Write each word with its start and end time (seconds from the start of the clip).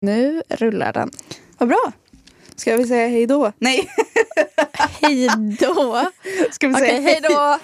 Nu 0.00 0.42
rullar 0.48 0.92
den. 0.92 1.10
Vad 1.58 1.68
bra. 1.68 1.92
Ska 2.56 2.76
vi 2.76 2.86
säga 2.86 3.08
hej 3.08 3.26
då? 3.26 3.52
Nej. 3.58 3.88
Hej 4.72 5.28
då! 5.60 6.04
Ska 6.50 6.68
vi 6.68 6.74
Okej, 6.74 6.88
säga 6.88 7.00
hej 7.00 7.20
då! 7.22 7.58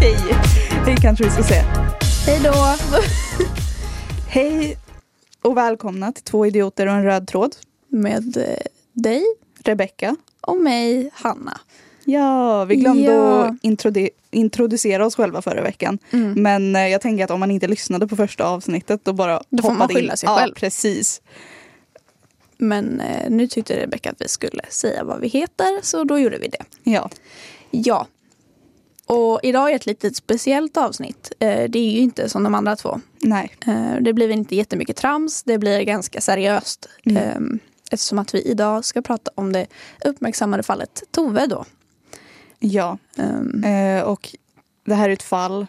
hej? 0.00 0.16
Hej 0.86 0.96
kanske 1.02 1.24
vi 1.24 1.30
ska 1.30 1.42
säga. 1.42 1.62
Hej 2.26 2.40
då! 2.44 2.74
Hej 4.28 4.76
och 5.42 5.56
välkomna 5.56 6.12
till 6.12 6.24
Två 6.24 6.46
idioter 6.46 6.86
och 6.86 6.92
en 6.92 7.04
röd 7.04 7.28
tråd. 7.28 7.56
Med 7.88 8.36
eh, 8.36 8.66
dig 8.92 9.22
Rebecka. 9.64 10.16
och 10.40 10.56
mig, 10.56 11.10
Hanna. 11.14 11.60
Ja, 12.04 12.64
vi 12.64 12.76
glömde 12.76 13.02
Ja. 13.02 13.44
att 13.44 13.54
introdu- 13.62 14.08
introducera 14.30 15.06
oss 15.06 15.14
själva 15.16 15.42
förra 15.42 15.62
veckan. 15.62 15.98
Mm. 16.10 16.42
Men 16.42 16.76
eh, 16.76 16.88
jag 16.88 17.00
tänker 17.00 17.24
att 17.24 17.30
om 17.30 17.40
man 17.40 17.50
inte 17.50 17.66
lyssnade 17.68 18.06
på 18.08 18.16
första 18.16 18.44
avsnittet 18.44 19.00
då 19.04 19.12
bara 19.12 19.42
Då 19.50 19.62
får 19.62 19.72
man 19.72 19.88
skylla 19.88 20.12
in. 20.12 20.16
sig 20.16 20.26
ja, 20.26 20.36
själv. 20.36 20.54
precis. 20.54 21.22
Men 22.58 23.00
eh, 23.00 23.30
nu 23.30 23.46
tyckte 23.46 23.82
Rebecka 23.82 24.10
att 24.10 24.20
vi 24.20 24.28
skulle 24.28 24.62
säga 24.68 25.04
vad 25.04 25.20
vi 25.20 25.28
heter, 25.28 25.80
så 25.82 26.04
då 26.04 26.18
gjorde 26.18 26.38
vi 26.38 26.48
det. 26.48 26.64
Ja, 26.82 27.10
Ja. 27.70 28.06
Och 29.06 29.40
idag 29.42 29.70
är 29.70 29.76
ett 29.76 29.86
litet 29.86 30.16
speciellt 30.16 30.76
avsnitt. 30.76 31.32
Eh, 31.38 31.64
det 31.70 31.78
är 31.78 31.90
ju 31.90 31.98
inte 31.98 32.28
som 32.28 32.42
de 32.42 32.54
andra 32.54 32.76
två. 32.76 33.00
nej. 33.22 33.50
Eh, 33.66 33.96
det 34.00 34.12
blir 34.12 34.30
inte 34.30 34.56
jättemycket 34.56 34.96
trams, 34.96 35.42
det 35.42 35.58
blir 35.58 35.80
ganska 35.82 36.20
seriöst. 36.20 36.88
Mm. 37.06 37.16
Eh, 37.16 37.58
eftersom 37.90 38.18
att 38.18 38.34
vi 38.34 38.42
idag 38.42 38.84
ska 38.84 39.02
prata 39.02 39.30
om 39.34 39.52
det 39.52 39.66
uppmärksammade 40.04 40.62
fallet 40.62 41.02
Tove 41.10 41.46
då. 41.46 41.64
Ja, 42.66 42.98
Ehm, 43.16 43.64
eh, 43.64 44.02
och 44.02 44.36
det 44.84 44.94
här 44.94 45.08
är 45.08 45.12
ett 45.12 45.22
fall 45.22 45.66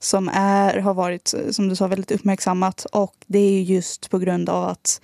som 0.00 0.28
är, 0.32 0.78
har 0.78 0.94
varit, 0.94 1.34
eh, 1.34 1.50
som 1.50 1.68
du 1.68 1.76
sa, 1.76 1.86
väldigt 1.86 2.10
uppmärksammat. 2.10 2.84
Och 2.92 3.14
det 3.26 3.38
är 3.38 3.50
ju 3.50 3.62
just 3.74 4.10
på 4.10 4.18
grund 4.18 4.48
av 4.48 4.64
att 4.64 5.00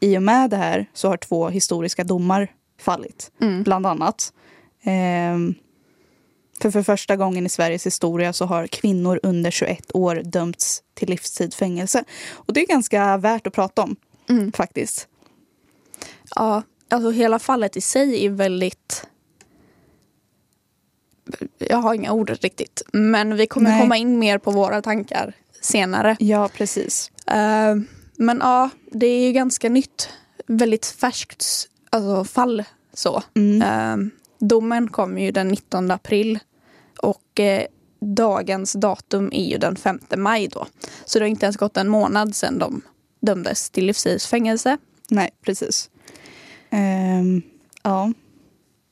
i 0.00 0.18
och 0.18 0.22
med 0.22 0.50
det 0.50 0.56
här 0.56 0.86
så 0.92 1.08
har 1.08 1.16
två 1.16 1.48
historiska 1.48 2.04
domar 2.04 2.52
fallit. 2.80 3.30
mm. 3.40 3.62
bland 3.62 3.86
annat. 3.86 4.32
Ehm, 4.82 5.54
för 6.62 6.70
för 6.70 6.82
första 6.82 7.16
gången 7.16 7.46
i 7.46 7.48
Sveriges 7.48 7.86
historia 7.86 8.32
så 8.32 8.44
har 8.44 8.66
kvinnor 8.66 9.20
under 9.22 9.50
21 9.50 9.90
år 9.94 10.14
dömts 10.24 10.82
till 10.94 11.08
livstid 11.08 11.54
fängelse. 11.54 12.04
Och 12.32 12.52
det 12.52 12.60
är 12.60 12.66
ganska 12.66 13.16
värt 13.16 13.46
att 13.46 13.52
prata 13.52 13.82
om 13.82 13.96
Mm. 14.28 14.52
faktiskt. 14.52 15.08
Ja, 16.34 16.62
alltså 16.90 17.10
hela 17.10 17.38
fallet 17.38 17.76
i 17.76 17.80
sig 17.80 18.26
är 18.26 18.30
väldigt... 18.30 19.06
Jag 21.58 21.76
har 21.76 21.94
inga 21.94 22.12
ord 22.12 22.30
riktigt. 22.30 22.82
Men 22.92 23.36
vi 23.36 23.46
kommer 23.46 23.70
Nej. 23.70 23.80
komma 23.80 23.96
in 23.96 24.18
mer 24.18 24.38
på 24.38 24.50
våra 24.50 24.82
tankar 24.82 25.32
senare. 25.60 26.16
Ja, 26.18 26.48
precis. 26.48 27.10
Eh, 27.26 27.76
men 28.16 28.38
ja, 28.42 28.70
det 28.92 29.06
är 29.06 29.26
ju 29.26 29.32
ganska 29.32 29.68
nytt. 29.68 30.08
Väldigt 30.46 30.86
färskt 30.86 31.68
alltså, 31.90 32.24
fall. 32.24 32.64
så. 32.94 33.22
Mm. 33.34 33.62
Eh, 33.62 34.08
domen 34.38 34.88
kom 34.88 35.18
ju 35.18 35.30
den 35.30 35.48
19 35.48 35.90
april. 35.90 36.38
Och 37.02 37.40
eh, 37.40 37.66
dagens 38.00 38.72
datum 38.72 39.30
är 39.32 39.44
ju 39.44 39.58
den 39.58 39.76
5 39.76 40.00
maj 40.16 40.48
då. 40.48 40.66
Så 41.04 41.18
det 41.18 41.24
har 41.24 41.30
inte 41.30 41.46
ens 41.46 41.56
gått 41.56 41.76
en 41.76 41.88
månad 41.88 42.34
sedan 42.34 42.58
de 42.58 42.82
dömdes 43.20 43.70
till 43.70 43.86
livstidsfängelse. 43.86 44.78
Nej, 45.10 45.30
precis. 45.42 45.90
Ehm, 46.70 47.42
ja. 47.82 48.12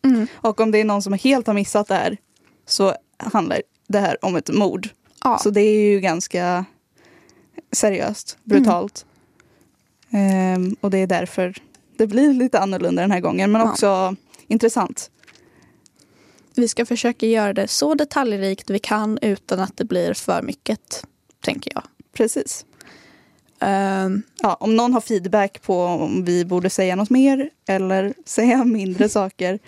Mm. 0.04 0.26
Och 0.34 0.60
om 0.60 0.70
det 0.70 0.78
är 0.78 0.84
någon 0.84 1.02
som 1.02 1.12
helt 1.12 1.46
har 1.46 1.54
missat 1.54 1.88
det 1.88 1.94
här 1.94 2.16
så 2.66 2.94
handlar 3.16 3.62
det 3.86 3.98
här 3.98 4.24
om 4.24 4.36
ett 4.36 4.50
mord. 4.50 4.88
Ja. 5.24 5.38
Så 5.38 5.50
det 5.50 5.60
är 5.60 5.80
ju 5.92 6.00
ganska 6.00 6.64
seriöst, 7.72 8.38
brutalt. 8.44 9.06
Ehm, 10.10 10.76
och 10.80 10.90
det 10.90 10.98
är 10.98 11.06
därför 11.06 11.54
det 11.96 12.06
blir 12.06 12.32
lite 12.32 12.58
annorlunda 12.60 13.02
den 13.02 13.10
här 13.10 13.20
gången. 13.20 13.52
Men 13.52 13.60
Ja. 13.60 13.70
också 13.70 14.16
intressant. 14.46 15.10
Vi 16.54 16.68
ska 16.68 16.86
försöka 16.86 17.26
göra 17.26 17.52
det 17.52 17.68
så 17.68 17.94
detaljrikt 17.94 18.70
vi 18.70 18.78
kan 18.78 19.18
utan 19.22 19.60
att 19.60 19.76
det 19.76 19.84
blir 19.84 20.14
för 20.14 20.42
mycket, 20.42 21.04
tänker 21.40 21.72
jag. 21.74 21.82
Precis. 22.12 22.66
Ehm, 23.60 24.22
Ja, 24.42 24.54
om 24.54 24.76
någon 24.76 24.92
har 24.94 25.00
feedback 25.00 25.62
på 25.62 25.82
om 25.84 26.24
vi 26.24 26.44
borde 26.44 26.70
säga 26.70 26.96
något 26.96 27.10
mer 27.10 27.50
eller 27.68 28.14
säga 28.24 28.64
mindre 28.64 29.08
saker 29.08 29.58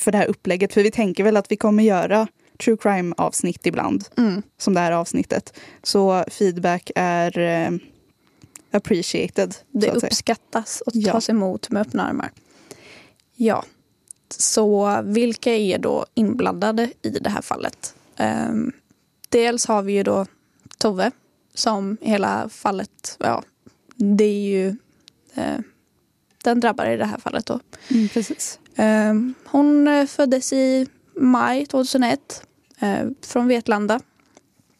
för 0.00 0.12
det 0.12 0.18
här 0.18 0.26
upplägget. 0.26 0.72
För 0.74 0.82
vi 0.82 0.90
tänker 0.90 1.24
väl 1.24 1.36
att 1.36 1.52
vi 1.52 1.56
kommer 1.56 1.82
göra 1.82 2.26
true 2.64 2.76
crime 2.76 3.14
avsnitt 3.16 3.66
ibland, 3.66 4.04
mm, 4.16 4.42
som 4.58 4.74
det 4.74 4.80
här 4.80 4.92
avsnittet. 4.92 5.58
Så 5.82 6.24
feedback 6.28 6.90
är 6.94 7.38
eh, 7.38 7.70
appreciated. 8.70 9.54
det 9.70 9.90
uppskattas 9.90 10.80
och 10.80 10.92
Ja. 10.94 11.12
tas 11.12 11.28
emot 11.30 11.70
med 11.70 11.82
öppna 11.82 12.08
armar. 12.08 12.30
Ja, 13.36 13.64
så 14.28 15.00
vilka 15.04 15.54
är 15.54 15.78
då 15.78 16.06
inblandade 16.14 16.90
i 17.02 17.08
det 17.10 17.30
här 17.30 17.42
fallet? 17.42 17.94
Ehm, 18.16 18.72
dels 19.28 19.66
har 19.66 19.82
vi 19.82 19.92
ju 19.92 20.02
då 20.02 20.26
Tove 20.78 21.10
som 21.54 21.96
hela 22.00 22.48
fallet, 22.48 23.16
ja, 23.18 23.42
det 23.96 24.24
är 24.24 24.48
ju 24.48 24.68
eh, 25.34 25.58
den 26.44 26.60
drabbar 26.60 26.86
i 26.86 26.96
det 26.96 27.04
här 27.04 27.18
fallet 27.18 27.46
då. 27.46 27.60
Mm, 27.88 28.08
precis. 28.08 28.58
Ehm, 28.76 29.34
Hon 29.44 29.88
eh, 29.88 30.06
föddes 30.06 30.52
i 30.52 30.86
maj 31.16 31.66
2001 31.66 32.42
eh, 32.80 33.08
från 33.26 33.48
Vetlanda. 33.48 34.00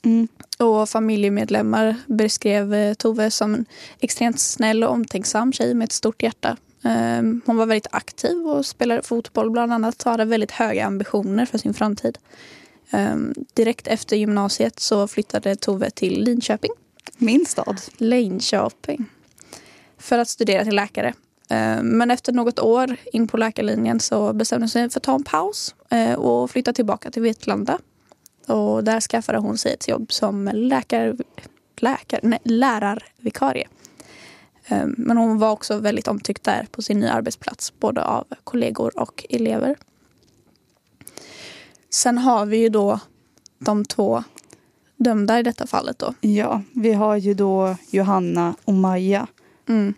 Mm. 0.04 0.28
Och 0.58 0.88
familjemedlemmar 0.88 1.94
beskrev 2.06 2.74
eh, 2.74 2.94
Tove 2.94 3.30
som 3.30 3.54
en 3.54 3.66
extremt 4.00 4.40
snäll 4.40 4.84
och 4.84 4.90
omtänksam 4.90 5.52
tjej 5.52 5.74
med 5.74 5.84
ett 5.84 5.92
stort 5.92 6.22
hjärta. 6.22 6.56
Ehm, 6.84 7.40
Hon 7.46 7.56
var 7.56 7.66
väldigt 7.66 7.86
aktiv 7.90 8.46
och 8.46 8.66
spelade 8.66 9.02
fotboll 9.02 9.50
bland 9.50 9.72
annat 9.72 10.02
och 10.02 10.10
hade 10.10 10.24
väldigt 10.24 10.50
höga 10.50 10.86
ambitioner 10.86 11.46
för 11.46 11.58
sin 11.58 11.74
framtid. 11.74 12.18
Ehm, 12.90 13.34
Direkt 13.54 13.86
efter 13.86 14.16
gymnasiet 14.16 14.80
så 14.80 15.08
flyttade 15.08 15.56
Tove 15.56 15.90
till 15.90 16.24
Linköping. 16.24 16.70
Min 17.16 17.46
stad. 17.46 17.80
Linköping. 17.96 19.06
För 19.98 20.18
att 20.18 20.28
studera 20.28 20.64
till 20.64 20.76
läkare. 20.76 21.14
Eh, 21.50 21.82
Men 21.82 22.10
efter 22.10 22.32
något 22.32 22.58
år 22.58 22.96
in 23.12 23.28
på 23.28 23.36
läkarlinjen 23.36 24.00
så 24.00 24.32
bestämde 24.32 24.62
hon 24.64 24.68
sig 24.68 24.90
för 24.90 25.00
att 25.00 25.04
ta 25.04 25.14
en 25.14 25.24
paus 25.24 25.74
eh, 25.90 26.14
och 26.14 26.50
flytta 26.50 26.72
tillbaka 26.72 27.10
till 27.10 27.22
Vetlanda. 27.22 27.78
Och 28.46 28.84
där 28.84 29.00
skaffade 29.00 29.38
hon 29.38 29.58
sig 29.58 29.72
ett 29.72 29.88
jobb 29.88 30.12
som 30.12 30.50
läkare, 30.54 31.16
läkare, 31.76 32.20
nej, 32.22 32.38
lärarvikarie. 32.44 33.68
Eh, 34.66 34.86
Men 34.86 35.16
hon 35.16 35.38
var 35.38 35.50
också 35.50 35.78
väldigt 35.78 36.08
omtyckt 36.08 36.44
där 36.44 36.66
på 36.70 36.82
sin 36.82 37.00
nya 37.00 37.12
arbetsplats, 37.12 37.72
både 37.80 38.04
av 38.04 38.24
kollegor 38.44 38.98
och 39.00 39.26
elever. 39.30 39.76
Sen 41.90 42.18
har 42.18 42.46
vi 42.46 42.56
ju 42.56 42.68
då 42.68 43.00
de 43.58 43.84
två 43.84 44.24
dömda 44.96 45.38
i 45.38 45.42
detta 45.42 45.66
fallet 45.66 45.98
då. 45.98 46.14
Ja, 46.20 46.62
vi 46.72 46.92
har 46.92 47.16
ju 47.16 47.34
då 47.34 47.76
Johanna 47.90 48.54
och 48.64 48.74
Maja. 48.74 49.26
Mm. 49.68 49.94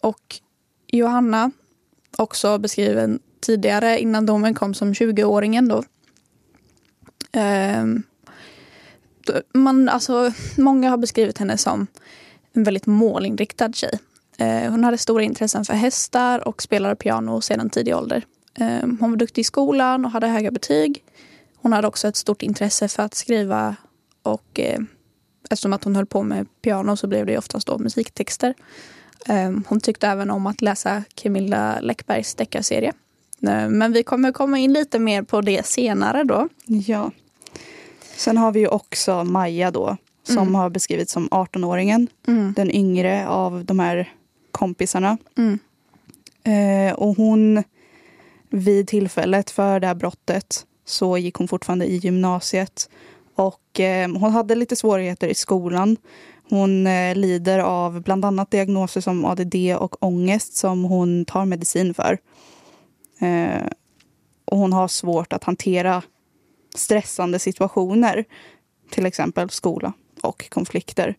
Och 0.00 0.40
Johanna, 0.86 1.50
också 2.18 2.58
beskriven 2.58 3.20
tidigare 3.40 4.00
innan 4.00 4.26
domen 4.26 4.54
kom 4.54 4.74
som 4.74 4.92
20-åringen 4.92 5.82
ehm, 7.32 8.02
då. 9.26 9.42
Man, 9.54 9.88
alltså, 9.88 10.32
många 10.56 10.90
har 10.90 10.96
beskrivit 10.96 11.38
henne 11.38 11.58
som 11.58 11.86
en 12.52 12.64
väldigt 12.64 12.86
målinriktad 12.86 13.72
tjej. 13.72 13.98
Eh, 14.38 14.70
hon 14.70 14.84
hade 14.84 14.98
stora 14.98 15.22
intressen 15.22 15.64
för 15.64 15.74
hästar 15.74 16.48
och 16.48 16.62
spelade 16.62 16.96
piano 16.96 17.40
sedan 17.40 17.70
tidig 17.70 17.96
ålder. 17.96 18.24
Ehm, 18.54 18.98
hon 19.00 19.10
var 19.10 19.16
duktig 19.16 19.40
i 19.40 19.44
skolan 19.44 20.04
och 20.04 20.10
hade 20.10 20.26
höga 20.26 20.50
betyg. 20.50 21.04
Hon 21.56 21.72
hade 21.72 21.88
också 21.88 22.08
ett 22.08 22.16
stort 22.16 22.42
intresse 22.42 22.88
för 22.88 23.02
att 23.02 23.14
skriva 23.14 23.76
och 24.22 24.60
eh, 24.60 24.80
eftersom 25.50 25.72
att 25.72 25.84
hon 25.84 25.96
höll 25.96 26.06
på 26.06 26.22
med 26.22 26.46
piano 26.62 26.96
så 26.96 27.06
blev 27.06 27.26
det 27.26 27.38
oftast 27.38 27.66
då 27.66 27.78
musiktexter. 27.78 28.54
Ehm, 29.26 29.64
Hon 29.68 29.80
tyckte 29.80 30.08
även 30.08 30.30
om 30.30 30.46
att 30.46 30.62
läsa 30.62 31.02
Camilla 31.14 31.80
Läckbergs 31.80 32.34
deckarserie. 32.34 32.92
Ehm, 33.48 33.78
Men 33.78 33.92
vi 33.92 34.02
kommer 34.02 34.32
komma 34.32 34.58
in 34.58 34.72
lite 34.72 34.98
mer 34.98 35.22
på 35.22 35.40
det 35.40 35.66
senare 35.66 36.24
då. 36.24 36.48
Ja. 36.66 37.10
Sen 38.16 38.36
har 38.36 38.52
vi 38.52 38.60
ju 38.60 38.68
också 38.68 39.24
Maja 39.24 39.70
då, 39.70 39.96
som 40.22 40.38
Mm. 40.38 40.54
har 40.54 40.70
beskrivits 40.70 41.12
som 41.12 41.28
18-åringen. 41.30 42.08
Mm. 42.26 42.52
Den 42.56 42.70
yngre 42.70 43.28
av 43.28 43.64
de 43.64 43.78
här 43.78 44.12
kompisarna. 44.50 45.18
Mm. 45.38 45.58
Eh, 46.44 46.94
och 46.94 47.16
hon, 47.16 47.64
vid 48.50 48.88
tillfället 48.88 49.50
för 49.50 49.80
det 49.80 49.86
här 49.86 49.94
brottet 49.94 50.66
så 50.84 51.18
gick 51.18 51.34
hon 51.34 51.48
fortfarande 51.48 51.86
i 51.86 51.96
gymnasiet. 51.96 52.90
Och 53.34 53.80
eh, 53.80 54.08
hon 54.18 54.32
hade 54.32 54.54
lite 54.54 54.76
svårigheter 54.76 55.28
i 55.28 55.34
skolan. 55.34 55.96
Hon 56.48 56.86
eh, 56.86 57.14
lider 57.14 57.58
av 57.58 58.02
bland 58.02 58.24
annat 58.24 58.50
diagnoser 58.50 59.00
som 59.00 59.24
ADD 59.24 59.54
och 59.78 60.02
ångest 60.04 60.56
som 60.56 60.84
hon 60.84 61.24
tar 61.24 61.44
medicin 61.44 61.94
för. 61.94 62.18
Eh, 63.20 63.66
och 64.44 64.58
hon 64.58 64.72
har 64.72 64.88
svårt 64.88 65.32
att 65.32 65.44
hantera 65.44 66.02
stressande 66.74 67.38
situationer. 67.38 68.24
Till 68.90 69.06
exempel 69.06 69.50
skola 69.50 69.92
och 70.22 70.50
konflikter. 70.50 71.16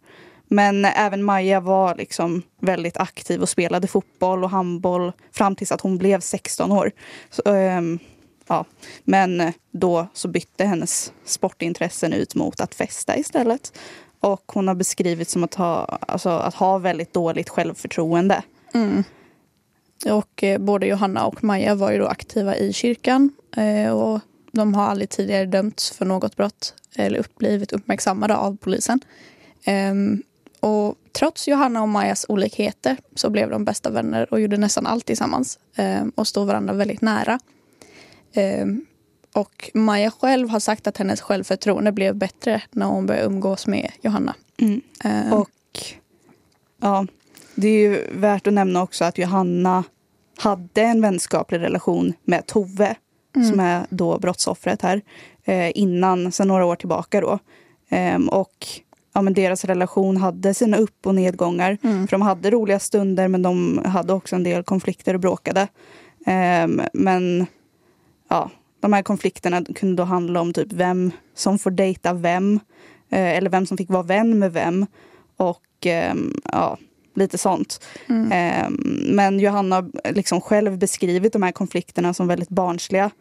Men 0.47 0.85
även 0.85 1.24
Maja 1.24 1.59
var 1.59 1.95
liksom 1.95 2.41
väldigt 2.62 2.97
aktiv 2.97 3.41
och 3.41 3.50
spelade 3.50 3.88
fotboll 3.88 4.44
och 4.44 4.50
handboll 4.50 5.12
fram 5.31 5.56
tills 5.56 5.71
att 5.71 5.81
hon 5.81 5.97
blev 5.97 6.19
16 6.19 6.71
år. 6.71 6.91
Så, 7.30 7.53
ähm, 7.56 8.00
ja. 8.47 8.65
Men 9.03 9.53
då 9.71 10.07
så 10.13 10.27
bytte 10.27 10.65
hennes 10.65 11.13
sportintressen 11.25 12.13
ut 12.13 12.35
mot 12.35 12.62
att 12.62 12.75
festa 12.75 13.18
istället. 13.18 13.77
Och 14.19 14.51
hon 14.53 14.67
har 14.67 14.75
beskrivits 14.75 15.31
som 15.31 15.43
att 15.43 15.55
ha, 15.55 15.85
alltså, 15.85 16.29
att 16.29 16.55
ha 16.55 16.77
väldigt 16.77 17.13
dåligt 17.13 17.49
självförtroende. 17.49 18.43
Mm. 18.73 19.03
Och 20.05 20.43
eh, 20.43 20.59
både 20.59 20.87
Johanna 20.87 21.25
och 21.25 21.43
Maja 21.43 21.75
var 21.75 21.91
ju 21.91 21.97
då 21.97 22.07
aktiva 22.07 22.55
i 22.55 22.73
kyrkan. 22.73 23.31
Eh, 23.57 23.91
och 23.91 24.19
de 24.51 24.73
har 24.73 24.83
aldrig 24.83 25.09
tidigare 25.09 25.45
dömts 25.45 25.91
för 25.91 26.05
något 26.05 26.35
brott 26.35 26.73
eller 26.95 27.25
blivit 27.37 27.73
uppmärksammade 27.73 28.35
av 28.35 28.57
polisen. 28.57 28.99
Eh, 29.63 29.93
och 30.59 30.95
trots 31.11 31.47
Johanna 31.47 31.81
och 31.81 31.89
Majas 31.89 32.25
olikheter 32.29 32.97
så 33.15 33.29
blev 33.29 33.49
de 33.49 33.65
bästa 33.65 33.89
vänner 33.89 34.33
och 34.33 34.39
gjorde 34.39 34.57
nästan 34.57 34.87
allt 34.87 35.05
tillsammans 35.05 35.59
ehm, 35.75 36.11
och 36.15 36.27
stod 36.27 36.47
varandra 36.47 36.73
väldigt 36.73 37.01
nära. 37.01 37.39
Ehm, 38.33 38.85
och 39.37 39.71
Maja 39.73 40.11
själv 40.11 40.49
har 40.49 40.59
sagt 40.59 40.87
att 40.87 40.97
hennes 40.97 41.21
självförtroende 41.21 41.91
blev 41.91 42.15
bättre 42.15 42.61
när 42.71 42.85
hon 42.85 43.05
började 43.05 43.25
umgås 43.27 43.67
med 43.67 43.91
Johanna. 44.01 44.35
Mm. 44.61 44.81
Ehm, 45.03 45.33
Och 45.33 45.49
ja, 46.81 47.05
det 47.55 47.67
är 47.67 47.79
ju 47.89 48.07
värt 48.11 48.47
att 48.47 48.53
nämna 48.53 48.83
också 48.83 49.05
att 49.05 49.17
Johanna 49.17 49.83
hade 50.37 50.81
en 50.81 51.01
vänskaplig 51.01 51.59
relation 51.59 52.13
med 52.23 52.45
Tove 52.45 52.95
Mm. 53.35 53.49
som 53.49 53.59
är 53.59 53.85
då 53.89 54.19
brottsoffret 54.19 54.81
här 54.81 55.01
eh, 55.43 55.71
innan, 55.77 56.31
sedan 56.31 56.47
några 56.47 56.65
år 56.65 56.75
tillbaka 56.75 57.21
då. 57.21 57.39
Ehm, 57.89 58.29
och 58.29 58.67
ja, 59.13 59.21
men 59.21 59.33
deras 59.33 59.65
relation 59.65 60.17
hade 60.17 60.53
sina 60.53 60.77
upp 60.77 61.05
och 61.07 61.15
nedgångar. 61.15 61.77
Mm. 61.83 62.07
För 62.07 62.11
de 62.11 62.21
hade 62.21 62.51
roliga 62.51 62.79
stunder 62.79 63.27
men 63.27 63.41
de 63.41 63.81
hade 63.85 64.13
också 64.13 64.35
en 64.35 64.43
del 64.43 64.63
konflikter 64.63 65.13
och 65.13 65.19
bråkade. 65.19 65.67
Ehm, 66.25 66.81
men 66.93 67.45
ja, 68.29 68.51
de 68.87 68.93
här 68.93 69.03
konflikterna 69.03 69.63
kunde 69.75 69.95
då 69.95 70.03
handla 70.03 70.41
om 70.41 70.53
typ 70.53 70.73
vem 70.73 71.11
som 71.35 71.59
får 71.59 71.71
dejta 71.71 72.13
vem. 72.13 72.59
Eh, 73.09 73.37
eller 73.37 73.49
vem 73.49 73.65
som 73.65 73.77
fick 73.77 73.89
vara 73.89 74.03
vän 74.03 74.39
med 74.39 74.53
vem. 74.53 74.85
Och 75.37 75.85
ehm, 75.85 76.33
ja, 76.51 76.77
lite 77.15 77.37
sånt. 77.37 77.85
Mm. 78.09 78.31
Ehm, 78.31 78.73
men 79.15 79.39
Johanna 79.39 79.75
har 79.75 80.13
liksom 80.13 80.41
själv 80.41 80.77
beskrivit 80.77 81.33
de 81.33 81.43
här 81.43 81.51
konflikterna 81.51 82.13
som 82.13 82.27
väldigt 82.27 82.49
barnsliga. 82.49 83.11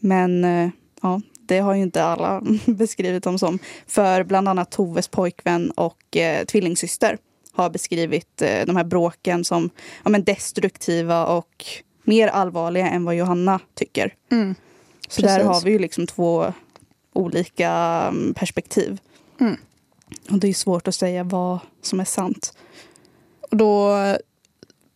Men 0.00 0.44
eh, 0.44 0.70
ja, 1.02 1.20
det 1.48 1.58
har 1.58 1.74
ju 1.74 1.82
inte 1.82 2.04
alla 2.04 2.42
beskrivit 2.66 3.24
dem 3.24 3.38
som. 3.38 3.58
För 3.86 4.24
bland 4.24 4.48
annat 4.48 4.70
Toves 4.70 5.08
pojkvän 5.08 5.70
och 5.70 6.16
eh, 6.16 6.44
tvillingsyster 6.44 7.18
har 7.52 7.70
beskrivit 7.70 8.42
eh, 8.42 8.66
de 8.66 8.76
här 8.76 8.84
bråken 8.84 9.44
som 9.44 9.70
ja, 10.04 10.10
men 10.10 10.24
destruktiva 10.24 11.26
och 11.26 11.66
mer 12.08 12.28
allvarliga 12.28 12.88
än 12.88 13.04
vad 13.04 13.14
Johanna 13.14 13.60
tycker. 13.74 14.14
Mm. 14.30 14.54
Så 15.08 15.22
där 15.22 15.44
har 15.44 15.60
vi 15.60 15.70
ju 15.70 15.78
liksom 15.78 16.06
två 16.06 16.52
olika 17.12 17.70
mm, 18.08 18.34
perspektiv. 18.34 19.00
Mm. 19.40 19.56
Och 20.30 20.38
det 20.38 20.48
är 20.48 20.54
svårt 20.54 20.88
att 20.88 20.94
säga 20.94 21.24
vad 21.24 21.58
som 21.82 22.00
är 22.00 22.04
sant. 22.04 22.56
Och 23.50 23.56
då, 23.56 23.96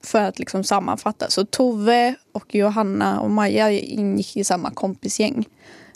för 0.04 0.22
att 0.22 0.38
liksom 0.38 0.64
sammanfatta, 0.64 1.30
så 1.30 1.44
Tove 1.44 2.14
och 2.32 2.54
Johanna 2.54 3.20
och 3.20 3.30
Maja 3.30 3.70
ingick 3.70 4.36
i 4.36 4.44
samma 4.44 4.70
kompisgäng. 4.70 5.44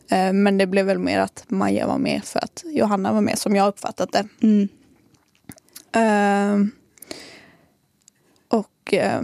Eh, 0.09 0.33
Men 0.33 0.59
det 0.59 0.67
blev 0.67 0.87
väl 0.87 0.99
mer 0.99 1.21
att 1.21 1.45
Maja 1.49 1.87
var 1.87 1.99
med 1.99 2.25
för 2.25 2.39
att 2.39 2.65
Johanna 2.65 3.13
var 3.13 3.21
med, 3.21 3.39
som 3.39 3.57
jag 3.57 3.69
uppfattat 3.69 4.13
det. 4.13 4.29
Mm. 4.41 4.69
Eh, 5.93 6.69
och 8.49 8.95
eh, 8.95 9.23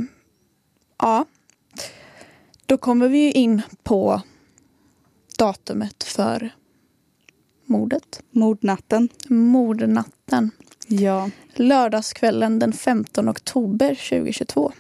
ja, 0.99 1.25
då 2.73 2.79
kommer 2.79 3.09
vi 3.09 3.33
in 3.33 3.63
på 3.83 4.23
datumet 5.39 6.05
för 6.05 6.55
mordet. 7.65 8.23
Mordnatten. 8.31 9.09
Mordnatten. 9.29 10.51
Ja. 10.87 11.31
Lördagskvällen 11.55 12.59
den 12.59 12.73
15 12.73 13.29
oktober 13.29 13.89
2022. 13.89 14.73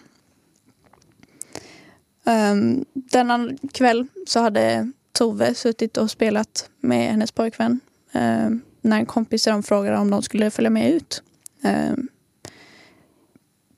Um, 2.25 2.85
denna 2.93 3.49
kväll 3.73 4.07
så 4.27 4.41
hade 4.41 4.93
Tove 5.13 5.55
suttit 5.55 5.97
och 5.97 6.11
spelat 6.11 6.71
med 6.81 7.11
hennes 7.11 7.33
pojkvän 7.33 7.81
um, 8.13 8.61
när 8.81 8.99
en 8.99 9.07
kompis 9.07 9.45
dem 9.45 9.63
frågade 9.63 9.99
om 9.99 10.11
de 10.11 10.23
skulle 10.23 10.51
följa 10.51 10.71
med 10.71 10.93
ut. 10.93 11.23
Um, 11.63 12.09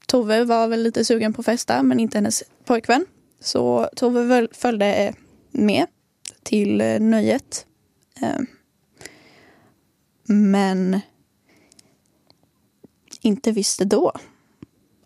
Tove 0.07 0.45
var 0.45 0.69
väl 0.69 0.83
lite 0.83 1.05
sugen 1.05 1.33
på 1.33 1.41
att 1.41 1.47
festa 1.47 1.83
men 1.83 2.01
inte 2.01 2.19
hennes 2.19 2.43
pojkvän. 2.65 3.07
Så 3.44 3.88
Tove 3.96 4.49
följde 4.52 5.14
med 5.50 5.87
till 6.43 6.81
eh, 6.81 7.00
nöjet. 7.00 7.67
Um, 8.23 8.46
men 10.26 11.00
inte 13.20 13.52
visste 13.52 13.85
då 13.85 14.12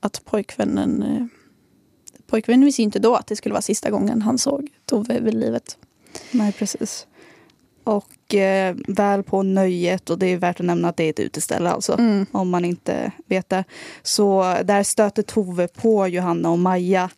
att 0.00 0.25
pojkvännen... 0.25 1.02
Eh, 1.02 1.26
pojkvännen 2.26 2.64
visste 2.64 2.82
inte 2.82 2.99
då 2.99 3.14
att 3.14 3.26
det 3.26 3.37
skulle 3.37 3.52
vara 3.52 3.62
sista 3.62 3.90
gången 3.90 4.23
han 4.23 4.38
såg 4.38 4.69
Tove 4.85 5.20
vid 5.20 5.35
livet. 5.35 5.79
Nej, 6.31 6.52
precis. 6.52 7.06
Och 7.85 8.35
eh, 8.35 8.76
väl 8.88 9.23
på 9.23 9.43
nöjet, 9.43 10.11
och 10.11 10.19
det 10.19 10.26
är 10.26 10.37
värt 10.37 10.61
att 10.61 10.67
nämna 10.67 10.88
att 10.88 10.96
det 10.96 11.05
är 11.05 11.11
ett 11.11 11.20
uteställe 11.20 11.70
alltså. 11.70 11.93
Mm. 11.93 12.26
Om 12.32 12.50
man 12.50 12.64
inte 12.64 13.12
vet 13.26 13.49
det. 13.49 13.64
Så 14.02 14.56
där 14.64 14.82
stöter 14.82 15.23
Tove 15.23 15.69
på 15.69 16.08
Johanna 16.08 16.50
och 16.50 16.58
Maja. 16.58 17.11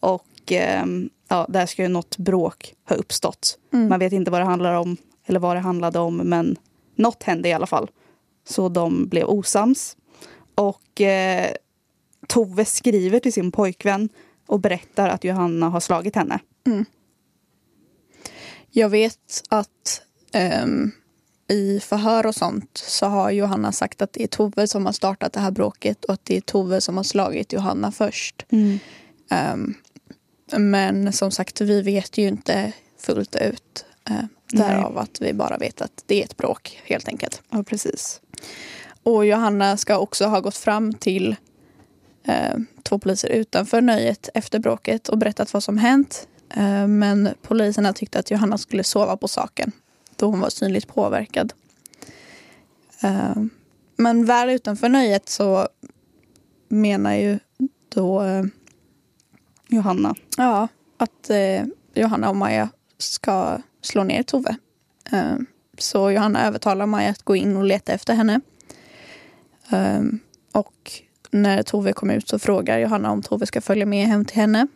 Och 0.00 0.26
eh, 0.50 0.84
ja, 1.28 1.46
där 1.48 1.66
ska 1.66 1.82
ju 1.82 1.88
något 1.88 2.16
bråk 2.16 2.74
ha 2.88 2.96
uppstått. 2.96 3.58
Mm. 3.72 3.88
Man 3.88 3.98
vet 3.98 4.12
inte 4.12 4.30
vad 4.30 4.40
det 4.40 4.44
handlar 4.44 4.74
om 4.74 4.96
eller 5.26 5.40
vad 5.40 5.56
det 5.56 5.60
handlade 5.60 5.98
om 5.98 6.16
men 6.16 6.56
något 6.96 7.22
hände 7.22 7.48
i 7.48 7.52
alla 7.52 7.66
fall. 7.66 7.90
Så 8.48 8.68
de 8.68 9.08
blev 9.08 9.26
osams. 9.26 9.96
Och 10.54 11.00
eh, 11.00 11.50
Tove 12.26 12.64
skriver 12.64 13.18
till 13.20 13.32
sin 13.32 13.52
pojkvän 13.52 14.08
och 14.46 14.60
berättar 14.60 15.08
att 15.08 15.24
Johanna 15.24 15.68
har 15.68 15.80
slagit 15.80 16.16
henne. 16.16 16.40
Jag 18.70 18.88
vet 18.88 19.42
att 19.48 20.02
ehm, 20.32 20.90
i 21.48 21.80
förhör 21.80 22.26
och 22.26 22.34
sånt 22.34 22.78
så 22.86 23.06
har 23.06 23.30
Johanna 23.30 23.72
sagt 23.72 24.02
att 24.02 24.12
det 24.12 24.22
är 24.22 24.26
Tove 24.26 24.66
som 24.68 24.86
har 24.86 24.92
startat 24.92 25.32
det 25.32 25.40
här 25.40 25.50
bråket 25.50 26.04
och 26.04 26.14
att 26.14 26.24
det 26.24 26.36
är 26.36 26.40
Tove 26.40 26.80
som 26.80 26.96
har 26.96 27.04
slagit 27.04 27.52
Johanna 27.52 27.92
först. 27.92 28.46
Ehm, 29.30 29.74
men 30.58 31.12
som 31.12 31.30
sagt, 31.30 31.60
vi 31.60 31.82
vet 31.82 32.18
ju 32.18 32.28
inte 32.28 32.72
fullt 32.98 33.36
ut. 33.36 33.84
Uh, 34.10 34.24
därav 34.52 34.98
att 34.98 35.20
vi 35.20 35.32
bara 35.32 35.58
vet 35.58 35.82
att 35.82 36.04
det 36.06 36.20
är 36.20 36.24
ett 36.24 36.36
bråk 36.36 36.80
helt 36.84 37.08
enkelt. 37.08 37.42
Ja, 37.50 37.62
precis. 37.62 38.20
Och 39.02 39.26
Johanna 39.26 39.76
ska 39.76 39.98
också 39.98 40.26
ha 40.26 40.40
gått 40.40 40.56
fram 40.56 40.94
till 40.94 41.36
eh, 42.24 42.58
två 42.82 42.98
poliser 42.98 43.28
utanför 43.28 43.80
nöjet 43.80 44.28
efter 44.34 44.58
bråket 44.58 45.08
och 45.08 45.18
berättat 45.18 45.52
vad 45.52 45.62
som 45.62 45.78
hänt. 45.78 46.28
Eh, 46.50 46.86
men 46.86 47.28
poliserna 47.42 47.92
tyckte 47.92 48.18
att 48.18 48.30
Johanna 48.30 48.58
skulle 48.58 48.84
sova 48.84 49.16
på 49.16 49.28
saken 49.28 49.72
då 50.16 50.26
hon 50.26 50.40
var 50.40 50.50
synligt 50.50 50.88
påverkad. 50.88 51.52
Eh, 53.02 53.42
men 53.96 54.24
väl 54.24 54.50
utanför 54.50 54.88
nöjet 54.88 55.28
så 55.28 55.68
menar 56.68 57.14
ju 57.14 57.38
då 57.88 58.22
eh, 58.22 58.44
Johanna. 59.72 60.14
ja, 60.36 60.68
att 60.96 61.30
eh, 61.30 61.64
Johanna 61.94 62.28
och 62.28 62.36
Maja 62.36 62.68
ska 62.98 63.58
slå 63.80 64.04
ner 64.04 64.22
Tove. 64.22 64.56
Eh, 65.12 65.36
så 65.78 66.10
Johanna 66.10 66.46
övertalar 66.46 66.86
Maja 66.86 67.10
att 67.10 67.22
gå 67.22 67.36
in 67.36 67.56
och 67.56 67.64
leta 67.64 67.92
efter 67.92 68.14
henne. 68.14 68.40
Eh, 69.70 70.02
och 70.52 70.92
när 71.30 71.62
Tove 71.62 71.92
kommer 71.92 72.14
ut 72.14 72.28
så 72.28 72.38
frågar 72.38 72.78
Johanna 72.78 73.10
om 73.10 73.22
Tove 73.22 73.46
ska 73.46 73.60
följa 73.60 73.86
med 73.86 74.06
hem 74.06 74.24
till 74.24 74.36
henne. 74.36 74.66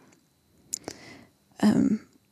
Eh, 1.58 1.70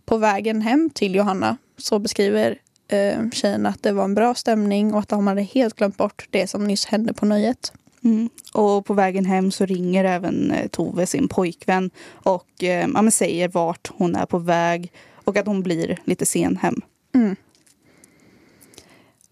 på 0.06 0.16
vägen 0.16 0.62
hem 0.62 0.90
till 0.90 1.14
Johanna 1.14 1.56
så 1.78 1.98
beskriver 1.98 2.58
eh, 2.88 3.30
tjejen 3.30 3.66
att 3.66 3.82
det 3.82 3.92
var 3.92 4.04
en 4.04 4.14
bra 4.14 4.34
stämning 4.34 4.94
och 4.94 5.00
att 5.00 5.08
de 5.08 5.26
hade 5.26 5.42
helt 5.42 5.74
glömt 5.74 5.96
bort 5.96 6.26
det 6.30 6.46
som 6.46 6.66
nyss 6.66 6.86
hände 6.86 7.14
på 7.14 7.26
nöjet. 7.26 7.72
Mm. 8.04 8.28
Och 8.54 8.86
på 8.86 8.94
vägen 8.94 9.24
hem 9.24 9.50
så 9.50 9.66
ringer 9.66 10.04
även 10.04 10.50
eh, 10.50 10.68
Tove 10.68 11.06
sin 11.06 11.28
pojkvän 11.28 11.90
och 12.12 12.64
eh, 12.64 12.88
ja, 12.94 13.10
säger 13.10 13.48
vart 13.48 13.90
hon 13.96 14.16
är 14.16 14.26
på 14.26 14.38
väg 14.38 14.92
och 15.14 15.36
att 15.36 15.46
hon 15.46 15.62
blir 15.62 15.98
lite 16.04 16.26
sen 16.26 16.56
hem. 16.56 16.80
Mm. 17.14 17.36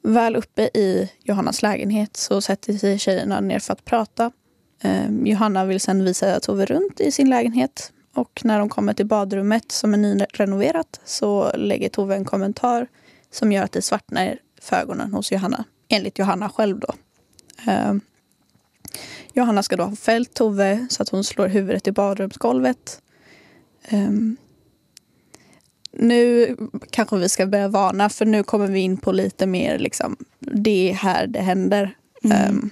Väl 0.03 0.37
uppe 0.37 0.63
i 0.63 1.11
Johannas 1.23 1.63
lägenhet 1.63 2.17
så 2.17 2.41
sätter 2.41 2.73
sig 2.73 2.99
tjejerna 2.99 3.41
ner 3.41 3.59
för 3.59 3.73
att 3.73 3.85
prata. 3.85 4.33
Eh, 4.83 5.11
Johanna 5.25 5.65
vill 5.65 5.81
sen 5.81 6.05
visa 6.05 6.41
Tove 6.41 6.67
runt 6.67 7.01
i 7.01 7.13
sin 7.13 7.31
lägenhet 7.31 7.93
Och 8.15 8.41
när 8.45 8.59
de 8.59 8.69
kommer 8.69 8.95
till 8.95 9.07
badrummet 9.07 9.73
som 9.73 9.95
är 9.95 9.99
nyrenoverat 9.99 11.01
så 11.05 11.53
lägger 11.57 11.89
Tove 11.89 12.15
en 12.15 12.25
kommentar 12.25 12.87
som 13.31 13.53
gör 13.53 13.65
att 13.65 13.73
det 13.73 13.83
svartnar 13.83 14.39
för 14.61 14.77
ögonen 14.77 15.13
hos 15.13 15.33
Johanna. 15.33 15.65
Enligt 15.89 16.19
Johanna 16.19 16.49
själv 16.49 16.79
då. 16.79 16.95
Eh, 17.73 17.95
Johanna 19.33 19.63
ska 19.63 19.77
då 19.77 19.85
ha 19.85 19.97
fällt 19.97 20.35
Tove 20.35 20.87
så 20.91 21.03
att 21.03 21.09
hon 21.09 21.25
slår 21.25 21.49
huvudet 21.49 21.89
i 21.89 21.93
badrumsgolvet. 21.93 23.03
Um, 23.91 24.37
nu 25.93 26.57
kanske 26.91 27.17
vi 27.17 27.29
ska 27.29 27.47
börja 27.47 27.69
varna 27.69 28.09
för 28.09 28.25
nu 28.25 28.43
kommer 28.43 28.67
vi 28.67 28.81
in 28.81 28.97
på 28.97 29.13
lite 29.13 29.47
mer 29.47 29.79
liksom, 29.79 30.17
det 30.41 30.91
är 30.91 30.95
här 30.95 31.27
det 31.27 31.41
händer. 31.41 31.97
Mm. 32.25 32.51
Um, 32.51 32.71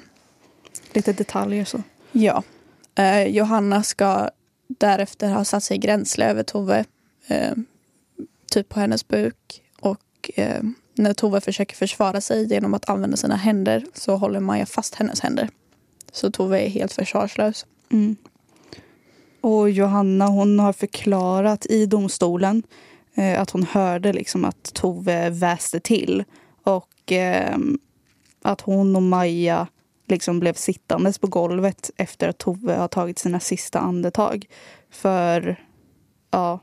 lite 0.93 1.13
detaljer 1.13 1.65
så. 1.65 1.83
Ja. 2.13 2.43
Uh, 2.99 3.23
Johanna 3.23 3.83
ska 3.83 4.31
därefter 4.67 5.29
ha 5.29 5.45
satt 5.45 5.65
sig 5.65 5.79
gränsle 5.79 6.31
över 6.31 6.43
Tove. 6.43 6.85
Uh, 7.31 7.53
typ 8.51 8.69
på 8.69 8.81
hennes 8.81 9.09
buk. 9.09 9.63
Och 9.81 10.31
uh, 10.39 10.71
när 10.95 11.15
Tove 11.15 11.41
försöker 11.41 11.77
försvara 11.77 12.21
sig 12.21 12.53
genom 12.53 12.75
att 12.75 12.89
använda 12.89 13.17
sina 13.17 13.37
händer 13.37 13.87
så 13.95 14.17
håller 14.17 14.41
Maja 14.41 14.67
fast 14.67 14.95
hennes 14.95 15.21
händer. 15.21 15.49
Så 16.13 16.31
Tove 16.31 16.61
är 16.61 16.69
helt 16.69 16.93
försvarslös. 16.93 17.67
Mm. 17.93 18.17
Och 19.41 19.71
Johanna 19.71 20.27
hon 20.27 20.59
har 20.59 20.73
förklarat 20.73 21.67
i 21.67 21.87
domstolen 21.87 22.63
eh, 23.15 23.41
att 23.41 23.51
hon 23.51 23.63
hörde 23.63 24.13
liksom 24.13 24.45
att 24.45 24.75
Tove 24.75 25.31
väste 25.31 25.81
till. 25.81 26.25
Och 26.63 27.13
eh, 27.13 27.59
att 28.43 28.61
hon 28.61 28.97
och 28.97 29.03
Maja 29.03 29.67
liksom 30.09 30.41
blev 30.41 30.55
sittandes 30.55 31.19
på 31.19 31.27
golvet 31.27 31.91
efter 31.97 32.29
att 32.29 32.39
Tove 32.39 32.75
har 32.75 32.89
tagit 32.89 33.19
sina 33.19 33.41
sista 33.41 33.79
andetag. 33.79 34.47
För 34.91 35.65
ja, 36.31 36.61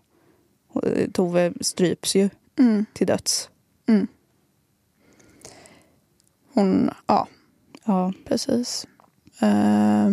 Tove 1.13 1.53
stryps 1.61 2.15
ju 2.15 2.29
mm. 2.59 2.85
till 2.93 3.07
döds. 3.07 3.49
Mm. 3.87 4.07
Hon, 6.53 6.89
ja. 7.07 7.27
Ja. 7.85 8.13
Precis. 8.25 8.87
Eh, 9.39 10.11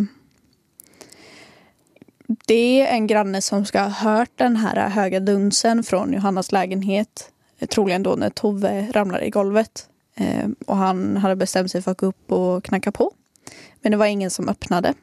det 2.27 2.81
är 2.81 2.87
en 2.87 3.07
granne 3.07 3.41
som 3.41 3.65
ska 3.65 3.81
ha 3.81 3.89
hört 3.89 4.31
den 4.35 4.55
här 4.55 4.89
höga 4.89 5.19
dunsen 5.19 5.83
från 5.83 6.13
Johannas 6.13 6.51
lägenhet. 6.51 7.31
Troligen 7.69 8.03
då 8.03 8.15
när 8.15 8.29
Tove 8.29 8.91
ramlade 8.91 9.25
i 9.25 9.29
golvet. 9.29 9.89
Eh, 10.15 10.47
och 10.67 10.77
han 10.77 11.17
hade 11.17 11.35
bestämt 11.35 11.71
sig 11.71 11.81
för 11.81 11.91
att 11.91 11.97
gå 11.97 12.05
upp 12.05 12.31
och 12.31 12.63
knacka 12.63 12.91
på. 12.91 13.11
Men 13.81 13.91
det 13.91 13.97
var 13.97 14.05
ingen 14.05 14.31
som 14.31 14.49
öppnade. 14.49 14.93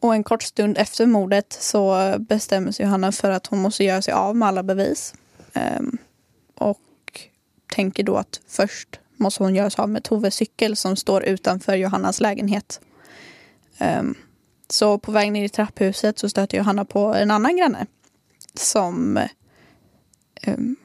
Och 0.00 0.14
en 0.14 0.24
kort 0.24 0.42
stund 0.42 0.78
efter 0.78 1.06
mordet 1.06 1.52
så 1.52 2.14
bestämmer 2.18 2.72
sig 2.72 2.86
Johanna 2.86 3.12
för 3.12 3.30
att 3.30 3.46
hon 3.46 3.58
måste 3.58 3.84
göra 3.84 4.02
sig 4.02 4.14
av 4.14 4.36
med 4.36 4.48
alla 4.48 4.62
bevis. 4.62 5.14
Eh, 5.52 5.80
och 6.54 6.80
tänker 7.74 8.02
då 8.02 8.16
att 8.16 8.40
först 8.46 9.00
måste 9.18 9.42
hon 9.42 9.54
göra 9.54 9.70
sig 9.70 9.82
av 9.82 9.88
med 9.88 10.04
Toves 10.04 10.34
cykel 10.34 10.76
som 10.76 10.96
står 10.96 11.24
utanför 11.24 11.76
Johannas 11.76 12.20
lägenhet. 12.20 12.80
Um, 13.80 14.14
så 14.70 14.98
på 14.98 15.12
väg 15.12 15.32
ner 15.32 15.44
i 15.44 15.48
trapphuset 15.48 16.18
så 16.18 16.28
stöter 16.28 16.58
Johanna 16.58 16.84
på 16.84 17.14
en 17.14 17.30
annan 17.30 17.56
granne 17.56 17.86
som 18.54 19.20
um, 20.46 20.76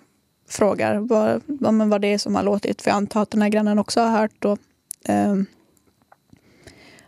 frågar 0.50 0.98
vad, 0.98 1.42
vad, 1.46 1.90
vad 1.90 2.02
det 2.02 2.08
är 2.08 2.18
som 2.18 2.36
har 2.36 2.44
låtit. 2.44 2.82
För 2.82 2.90
jag 2.90 2.98
antar 2.98 3.22
att 3.22 3.32
den 3.32 3.42
här 3.42 3.50
grannen 3.50 3.80
också 3.80 4.02
har 4.02 4.20
hört. 4.20 4.32
Då. 4.40 4.58
Um, 5.10 5.46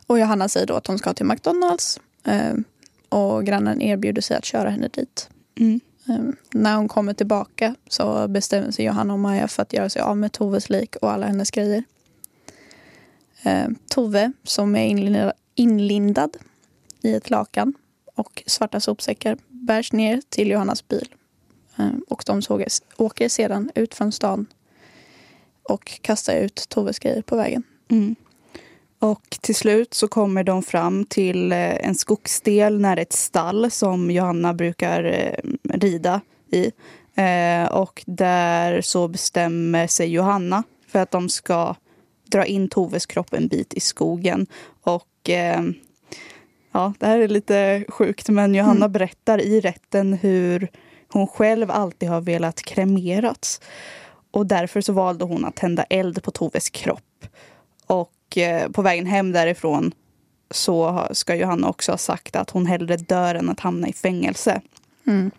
och 0.08 0.20
Johanna 0.20 0.50
säger 0.50 0.68
då 0.68 0.74
att 0.74 0.88
hon 0.88 0.98
ska 0.98 1.14
till 1.14 1.26
McDonalds. 1.26 2.00
och 3.10 3.46
grannen 3.46 3.82
erbjuder 3.82 4.22
sig 4.22 4.38
att 4.38 4.46
köra 4.46 4.70
henne 4.70 4.88
dit. 4.88 5.30
Mm. 5.60 5.80
Ehm, 6.10 6.36
när 6.52 6.76
hon 6.76 6.88
kommer 6.88 7.14
tillbaka 7.14 7.76
så 7.90 8.28
bestämmer 8.28 8.72
sig 8.72 8.86
Johanna 8.86 9.14
och 9.14 9.20
Maja 9.20 9.48
för 9.48 9.62
att 9.62 9.74
göra 9.74 9.90
sig 9.90 10.02
av 10.02 10.18
med 10.18 10.32
Toves 10.32 10.70
lik 10.70 10.96
och 10.96 11.12
alla 11.12 11.28
hennes 11.28 11.52
grejer. 11.52 11.84
Ehm, 13.44 13.76
Tove, 13.90 14.32
som 14.44 14.76
är 14.76 15.34
inlindad, 15.56 16.38
i 17.02 17.14
ett 17.14 17.30
lakan 17.30 17.74
och 18.16 18.44
svarta 18.46 18.80
sopsäckar, 18.80 19.38
bärs 19.48 19.92
ner 19.92 20.22
till 20.30 20.50
Johannas 20.50 20.88
bil. 20.88 21.08
Ehm, 21.76 22.04
och 22.10 22.24
de 22.26 22.42
åker 22.98 23.30
sedan 23.30 23.72
ut 23.76 23.96
från 23.96 24.12
stan 24.12 24.46
och 25.64 26.00
kastar 26.02 26.36
ut 26.36 26.66
Toves 26.70 27.00
grejer 27.00 27.22
på 27.22 27.36
vägen. 27.36 27.64
Mm. 27.88 28.16
Och 29.00 29.38
till 29.42 29.56
slut 29.56 29.94
så 29.94 30.08
kommer 30.08 30.44
de 30.44 30.64
fram 30.64 31.06
till 31.06 31.52
eh, 31.52 31.88
en 31.88 31.96
skogsdel 31.96 32.80
nära 32.80 33.02
ett 33.02 33.14
stall 33.14 33.72
som 33.72 34.12
Johanna 34.12 34.54
brukar 34.54 35.04
eh, 35.04 35.52
rida 35.80 36.22
i. 36.52 36.72
Eh, 37.16 37.66
och 37.66 38.04
där 38.06 38.82
så 38.82 39.08
bestämmer 39.08 39.88
sig 39.88 40.08
Johanna 40.08 40.64
för 40.88 41.00
att 41.00 41.12
de 41.12 41.30
ska 41.30 41.76
dra 42.30 42.46
in 42.46 42.70
Toves 42.70 43.06
kropp 43.06 43.34
en 43.34 43.48
bit 43.48 43.74
i 43.74 43.80
skogen. 43.80 44.48
Och 44.84 45.30
ja, 46.72 46.94
det 47.00 47.06
här 47.06 47.20
är 47.20 47.28
lite 47.28 47.86
sjukt 47.90 48.30
men 48.30 48.56
Johanna 48.56 48.76
mm. 48.86 48.92
berättar 48.92 49.42
i 49.42 49.60
rätten 49.60 50.14
hur 50.14 50.68
hon 51.08 51.28
själv 51.28 51.72
alltid 51.72 52.10
har 52.10 52.22
velat 52.22 52.62
kremerats. 52.62 53.62
Och 54.32 54.48
därför 54.48 54.82
så 54.82 54.94
valde 54.94 55.26
hon 55.26 55.46
att 55.46 55.56
tända 55.56 55.84
eld 55.84 56.24
på 56.24 56.32
Toves 56.32 56.70
kropp. 56.70 57.26
Och 57.88 58.12
Eh, 58.38 58.70
på 58.70 58.82
vägen 58.82 59.06
hem 59.06 59.32
därifrån 59.32 59.92
så 60.52 61.08
ska 61.12 61.36
Johanna 61.36 61.70
också 61.70 61.92
ha 61.92 61.98
sagt 61.98 62.36
att 62.36 62.50
hon 62.50 62.66
hellre 62.66 62.98
dör 62.98 63.36
än 63.36 63.50
att 63.50 63.60
hamna 63.60 63.88
i 63.88 63.94
fängelse. 63.94 64.62
Mm. 65.08 65.32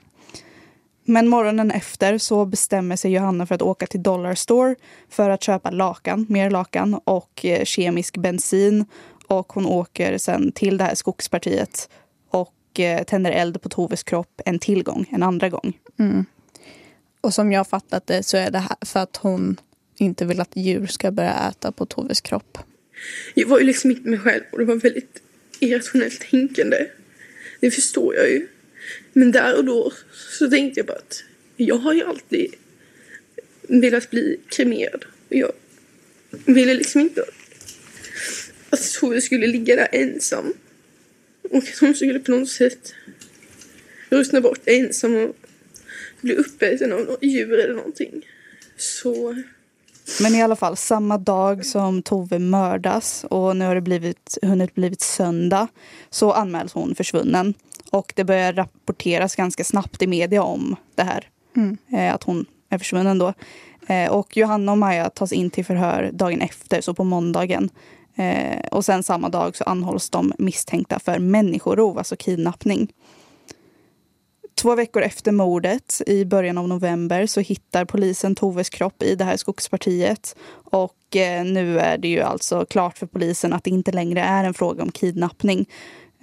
Men 1.09 1.29
morgonen 1.29 1.71
efter 1.71 2.19
så 2.19 2.45
bestämmer 2.45 2.97
sig 2.97 3.13
Johanna 3.13 3.47
för 3.47 3.55
att 3.55 3.63
åka 3.63 3.87
till 3.87 4.03
Dollar 4.03 4.35
Store 4.35 4.75
för 5.11 5.31
att 5.31 5.43
köpa 5.43 5.71
lakan, 5.71 6.27
mer 6.29 6.51
lakan 6.51 7.01
och 7.05 7.45
eh, 7.45 7.65
kemisk 7.65 8.17
bensin. 8.17 8.85
Och 9.27 9.53
hon 9.53 9.67
åker 9.67 10.19
sen 10.19 10.53
till 10.53 10.77
det 10.77 10.85
här 10.85 10.95
skogspartiet 10.95 11.89
och 12.31 12.81
eh, 12.81 13.05
tänder 13.05 13.33
eld 13.33 13.63
på 13.63 13.69
Toves 13.69 14.03
kropp 14.03 14.41
en 14.45 14.59
till 14.59 14.83
gång, 14.83 15.07
en 15.13 15.23
andra 15.23 15.49
gång. 15.49 15.79
Mm. 15.99 16.25
Och 17.21 17.35
som 17.35 17.53
jag 17.53 17.67
fattat 17.67 18.07
det 18.07 18.23
så 18.23 18.37
är 18.37 18.51
det 18.51 18.59
här 18.59 18.77
för 18.87 19.01
att 19.01 19.17
hon 19.17 19.61
inte 19.97 20.25
vill 20.25 20.41
att 20.41 20.57
djur 20.57 20.87
ska 20.87 21.11
börja 21.11 21.49
äta 21.49 21.73
på 21.73 21.87
Toves 21.87 22.21
kropp. 22.21 22.59
Jag 23.35 23.49
var 23.49 23.59
ju 23.59 23.65
liksom 23.65 23.91
inte 23.91 24.09
mig 24.09 24.19
själv 24.19 24.43
och 24.53 24.59
det 24.59 24.65
var 24.65 24.75
väldigt 24.75 25.23
irrationellt 25.61 26.21
tänkande. 26.31 26.77
Det 27.61 27.71
förstår 27.71 28.15
jag 28.15 28.29
ju. 28.31 28.47
Men 29.13 29.33
där 29.33 29.57
och 29.57 29.65
då 29.65 29.93
så 30.39 30.51
tänkte 30.51 30.81
jag 30.81 30.87
bara 30.87 30.99
att 30.99 31.23
jag 31.57 31.79
har 31.79 31.95
ju 31.95 32.05
alltid 32.05 32.55
velat 33.69 34.11
bli 34.11 34.41
kremerad. 34.49 35.05
Jag 35.29 35.53
ville 36.31 36.75
liksom 36.75 37.01
inte 37.01 37.25
att 38.71 38.93
Tove 39.01 39.21
skulle 39.21 39.47
ligga 39.47 39.77
där 39.77 39.89
ensam. 39.93 40.53
Och 41.51 41.63
att 41.63 41.79
hon 41.81 41.95
skulle 41.95 42.21
på 42.21 42.31
något 42.31 42.49
sätt 42.49 42.95
ruttna 44.09 44.41
bort 44.41 44.61
ensam 44.65 45.17
och 45.17 45.37
bli 46.21 46.35
uppäten 46.35 46.93
av 46.93 47.01
något 47.01 47.23
djur 47.23 47.59
eller 47.59 47.75
någonting. 47.75 48.27
Så 48.77 49.37
men 50.21 50.35
i 50.35 50.43
alla 50.43 50.57
fall, 50.57 50.77
samma 50.77 51.19
dag 51.19 51.67
som 51.67 52.03
Tove 52.03 52.39
mördas 52.39 53.25
och 53.31 53.57
nu 53.57 53.65
har 53.65 53.75
det 53.75 53.81
blivit, 53.81 54.39
hunnit 54.43 54.75
blivit 54.75 55.01
söndag 55.01 55.69
så 56.11 56.33
anmäls 56.33 56.73
hon 56.73 56.95
försvunnen. 56.95 57.55
Och 57.91 58.13
det 58.17 58.25
börjar 58.25 58.53
rapporteras 58.53 59.37
ganska 59.37 59.65
snabbt 59.65 60.03
i 60.03 60.07
media 60.07 60.43
om 60.43 60.77
det 60.95 61.03
här. 61.03 61.29
Mm. 61.57 61.77
Eh, 61.93 62.15
att 62.15 62.23
hon 62.23 62.47
är 62.69 62.79
försvunnen 62.79 63.19
då. 63.19 63.33
Eh, 63.87 64.11
och 64.11 64.37
Johanna 64.37 64.73
och 64.73 64.79
Maja 64.79 65.11
tas 65.11 65.33
in 65.33 65.51
till 65.51 65.65
förhör 65.65 66.11
dagen 66.13 66.41
efter, 66.41 66.81
så 66.81 66.95
på 66.95 67.05
måndagen. 67.05 67.71
Eh, 68.17 68.67
och 68.71 68.85
sen 68.85 69.03
samma 69.03 69.29
dag 69.29 69.57
så 69.57 69.65
anhålls 69.65 70.11
de 70.11 70.33
misstänkta 70.39 70.99
för 70.99 71.19
människorov, 71.19 71.99
alltså 71.99 72.17
kidnappning. 72.17 72.93
Två 74.55 74.75
veckor 74.75 75.03
efter 75.03 75.33
mordet, 75.33 76.03
i 76.07 76.25
början 76.25 76.59
av 76.59 76.69
november, 76.69 77.27
så 77.27 77.41
hittar 77.41 77.85
polisen 77.85 78.35
Toves 78.35 78.71
kropp 78.71 79.03
i 79.03 79.15
det 79.15 79.25
här 79.25 79.37
skogspartiet. 79.37 80.37
Och 80.65 81.17
eh, 81.17 81.45
nu 81.45 81.79
är 81.79 81.99
det 81.99 82.09
ju 82.09 82.21
alltså 82.21 82.65
klart 82.65 82.99
för 82.99 83.07
polisen 83.07 83.53
att 83.53 83.65
det 83.65 83.71
inte 83.71 83.93
längre 83.93 84.21
är 84.21 84.45
en 84.45 84.55
fråga 84.55 84.83
om 84.83 84.91
kidnappning. 84.91 85.67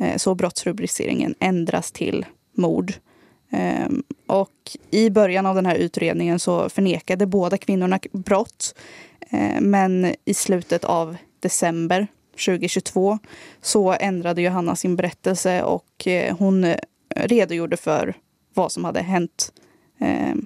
Eh, 0.04 0.18
så 0.18 0.36
brottsrubriceringen 0.36 1.36
ändras 1.40 1.92
till 1.92 2.26
mord. 2.58 2.94
Ehm, 3.52 4.04
och 4.28 4.78
i 4.92 5.10
början 5.10 5.46
av 5.46 5.56
den 5.56 5.66
här 5.66 5.76
utredningen 5.76 6.40
så 6.40 6.70
förnekade 6.70 7.26
båda 7.26 7.58
kvinnorna 7.58 8.00
brott. 8.12 8.76
Eh, 9.30 9.62
men 9.62 10.16
i 10.26 10.34
slutet 10.34 10.84
av 10.84 11.16
december 11.40 12.08
2022 12.46 13.20
så 13.62 13.94
ändrade 13.94 14.42
Johanna 14.42 14.76
sin 14.76 14.96
berättelse 14.96 15.64
och 15.64 16.08
eh, 16.08 16.38
hon 16.38 16.74
redogjorde 17.16 17.78
för 17.78 18.14
vad 18.54 18.72
som 18.72 18.86
hade 18.86 19.02
hänt 19.02 19.52
ehm, 20.00 20.46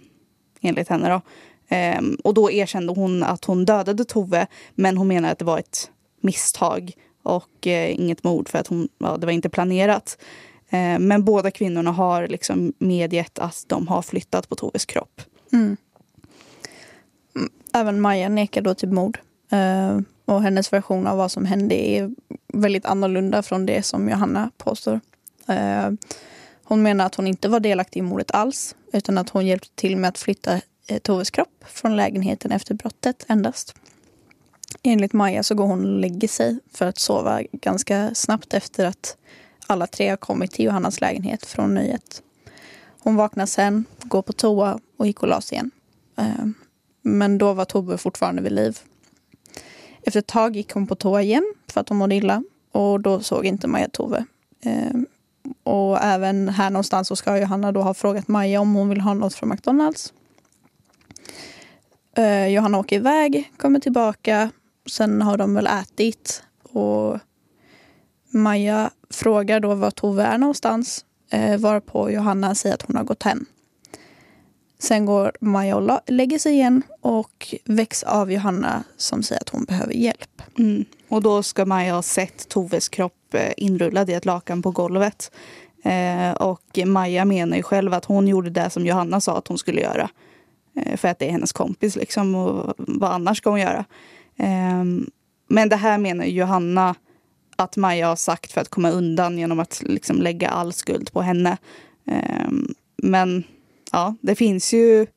enligt 0.61 0.89
henne. 0.89 1.09
Då. 1.09 1.21
Ehm, 1.69 2.17
och 2.23 2.33
då 2.33 2.51
erkände 2.51 2.93
hon 2.93 3.23
att 3.23 3.45
hon 3.45 3.65
dödade 3.65 4.05
Tove 4.05 4.47
men 4.75 4.97
hon 4.97 5.07
menade 5.07 5.31
att 5.31 5.39
det 5.39 5.45
var 5.45 5.59
ett 5.59 5.91
misstag 6.21 6.93
och 7.27 7.67
eh, 7.67 7.91
inget 7.91 8.23
mord 8.23 8.49
för 8.49 8.59
att 8.59 8.67
hon, 8.67 8.89
ja, 8.97 9.17
det 9.17 9.25
var 9.25 9.33
inte 9.33 9.49
planerat. 9.49 10.17
Eh, 10.69 10.99
men 10.99 11.23
båda 11.23 11.51
kvinnorna 11.51 11.91
har 11.91 12.27
liksom 12.27 12.73
medgett 12.77 13.39
att 13.39 13.63
de 13.67 13.87
har 13.87 14.01
flyttat 14.01 14.49
på 14.49 14.55
Toves 14.55 14.85
kropp. 14.85 15.21
Mm. 15.53 15.77
mm. 17.35 17.49
Även 17.73 18.01
Maja 18.01 18.29
nekar 18.29 18.61
då 18.61 18.73
till 18.73 18.89
mord. 18.89 19.19
Eh, 19.51 19.99
och 20.25 20.41
hennes 20.41 20.73
version 20.73 21.07
av 21.07 21.17
vad 21.17 21.31
som 21.31 21.45
hände 21.45 21.75
är 21.75 22.11
väldigt 22.53 22.85
annorlunda 22.85 23.43
från 23.43 23.65
det 23.65 23.83
som 23.83 24.09
Johanna 24.09 24.51
påstår. 24.57 24.99
Eh, 25.47 25.89
hon 26.63 26.83
menar 26.83 27.05
att 27.05 27.15
hon 27.15 27.27
inte 27.27 27.49
var 27.49 27.59
delaktig 27.59 27.99
i 27.99 28.03
mordet 28.03 28.31
alls 28.31 28.75
utan 28.93 29.17
att 29.17 29.29
hon 29.29 29.45
hjälpte 29.45 29.75
till 29.75 29.97
med 29.97 30.07
att 30.07 30.17
flytta 30.17 30.61
eh, 30.87 30.97
Toves 30.99 31.29
kropp 31.29 31.63
från 31.65 31.95
lägenheten 31.95 32.51
efter 32.51 32.73
brottet 32.73 33.25
endast. 33.27 33.75
Enligt 34.83 35.13
Maja 35.13 35.43
så 35.43 35.55
går 35.55 35.65
hon 35.65 35.85
och 35.85 35.99
lägger 35.99 36.27
sig 36.27 36.59
för 36.73 36.85
att 36.85 36.99
sova 36.99 37.41
ganska 37.51 38.15
snabbt 38.15 38.53
efter 38.53 38.85
att 38.85 39.17
alla 39.67 39.87
tre 39.87 40.09
har 40.09 40.17
kommit 40.17 40.51
till 40.51 40.65
Johannas 40.65 41.01
lägenhet 41.01 41.45
från 41.45 41.73
nöjet. 41.73 42.21
Hon 42.99 43.15
vaknar 43.15 43.45
sen, 43.45 43.85
går 44.03 44.21
på 44.21 44.33
toa 44.33 44.79
och 44.97 45.07
gick 45.07 45.23
och 45.23 45.27
la 45.27 45.41
sig 45.41 45.55
igen. 45.55 45.71
Ehm, 46.15 46.53
men 47.01 47.37
då 47.37 47.53
var 47.53 47.65
Tove 47.65 47.97
fortfarande 47.97 48.41
vid 48.41 48.51
liv. 48.51 48.79
Efter 50.01 50.19
ett 50.19 50.27
tag 50.27 50.55
gick 50.55 50.71
hon 50.71 50.87
på 50.87 50.95
toa 50.95 51.21
igen 51.21 51.53
för 51.67 51.81
att 51.81 51.89
hon 51.89 51.97
mådde 51.97 52.15
illa 52.15 52.43
och 52.71 52.99
då 52.99 53.19
såg 53.19 53.45
inte 53.45 53.67
Maja 53.67 53.89
Tove. 53.89 54.25
Ehm, 54.61 55.05
och 55.63 56.03
även 56.03 56.49
här 56.49 56.69
någonstans 56.69 57.07
så 57.07 57.15
ska 57.15 57.37
Johanna 57.37 57.71
då 57.71 57.81
ha 57.81 57.93
frågat 57.93 58.27
Maja 58.27 58.61
om 58.61 58.73
hon 58.73 58.89
vill 58.89 59.01
ha 59.01 59.13
något 59.13 59.33
från 59.33 59.49
McDonalds. 59.49 60.13
Eh, 62.17 62.47
Johanna 62.47 62.79
åker 62.79 62.95
iväg, 62.95 63.51
kommer 63.57 63.79
tillbaka. 63.79 64.51
Sen 64.89 65.21
har 65.21 65.37
de 65.37 65.53
väl 65.53 65.67
ätit. 65.67 66.43
Och 66.63 67.19
Maja 68.29 68.91
frågar 69.09 69.59
då 69.59 69.75
var 69.75 69.91
Tove 69.91 70.23
är 70.23 70.37
någonstans. 70.37 71.05
Eh, 71.31 71.57
varpå 71.57 72.11
Johanna 72.11 72.55
säger 72.55 72.75
att 72.75 72.81
hon 72.81 72.95
har 72.95 73.03
gått 73.03 73.23
hem. 73.23 73.45
Sen 74.79 75.05
går 75.05 75.31
Maja 75.41 75.75
och 75.75 75.99
lägger 76.07 76.39
sig 76.39 76.53
igen 76.53 76.81
och 77.01 77.55
väcks 77.65 78.03
av 78.03 78.31
Johanna 78.31 78.83
som 78.97 79.23
säger 79.23 79.41
att 79.41 79.49
hon 79.49 79.63
behöver 79.63 79.93
hjälp. 79.93 80.41
Mm. 80.57 80.85
Och 81.07 81.21
då 81.21 81.43
ska 81.43 81.65
Maja 81.65 81.93
ha 81.93 82.01
sett 82.01 82.49
Toves 82.49 82.89
kropp 82.89 83.33
eh, 83.33 83.53
inrullad 83.57 84.09
i 84.09 84.13
ett 84.13 84.25
lakan 84.25 84.61
på 84.61 84.71
golvet. 84.71 85.31
Eh, 85.83 86.31
och 86.31 86.79
Maja 86.85 87.25
menar 87.25 87.57
ju 87.57 87.63
själv 87.63 87.93
att 87.93 88.05
hon 88.05 88.27
gjorde 88.27 88.49
det 88.49 88.69
som 88.69 88.85
Johanna 88.85 89.21
sa 89.21 89.37
att 89.37 89.47
hon 89.47 89.57
skulle 89.57 89.81
göra. 89.81 90.09
Eh, 90.77 90.97
för 90.97 91.07
att 91.07 91.19
det 91.19 91.27
är 91.27 91.31
hennes 91.31 91.53
kompis 91.53 91.95
liksom 91.95 92.35
och 92.35 92.73
vad 92.77 93.11
annars 93.11 93.37
ska 93.37 93.49
hon 93.49 93.61
göra? 93.61 93.85
Eh, 94.37 94.83
men 95.49 95.69
det 95.69 95.75
här 95.75 95.97
menar 95.97 96.25
Johanna 96.25 96.95
att 97.55 97.77
Maja 97.77 98.07
har 98.07 98.15
sagt 98.15 98.51
för 98.51 98.61
att 98.61 98.69
komma 98.69 98.89
undan 98.89 99.37
genom 99.37 99.59
att 99.59 99.83
liksom 99.85 100.21
lägga 100.21 100.49
all 100.49 100.73
skuld 100.73 101.11
på 101.13 101.21
henne. 101.21 101.57
Ehm, 102.07 102.73
men 102.97 103.43
ja, 103.91 104.15
det 104.21 104.35
finns 104.35 104.73
ju 104.73 105.07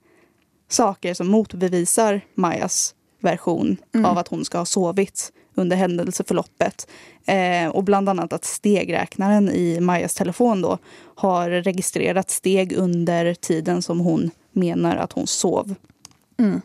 saker 0.69 1.15
som 1.15 1.29
motbevisar 1.29 2.21
Majas 2.35 2.95
version 3.21 3.77
mm. 3.95 4.07
av 4.07 4.19
att 4.19 4.29
hon 4.29 4.45
ska 4.45 4.59
ha 4.59 4.65
sovit 4.65 5.33
under 5.55 5.77
händelseförloppet. 5.77 6.89
Eh, 7.27 7.69
och 7.69 7.85
bland 7.85 8.09
annat 8.09 8.33
att 8.33 8.45
stegräknaren 8.45 9.51
i 9.51 9.81
Majas 9.81 10.15
telefon 10.15 10.63
då 10.63 10.79
har 11.15 11.51
registrerat 11.51 12.31
steg 12.31 12.73
under 12.73 13.35
tiden 13.35 13.83
som 13.83 14.01
hon 14.01 14.31
menar 14.53 14.97
att 14.97 15.13
hon 15.13 15.27
sov. 15.27 15.75
Mm. 16.37 16.61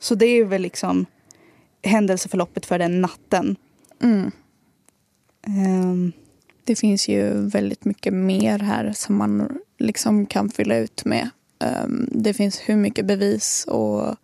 Så 0.00 0.14
det 0.14 0.26
är 0.26 0.44
väl 0.44 0.62
liksom 0.62 1.06
händelseförloppet 1.82 2.66
för 2.66 2.78
den 2.78 3.00
natten. 3.00 3.56
Mm. 4.02 4.30
Um. 5.46 6.12
Det 6.64 6.76
finns 6.76 7.08
ju 7.08 7.48
väldigt 7.48 7.84
mycket 7.84 8.12
mer 8.12 8.58
här 8.58 8.92
som 8.92 9.16
man 9.16 9.58
liksom 9.78 10.26
kan 10.26 10.48
fylla 10.48 10.76
ut 10.76 11.04
med. 11.04 11.30
Um, 11.84 12.08
det 12.12 12.34
finns 12.34 12.58
hur 12.58 12.76
mycket 12.76 13.06
bevis 13.06 13.64
och 13.68 14.16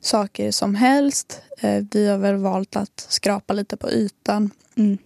saker 0.00 0.50
som 0.50 0.74
helst. 0.74 1.42
Uh, 1.64 1.84
vi 1.90 2.08
har 2.08 2.18
väl 2.18 2.36
valt 2.36 2.76
att 2.76 3.06
skrapa 3.08 3.54
lite 3.54 3.76
på 3.76 3.90
ytan. 3.90 4.50
Mm. 4.74 4.98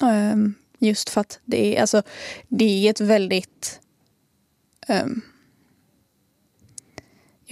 Um, 0.00 0.54
just 0.78 1.08
för 1.08 1.20
att 1.20 1.40
det 1.44 1.76
är, 1.76 1.80
alltså, 1.80 2.02
det 2.48 2.86
är 2.86 2.90
ett 2.90 3.00
väldigt... 3.00 3.80
Um, 4.88 5.22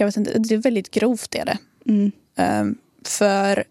jag 0.01 0.07
vet 0.07 0.17
inte, 0.17 0.39
det 0.39 0.55
är 0.55 0.57
väldigt 0.57 0.91
grovt 0.91 1.35
är 1.35 1.45
det. 1.45 1.57
Mm. 1.85 2.75
för 3.03 3.63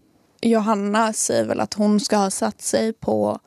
Johanna 0.42 1.12
säger 1.12 1.44
väl 1.44 1.60
att 1.60 1.74
hon 1.74 2.00
ska 2.00 2.16
ha 2.16 2.30
satt 2.30 2.62
sig 2.62 2.92
på 2.92 3.38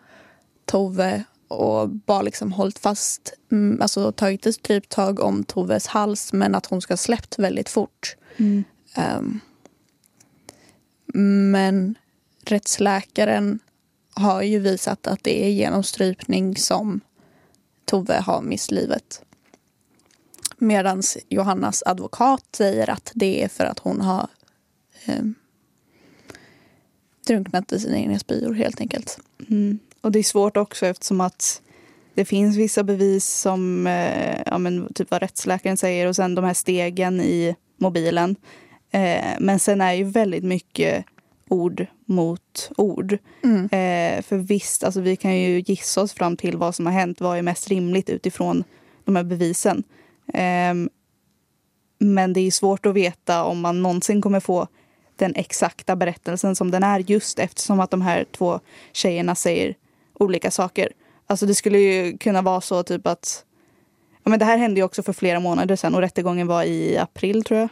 Tove 0.66 1.24
och 1.48 1.90
bara 1.90 2.22
liksom 2.22 2.52
hållit 2.52 2.80
fast, 2.80 3.34
mm, 3.52 3.82
alltså 3.82 4.12
tagit 4.12 4.46
ett 4.46 4.56
stryptag 4.56 5.20
om 5.20 5.44
Toves 5.44 5.88
hals 5.88 6.34
men 6.34 6.56
att 6.56 6.66
hon 6.66 6.82
ska 6.82 6.92
ha 6.92 6.98
släppt 6.98 7.40
väldigt 7.40 7.70
fort. 7.70 8.16
Mm. 8.38 8.64
Um, 9.18 9.40
men 11.52 11.96
rättsläkaren 12.46 13.60
har 14.14 14.42
ju 14.42 14.60
visat 14.60 15.08
att 15.08 15.24
det 15.24 15.46
är 15.46 15.50
genom 15.50 15.84
strypning 15.84 16.56
som 16.56 17.00
Tove 17.86 18.20
har 18.20 18.42
mist 18.42 18.72
livet. 18.72 19.22
Medan 20.64 21.02
Johannas 21.30 21.84
advokat 21.86 22.46
säger 22.52 22.90
att 22.90 23.12
det 23.16 23.44
är 23.44 23.48
för 23.48 23.66
att 23.66 23.80
hon 23.80 24.02
har 24.02 24.28
um, 25.08 25.36
drunknat 27.28 27.72
i 27.72 27.80
sina 27.80 27.98
egna 27.98 28.20
spyor 28.20 28.54
helt 28.54 28.82
enkelt. 28.82 29.20
Mm. 29.50 29.80
Och 30.02 30.12
det 30.12 30.20
är 30.20 30.24
svårt 30.24 30.58
också 30.58 30.86
eftersom 30.86 31.22
att 31.22 31.62
det 32.14 32.26
finns 32.26 32.58
vissa 32.58 32.84
bevis 32.84 33.26
som 33.26 33.88
eh, 33.88 34.42
ja, 34.46 34.58
men, 34.58 34.94
typ 34.94 35.12
vad 35.12 35.22
rättsläkaren 35.22 35.78
säger 35.78 36.08
och 36.08 36.16
sen 36.16 36.36
de 36.36 36.46
här 36.46 36.54
stegen 36.54 37.22
i 37.22 37.56
mobilen. 37.78 38.36
Eh, 38.92 39.36
men 39.40 39.60
sen 39.60 39.82
är 39.82 39.94
ju 39.94 40.04
väldigt 40.04 40.44
mycket 40.44 41.06
ord 41.48 41.86
mot 42.06 42.72
ord. 42.78 43.18
Mm. 43.44 43.64
Eh, 43.64 44.22
för 44.22 44.38
visst, 44.38 44.84
alltså, 44.84 45.02
vi 45.02 45.16
kan 45.16 45.36
ju 45.36 45.60
gissa 45.60 46.02
oss 46.02 46.14
fram 46.14 46.38
till 46.38 46.58
vad 46.58 46.76
som 46.76 46.86
har 46.86 46.94
hänt. 46.94 47.22
Vad 47.22 47.38
är 47.38 47.42
mest 47.42 47.68
rimligt 47.68 48.10
utifrån 48.10 48.64
de 49.06 49.16
här 49.16 49.24
bevisen? 49.24 49.84
Eh, 50.34 50.74
men 52.00 52.34
det 52.34 52.40
är 52.40 52.52
svårt 52.52 52.86
att 52.86 52.94
veta 52.94 53.44
om 53.44 53.62
man 53.62 53.82
någonsin 53.82 54.22
kommer 54.22 54.40
få 54.40 54.68
den 55.16 55.36
exakta 55.36 55.96
berättelsen 55.96 56.56
som 56.56 56.72
den 56.72 56.84
är 56.84 57.00
just 57.00 57.40
eftersom 57.40 57.80
att 57.80 57.92
de 57.92 58.02
här 58.02 58.26
två 58.32 58.60
tjejerna 58.94 59.36
säger 59.36 59.76
olika 60.14 60.52
saker. 60.52 60.92
Alltså 61.28 61.46
det 61.46 61.56
skulle 61.56 61.80
ju 61.80 62.18
kunna 62.18 62.42
vara 62.42 62.62
så 62.62 62.84
typ 62.84 63.08
att 63.08 63.46
ja, 64.24 64.30
men 64.30 64.40
det 64.40 64.46
här 64.46 64.58
hände 64.58 64.80
ju 64.80 64.84
också 64.84 65.04
för 65.04 65.14
flera 65.14 65.40
månader 65.40 65.76
sedan 65.76 65.96
och 65.96 66.02
rättegången 66.02 66.48
var 66.48 66.64
i 66.64 66.98
april 66.98 67.44
tror 67.44 67.60
jag. 67.60 67.70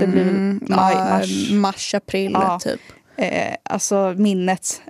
Det 0.00 0.06
blir 0.06 0.22
mm, 0.22 0.60
maj, 0.68 0.94
mars. 0.94 1.50
mars, 1.50 1.94
april 1.94 2.32
ja, 2.32 2.58
typ. 2.58 2.80
Eh, 3.16 3.54
alltså 3.62 4.14
minnet 4.16 4.82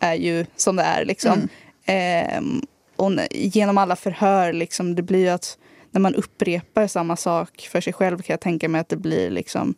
är 0.00 0.14
ju 0.14 0.46
som 0.56 0.76
det 0.76 0.82
är 0.82 1.04
liksom. 1.04 1.48
Mm. 1.84 2.62
Eh, 2.62 2.64
och 2.96 3.12
genom 3.30 3.78
alla 3.78 3.96
förhör 3.96 4.52
liksom, 4.52 4.94
det 4.94 5.02
blir 5.02 5.18
ju 5.18 5.28
att 5.28 5.58
när 5.92 6.00
man 6.00 6.14
upprepar 6.14 6.86
samma 6.86 7.16
sak 7.16 7.68
för 7.72 7.80
sig 7.80 7.92
själv 7.92 8.22
kan 8.22 8.34
jag 8.34 8.40
tänka 8.40 8.68
mig 8.68 8.80
att 8.80 8.88
det 8.88 8.96
blir 8.96 9.30
liksom 9.30 9.74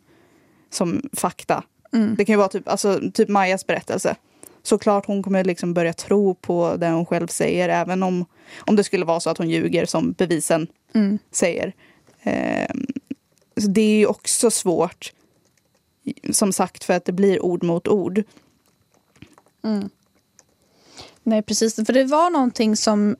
som 0.69 1.01
fakta. 1.13 1.63
Mm. 1.93 2.15
Det 2.15 2.25
kan 2.25 2.33
ju 2.33 2.37
vara 2.37 2.47
typ, 2.47 2.67
alltså, 2.67 3.01
typ 3.13 3.29
Majas 3.29 3.67
berättelse. 3.67 4.15
Såklart 4.63 5.05
hon 5.05 5.23
kommer 5.23 5.43
liksom 5.43 5.73
börja 5.73 5.93
tro 5.93 6.35
på 6.35 6.75
det 6.75 6.89
hon 6.89 7.05
själv 7.05 7.27
säger 7.27 7.69
även 7.69 8.03
om, 8.03 8.25
om 8.57 8.75
det 8.75 8.83
skulle 8.83 9.05
vara 9.05 9.19
så 9.19 9.29
att 9.29 9.37
hon 9.37 9.49
ljuger 9.49 9.85
som 9.85 10.11
bevisen 10.11 10.67
mm. 10.93 11.19
säger. 11.31 11.73
Eh, 12.21 12.75
så 13.57 13.67
det 13.67 13.81
är 13.81 13.97
ju 13.97 14.05
också 14.05 14.51
svårt 14.51 15.13
som 16.31 16.53
sagt 16.53 16.83
för 16.83 16.93
att 16.93 17.05
det 17.05 17.11
blir 17.11 17.45
ord 17.45 17.63
mot 17.63 17.87
ord. 17.87 18.23
Mm. 19.63 19.89
Nej 21.23 21.41
precis, 21.41 21.75
för 21.75 21.93
det 21.93 22.03
var 22.03 22.29
någonting 22.29 22.75
som 22.75 23.15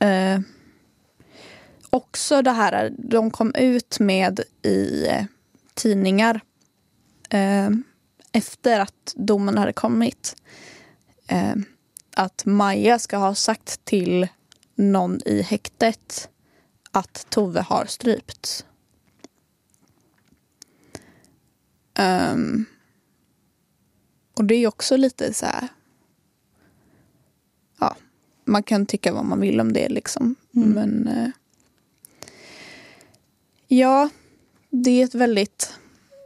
eh, 0.00 0.40
också 1.92 2.42
det 2.42 2.50
här 2.50 2.94
de 2.98 3.30
kom 3.30 3.54
ut 3.54 4.00
med 4.00 4.40
i 4.62 5.06
eh, 5.06 5.24
tidningar 5.74 6.40
eh, 7.30 7.70
efter 8.32 8.80
att 8.80 9.14
domen 9.16 9.58
hade 9.58 9.72
kommit. 9.72 10.36
Eh, 11.26 11.54
att 12.16 12.44
Maja 12.44 12.98
ska 12.98 13.16
ha 13.16 13.34
sagt 13.34 13.84
till 13.84 14.28
någon 14.74 15.20
i 15.24 15.42
häktet 15.42 16.28
att 16.90 17.26
Tove 17.28 17.60
har 17.60 17.84
strypts. 17.84 18.64
Um, 21.98 22.64
och 24.34 24.44
det 24.44 24.54
är 24.54 24.66
också 24.66 24.96
lite 24.96 25.34
så 25.34 25.46
här... 25.46 25.68
Ja, 27.80 27.96
man 28.44 28.62
kan 28.62 28.86
tycka 28.86 29.12
vad 29.12 29.24
man 29.24 29.40
vill 29.40 29.60
om 29.60 29.72
det 29.72 29.88
liksom. 29.88 30.34
Mm. 30.54 30.70
Men... 30.70 31.08
Uh, 31.08 31.28
ja, 33.72 34.08
det 34.70 34.90
är 34.90 35.04
ett 35.04 35.14
väldigt 35.14 35.74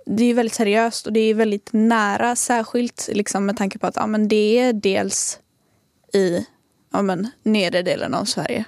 det 0.06 0.24
är 0.24 0.34
väldigt 0.34 0.54
seriöst 0.54 1.06
och 1.06 1.12
det 1.12 1.20
är 1.20 1.34
väldigt 1.34 1.68
nära. 1.72 2.36
Särskilt 2.36 3.08
liksom 3.12 3.46
med 3.46 3.56
tanke 3.56 3.78
på 3.78 3.86
att 3.86 3.96
ja, 3.96 4.06
men 4.06 4.28
det 4.28 4.58
är 4.58 4.72
dels 4.72 5.40
i 6.12 6.46
ja, 6.92 7.02
men, 7.02 7.28
nedre 7.42 7.82
delen 7.82 8.14
av 8.14 8.24
Sverige. 8.24 8.64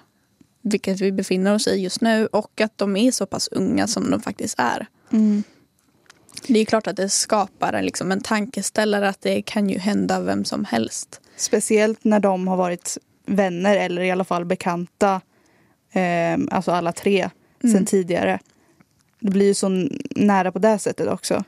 Vilket 0.63 1.01
vi 1.01 1.13
befinner 1.13 1.55
oss 1.55 1.67
i 1.69 1.83
just 1.83 2.01
nu 2.01 2.27
och 2.27 2.61
att 2.61 2.79
de 2.79 2.97
är 2.97 3.11
så 3.11 3.27
pass 3.27 3.49
unga 3.49 3.87
som 3.87 4.11
de 4.11 4.23
faktiskt 4.23 4.55
är. 4.59 4.87
Mm. 5.13 5.43
Det 6.47 6.61
är 6.61 6.65
klart 6.65 6.87
att 6.87 6.97
det 6.97 7.09
skapar 7.09 7.73
en, 7.73 7.85
liksom, 7.85 8.13
en 8.13 8.21
tankeställare 8.21 9.09
att 9.09 9.21
det 9.21 9.43
kan 9.43 9.69
ju 9.69 9.79
hända 9.79 10.21
vem 10.21 10.45
som 10.45 10.65
helst. 10.65 11.21
Speciellt 11.37 12.05
när 12.05 12.21
de 12.21 12.49
har 12.49 12.57
varit 12.57 12.99
vänner 13.27 13.77
eller 13.77 14.03
i 14.03 14.11
alla 14.11 14.25
fall 14.25 14.45
bekanta. 14.45 15.21
Eh, 15.93 16.39
alltså 16.51 16.73
alla 16.73 16.93
tre 16.93 17.31
Mm. 17.65 17.77
sen 17.77 17.87
tidigare. 17.87 18.39
Det 19.21 19.31
blir 19.31 19.47
ju 19.47 19.55
så 19.55 19.89
nära 20.11 20.53
på 20.53 20.59
det 20.59 20.79
sättet 20.79 21.09
också. 21.09 21.45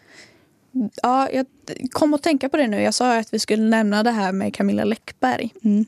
Ja, 1.03 1.31
jag 1.31 1.47
kom 1.91 2.15
att 2.15 2.23
tänka 2.23 2.49
på 2.49 2.57
det 2.57 2.67
nu. 2.67 2.83
Jag 2.83 2.95
sa 2.95 3.19
att 3.19 3.35
vi 3.35 3.39
skulle 3.39 3.63
nämna 3.63 4.03
det 4.03 4.11
här 4.11 4.33
med 4.33 4.55
Camilla 4.55 4.85
Läckberg. 4.85 5.55
Mm. 5.63 5.85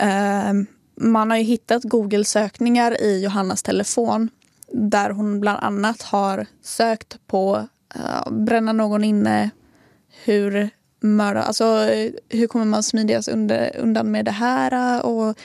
Eh, 0.00 0.66
man 0.96 1.30
har 1.30 1.38
ju 1.38 1.44
hittat 1.44 1.82
Google-sökningar 1.82 3.02
i 3.02 3.22
Johannas 3.22 3.62
telefon 3.62 4.30
där 4.72 5.10
hon 5.10 5.40
bland 5.40 5.64
annat 5.64 6.02
har 6.02 6.46
sökt 6.62 7.26
på 7.26 7.68
eh, 7.94 8.32
bränna 8.32 8.72
någon 8.72 9.04
inne, 9.04 9.50
hur 10.24 10.70
mörda, 11.00 11.42
alltså 11.42 11.88
hur 12.28 12.46
kommer 12.46 12.64
man 12.64 12.82
smidigast 12.82 13.28
under, 13.28 13.76
undan 13.76 14.10
med 14.10 14.24
det 14.24 14.30
här 14.30 15.02
och 15.06 15.38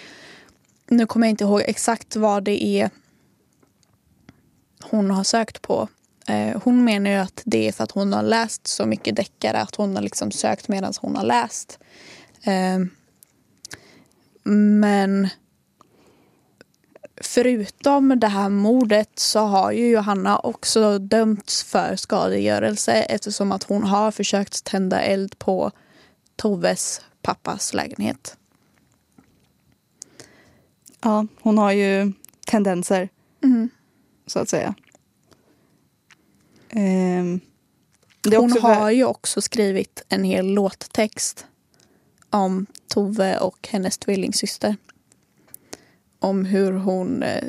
nu 0.88 1.06
kommer 1.06 1.28
jag 1.28 1.32
inte 1.32 1.44
ihåg 1.44 1.62
exakt 1.66 2.16
vad 2.16 2.44
det 2.44 2.64
är 2.64 2.90
hon 4.84 5.12
har 5.12 5.24
sökt 5.24 5.62
på. 5.62 5.88
Eh, 6.28 6.62
hon 6.64 6.86
menar 6.86 7.12
ju 7.12 7.18
att 7.18 7.42
det 7.46 7.68
är 7.68 7.72
för 7.72 7.84
att 7.84 7.92
hon 7.92 8.14
har 8.14 8.24
läst 8.24 8.68
så 8.68 8.86
mycket 8.86 9.16
deckare 9.16 9.58
att 9.58 9.76
hon 9.76 9.96
har 9.96 10.04
liksom 10.04 10.32
sökt 10.32 10.68
medan 10.68 10.94
hon 11.02 11.16
har 11.16 11.24
läst. 11.24 11.80
Eh, 12.44 12.80
men 14.44 15.30
förutom 17.22 18.20
det 18.20 18.28
här 18.28 18.50
mordet 18.50 19.20
så 19.20 19.40
har 19.40 19.72
ju 19.72 19.90
Johanna 19.90 20.40
också 20.40 21.00
dömts 21.00 21.64
för 21.64 21.96
skadegörelse 21.96 22.94
eftersom 22.94 23.52
att 23.52 23.64
hon 23.64 23.84
har 23.84 24.12
försökt 24.12 24.64
tända 24.64 25.02
eld 25.02 25.40
på 25.40 25.72
Toves 26.36 27.02
pappas 27.22 27.74
lägenhet. 27.74 28.38
Ja, 31.02 31.28
hon 31.42 31.58
har 31.58 31.72
ju 31.72 32.14
tendenser 32.46 33.10
Mm. 33.44 33.70
Så 34.28 34.40
att 34.40 34.50
säga. 34.50 34.76
Är 36.70 37.40
Hon 38.36 38.52
har 38.62 38.92
ju 38.92 39.06
också 39.06 39.42
skrivit 39.42 40.04
en 40.10 40.24
hel 40.24 40.46
låttext 40.46 41.46
om 42.30 42.66
Tove 42.88 43.38
och 43.38 43.68
hennes 43.72 43.98
tvillingsyster. 43.98 44.76
Om 46.20 46.46
hur 46.46 46.72
hon... 46.72 47.24
Eh, 47.24 47.44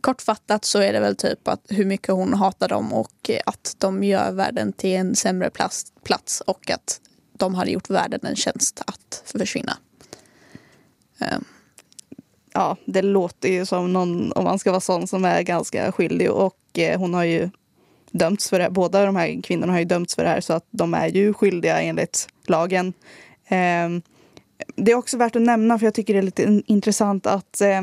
kortfattat 0.00 0.64
så 0.64 0.78
är 0.78 0.92
det 0.92 1.00
väl 1.00 1.16
typ 1.16 1.48
att 1.48 1.64
hur 1.68 1.84
mycket 1.84 2.14
hon 2.14 2.34
hatar 2.34 2.68
dem 2.68 2.92
och 2.92 3.30
att 3.46 3.74
de 3.78 4.04
gör 4.04 4.32
världen 4.32 4.72
till 4.72 4.90
en 4.96 5.16
sämre 5.16 5.50
plats, 5.50 5.92
plats 6.02 6.40
och 6.40 6.70
att 6.70 7.00
de 7.32 7.54
hade 7.54 7.70
gjort 7.70 7.90
världen 7.90 8.20
en 8.22 8.36
tjänst 8.36 8.82
att 8.86 9.22
försvinna. 9.24 9.76
Eh, 11.18 11.38
ja, 12.52 12.76
det 12.84 13.02
låter 13.02 13.48
ju 13.48 13.66
som 13.66 13.92
någon, 13.92 14.32
om 14.32 14.44
man 14.44 14.58
ska 14.58 14.70
vara 14.70 14.80
sån, 14.80 15.06
som 15.06 15.24
är 15.24 15.42
ganska 15.42 15.92
skyldig. 15.92 16.30
Och 16.30 16.78
eh, 16.78 16.98
hon 16.98 17.14
har 17.14 17.24
ju 17.24 17.50
dömts 18.10 18.50
för 18.50 18.58
det. 18.58 18.70
Båda 18.70 19.06
de 19.06 19.16
här 19.16 19.42
kvinnorna 19.42 19.72
har 19.72 19.78
ju 19.78 19.84
dömts 19.84 20.14
för 20.14 20.22
det 20.22 20.28
här 20.28 20.40
så 20.40 20.52
att 20.52 20.66
de 20.70 20.94
är 20.94 21.08
ju 21.08 21.34
skyldiga 21.34 21.80
enligt 21.80 22.28
lagen. 22.46 22.92
Eh, 23.48 23.88
det 24.76 24.92
är 24.92 24.94
också 24.94 25.16
värt 25.16 25.36
att 25.36 25.42
nämna, 25.42 25.78
för 25.78 25.86
jag 25.86 25.94
tycker 25.94 26.12
det 26.12 26.20
är 26.20 26.22
lite 26.22 26.62
intressant 26.66 27.26
att 27.26 27.60
eh, 27.60 27.82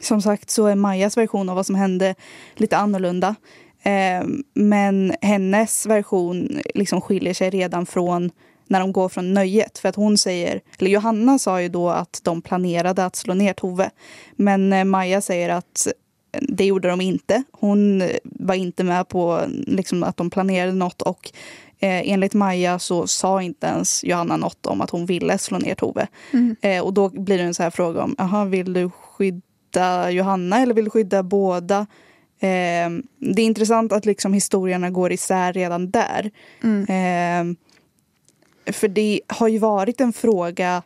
som 0.00 0.22
sagt 0.22 0.50
så 0.50 0.66
är 0.66 0.74
Majas 0.74 1.16
version 1.16 1.48
av 1.48 1.56
vad 1.56 1.66
som 1.66 1.74
hände 1.74 2.14
lite 2.54 2.76
annorlunda. 2.76 3.34
Eh, 3.82 4.26
men 4.54 5.14
hennes 5.20 5.86
version 5.86 6.60
liksom 6.74 7.00
skiljer 7.00 7.34
sig 7.34 7.50
redan 7.50 7.86
från 7.86 8.30
när 8.66 8.80
de 8.80 8.92
går 8.92 9.08
från 9.08 9.34
nöjet. 9.34 9.78
För 9.78 9.88
att 9.88 9.96
hon 9.96 10.18
säger, 10.18 10.60
eller 10.78 10.90
Johanna 10.90 11.38
sa 11.38 11.62
ju 11.62 11.68
då 11.68 11.90
att 11.90 12.20
de 12.22 12.42
planerade 12.42 13.04
att 13.04 13.16
slå 13.16 13.34
ner 13.34 13.52
Tove. 13.52 13.90
Men 14.36 14.72
eh, 14.72 14.84
Maja 14.84 15.20
säger 15.20 15.48
att 15.48 15.88
det 16.40 16.64
gjorde 16.64 16.88
de 16.88 17.00
inte. 17.00 17.42
Hon 17.52 18.02
eh, 18.02 18.08
var 18.24 18.54
inte 18.54 18.84
med 18.84 19.08
på 19.08 19.40
liksom, 19.48 20.02
att 20.02 20.16
de 20.16 20.30
planerade 20.30 20.72
något 20.72 21.02
och 21.02 21.32
eh, 21.78 22.12
enligt 22.12 22.34
Maja 22.34 22.78
så 22.78 23.06
sa 23.06 23.42
inte 23.42 23.66
ens 23.66 24.04
Johanna 24.04 24.36
något 24.36 24.66
om 24.66 24.80
att 24.80 24.90
hon 24.90 25.06
ville 25.06 25.38
slå 25.38 25.58
ner 25.58 25.74
Tove. 25.74 26.06
Mm. 26.32 26.56
Eh, 26.60 26.82
och 26.82 26.94
då 26.94 27.08
blir 27.08 27.38
det 27.38 27.44
en 27.44 27.54
så 27.54 27.62
här 27.62 27.70
fråga 27.70 28.02
om, 28.02 28.14
aha, 28.18 28.44
vill 28.44 28.72
du 28.72 28.90
skydda 28.90 30.10
Johanna 30.10 30.60
eller 30.60 30.74
vill 30.74 30.84
du 30.84 30.90
skydda 30.90 31.22
båda? 31.22 31.86
Eh, 32.40 32.90
det 33.18 33.42
är 33.42 33.46
intressant 33.46 33.92
att 33.92 34.06
liksom 34.06 34.32
historierna 34.32 34.90
går 34.90 35.12
isär 35.12 35.52
redan 35.52 35.90
där. 35.90 36.30
Mm. 36.62 37.56
Eh, 38.66 38.72
för 38.72 38.88
det 38.88 39.20
har 39.26 39.48
ju 39.48 39.58
varit 39.58 40.00
en 40.00 40.12
fråga 40.12 40.82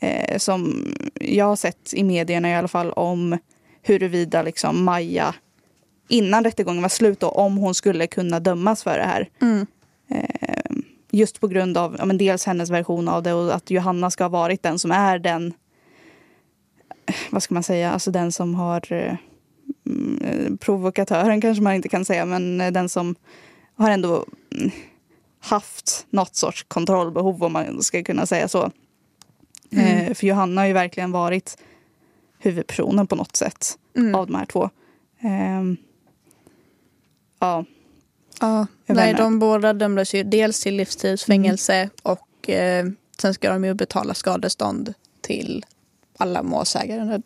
eh, 0.00 0.38
som 0.38 0.88
jag 1.20 1.44
har 1.44 1.56
sett 1.56 1.94
i 1.94 2.04
medierna 2.04 2.50
i 2.50 2.54
alla 2.54 2.68
fall 2.68 2.92
om 2.92 3.38
huruvida 3.82 4.42
liksom 4.42 4.84
Maja 4.84 5.34
innan 6.08 6.44
rättegången 6.44 6.82
var 6.82 6.88
slut 6.88 7.20
då, 7.20 7.28
om 7.28 7.56
hon 7.56 7.74
skulle 7.74 8.06
kunna 8.06 8.40
dömas 8.40 8.82
för 8.82 8.98
det 8.98 9.04
här. 9.04 9.28
Mm. 9.42 9.66
Eh, 10.08 10.76
just 11.10 11.40
på 11.40 11.48
grund 11.48 11.78
av 11.78 11.96
ja, 11.98 12.04
men 12.04 12.18
dels 12.18 12.46
hennes 12.46 12.70
version 12.70 13.08
av 13.08 13.22
det 13.22 13.32
och 13.32 13.54
att 13.54 13.70
Johanna 13.70 14.10
ska 14.10 14.24
ha 14.24 14.28
varit 14.28 14.62
den 14.62 14.78
som 14.78 14.90
är 14.90 15.18
den 15.18 15.54
vad 17.30 17.42
ska 17.42 17.54
man 17.54 17.62
säga, 17.62 17.90
alltså 17.90 18.10
den 18.10 18.32
som 18.32 18.54
har 18.54 18.92
eh, 18.92 19.16
mm, 19.86 20.58
provokatören 20.58 21.40
kanske 21.40 21.62
man 21.62 21.74
inte 21.74 21.88
kan 21.88 22.04
säga 22.04 22.24
men 22.24 22.60
eh, 22.60 22.72
den 22.72 22.88
som 22.88 23.14
har 23.76 23.90
ändå 23.90 24.26
mm, 24.50 24.70
haft 25.44 26.06
något 26.10 26.36
sorts 26.36 26.64
kontrollbehov 26.68 27.42
om 27.44 27.52
man 27.52 27.82
ska 27.82 28.02
kunna 28.02 28.26
säga 28.26 28.48
så. 28.48 28.70
Mm. 29.70 29.86
Eh, 30.06 30.14
för 30.14 30.26
Johanna 30.26 30.60
har 30.60 30.66
ju 30.66 30.72
verkligen 30.72 31.12
varit 31.12 31.58
huvudpersonen 32.38 33.06
på 33.06 33.16
något 33.16 33.36
sätt 33.36 33.78
Mm. 33.96 34.14
av 34.14 34.26
de 34.26 34.34
här 34.34 34.46
två. 34.46 34.70
Ehm, 35.20 35.76
ja, 37.38 37.64
Ja, 38.40 38.66
nej, 38.86 39.10
inte. 39.10 39.22
de 39.22 39.38
båda 39.38 39.72
dömdes 39.72 40.14
ju 40.14 40.22
dels 40.22 40.60
till 40.60 40.74
livstidsfängelse 40.76 41.90
och 42.02 42.50
eh, 42.50 42.86
sen 43.18 43.34
ska 43.34 43.50
de 43.52 43.64
ju 43.64 43.74
betala 43.74 44.14
skadestånd 44.14 44.94
till 45.20 45.64
alla 46.16 46.42
målsägare, 46.42 47.22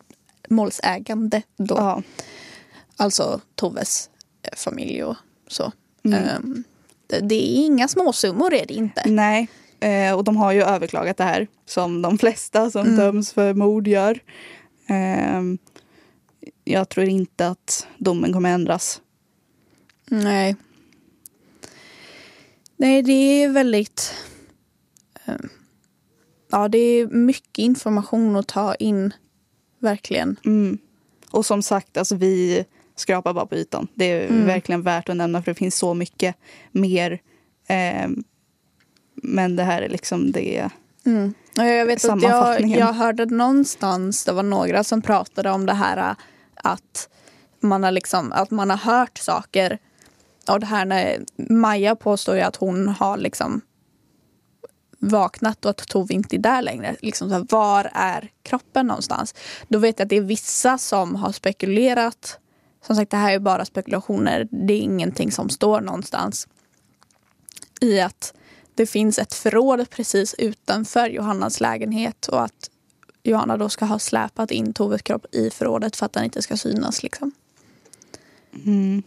målsägande 0.49 1.41
då. 1.57 1.75
ja. 1.77 2.01
Alltså 2.97 3.41
Toves 3.55 4.09
eh, 4.43 4.55
familj 4.55 5.03
och 5.03 5.15
så. 5.47 5.71
Mm. 6.03 6.23
Ehm, 6.23 6.63
det, 7.21 7.35
är 7.35 7.65
inga 7.65 7.87
småsummor 7.87 8.53
är 8.53 8.65
det 8.65 8.73
inte. 8.73 9.01
Nej, 9.05 9.47
eh, 9.79 10.13
och 10.13 10.23
de 10.23 10.37
har 10.37 10.51
ju 10.51 10.61
överklagat 10.63 11.17
det 11.17 11.23
här 11.23 11.47
som 11.65 12.01
de 12.01 12.17
flesta 12.17 12.71
som 12.71 12.81
Mm. 12.87 12.97
döms 12.97 13.33
för 13.33 13.53
mord 13.53 13.87
gör. 13.87 14.19
Ehm, 14.87 15.57
jag 16.63 16.89
tror 16.89 17.05
inte 17.07 17.47
att 17.47 17.87
domen 17.97 18.33
kommer 18.33 18.49
ändras. 18.49 19.01
Nej. 20.05 20.55
Nej, 22.77 23.01
det 23.01 23.11
är 23.43 23.49
väldigt... 23.49 24.13
eh, 25.25 25.33
Ja, 26.51 26.67
det 26.67 26.77
är 26.77 27.07
mycket 27.07 27.57
information 27.57 28.35
att 28.35 28.47
ta 28.47 28.75
in. 28.75 29.13
Verkligen. 29.79 30.35
Mm. 30.45 30.77
Och 31.31 31.45
som 31.45 31.61
sagt, 31.63 31.97
alltså 31.97 32.15
vi 32.15 32.65
skrapar 32.99 33.33
bara 33.33 33.45
på 33.45 33.55
ytan. 33.55 33.87
Det 33.95 34.05
är 34.05 34.27
Mm. 34.27 34.45
verkligen 34.45 34.81
värt 34.81 35.09
att 35.09 35.15
nämna 35.15 35.41
för 35.41 35.51
det 35.51 35.55
finns 35.55 35.75
så 35.75 35.93
mycket 35.93 36.35
mer. 36.71 37.19
Ehm, 37.67 38.23
men 39.15 39.55
det 39.55 39.63
här 39.63 39.81
är 39.81 39.89
liksom 39.89 40.31
det. 40.31 40.69
Mm. 41.05 41.33
Jag 41.55 41.85
vet 41.85 42.05
att 42.05 42.21
jag, 42.23 42.61
jag 42.67 42.93
hörde 42.93 43.25
någonstans, 43.25 44.25
det 44.25 44.31
var 44.31 44.43
några 44.43 44.83
som 44.83 45.01
pratade 45.01 45.51
om 45.51 45.65
det 45.65 45.73
här 45.73 45.97
äh, 45.97 46.15
att 46.55 47.09
man 47.59 47.83
har, 47.83 47.91
liksom, 47.91 48.31
att 48.31 48.51
man 48.51 48.69
har 48.69 48.77
hört 48.77 49.17
saker. 49.17 49.77
Och 50.47 50.59
det 50.59 50.65
här 50.65 50.85
när 50.85 51.19
Maja 51.35 51.95
påstår 51.95 52.35
ju 52.35 52.41
att 52.41 52.55
hon 52.55 52.87
har 52.87 53.17
liksom 53.17 53.61
vaknat 54.99 55.65
och 55.65 55.71
att 55.71 55.87
Tove 55.87 56.13
inte 56.13 56.35
är 56.35 56.39
där 56.39 56.61
längre. 56.61 56.95
Liksom 57.01 57.29
så 57.29 57.35
här, 57.35 57.45
var 57.49 57.89
är 57.93 58.29
kroppen 58.43 58.87
någonstans? 58.87 59.35
Då 59.67 59.79
vet 59.79 59.99
jag 59.99 60.05
att 60.05 60.09
det 60.09 60.17
är 60.17 60.21
vissa 60.21 60.77
som 60.77 61.15
har 61.15 61.31
spekulerat. 61.31 62.39
Som 62.81 62.95
sagt, 62.95 63.11
det 63.11 63.17
här 63.17 63.33
är 63.33 63.39
bara 63.39 63.65
spekulationer. 63.65 64.47
Det 64.51 64.73
är 64.73 64.81
ingenting 64.81 65.31
som 65.31 65.49
står 65.49 65.81
någonstans. 65.81 66.47
I 67.81 67.99
att 67.99 68.33
det 68.75 68.85
finns 68.85 69.19
ett 69.19 69.33
förråd 69.33 69.89
precis 69.89 70.35
utanför 70.37 71.09
Johannas 71.09 71.61
lägenhet 71.61 72.27
och 72.27 72.43
att 72.43 72.69
Johanna 73.23 73.57
då 73.57 73.69
ska 73.69 73.85
ha 73.85 73.99
släpat 73.99 74.51
in 74.51 74.73
Toves 74.73 75.01
kropp 75.01 75.25
i 75.31 75.49
förrådet 75.49 75.95
för 75.95 76.05
att 76.05 76.13
den 76.13 76.23
inte 76.23 76.41
ska 76.41 76.57
synas. 76.57 77.03
Liksom. 77.03 77.31
Mm. 78.65 79.03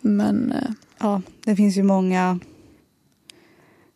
Men 0.00 0.52
eh, 0.52 0.70
Ja, 0.98 1.22
det 1.44 1.56
finns 1.56 1.76
ju 1.76 1.82
många 1.82 2.38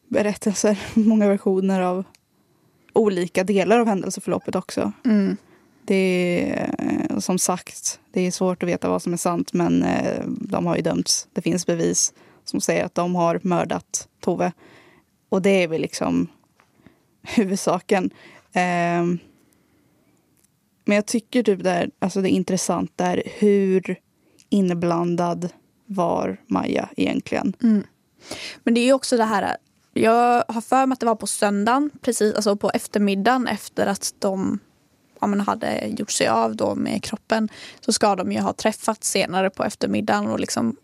berättelser, 0.09 0.79
många 0.95 1.29
versioner 1.29 1.81
av 1.81 2.05
olika 2.93 3.45
delar 3.45 3.79
av 3.79 3.87
händelseförloppet 3.87 4.55
också. 4.55 4.93
Mm. 5.05 5.37
Det 5.85 5.95
är 6.51 6.75
eh, 6.79 7.19
som 7.19 7.39
sagt, 7.39 8.01
det 8.13 8.21
är 8.21 8.31
svårt 8.31 8.63
att 8.63 8.69
veta 8.69 8.89
vad 8.89 9.03
som 9.03 9.13
är 9.13 9.17
sant 9.17 9.53
men 9.53 9.83
eh, 9.83 10.25
de 10.27 10.67
har 10.67 10.77
ju 10.77 10.83
dömts. 10.83 11.29
Det 11.33 11.43
finns 11.43 11.67
bevis 11.67 12.15
som 12.45 12.61
säger 12.61 12.85
att 12.85 12.95
de 12.95 13.15
har 13.15 13.41
mördat 13.43 14.09
Tove. 14.21 14.53
Och 15.29 15.43
det 15.43 15.63
är 15.63 15.69
väl 15.69 15.81
liksom 15.81 16.29
huvudsaken. 17.23 18.11
Ehm, 18.53 19.19
men 20.85 20.95
jag 20.95 21.07
tycker 21.07 21.43
typ 21.43 21.63
där, 21.63 21.91
alltså 21.99 22.23
det 22.23 22.33
är 22.33 22.35
intressant 22.37 22.93
där 22.97 23.23
hur 23.27 23.97
inblandad 24.49 25.49
var 25.87 26.41
Maja 26.47 26.89
egentligen. 26.97 27.57
Mm. 27.63 27.85
Men 28.65 28.75
det 28.75 28.81
är 28.81 28.85
ju 28.85 28.93
också 28.93 29.17
det 29.17 29.25
här, 29.25 29.57
jag 29.93 30.45
har 30.49 30.61
för 30.61 30.87
mig 30.87 30.95
att 30.95 31.01
det 31.01 31.07
var 31.07 31.15
på 31.15 31.27
söndagen, 31.27 31.91
precis, 32.01 32.35
alltså 32.35 32.57
på 32.57 32.71
eftermiddagen 32.71 33.47
efter 33.47 33.87
att 33.87 34.15
de 34.19 34.59
ja, 35.23 35.27
men 35.27 35.41
hade 35.41 35.87
gjort 35.87 36.11
sig 36.11 36.29
av 36.29 36.57
då 36.57 36.75
med 36.75 37.03
kroppen 37.03 37.49
så 37.81 37.93
ska 37.93 38.17
de 38.17 38.33
ju 38.33 38.41
ha 38.41 38.53
träffats 38.53 39.11
senare 39.11 39.51
på 39.51 39.65
eftermiddagen 39.65 40.27
och 40.27 40.41
liksom 40.41 40.77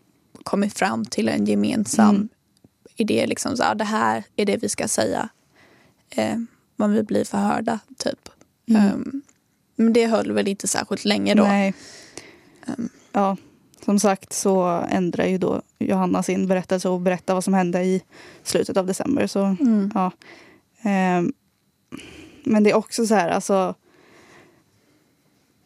kommit 0.43 0.77
fram 0.77 1.05
till 1.05 1.29
en 1.29 1.45
gemensam 1.45 2.15
Mm. 2.15 2.29
idé. 2.95 3.27
Liksom 3.27 3.57
så 3.57 3.63
här, 3.63 3.75
det 3.75 3.83
här 3.83 4.23
är 4.35 4.45
det 4.45 4.57
vi 4.57 4.69
ska 4.69 4.87
säga. 4.87 5.29
Eh, 6.09 6.37
man 6.75 6.93
vill 6.93 7.05
bli 7.05 7.25
förhörda, 7.25 7.79
typ. 7.97 8.29
Mm. 8.69 8.81
Ehm, 8.81 9.21
men 9.75 9.93
det 9.93 10.05
höll 10.07 10.31
väl 10.31 10.47
inte 10.47 10.67
särskilt 10.67 11.05
länge 11.05 11.35
då. 11.35 11.43
Nej. 11.43 11.73
Ehm. 12.67 12.89
Ja, 13.11 13.37
som 13.85 13.99
sagt 13.99 14.33
så 14.33 14.65
ändrar 14.89 15.25
ju 15.25 15.37
då 15.37 15.61
Johanna 15.79 16.23
sin 16.23 16.47
berättelse 16.47 16.89
och 16.89 17.01
berättar 17.01 17.33
vad 17.33 17.43
som 17.43 17.53
hände 17.53 17.83
i 17.83 18.03
slutet 18.43 18.77
av 18.77 18.85
december. 18.85 19.27
Så 19.27 19.43
Mm. 19.43 19.91
ja. 19.95 20.11
Ehm, 20.81 21.33
men 22.43 22.63
det 22.63 22.69
är 22.69 22.75
också 22.75 23.05
så 23.07 23.15
här, 23.15 23.29
alltså. 23.29 23.75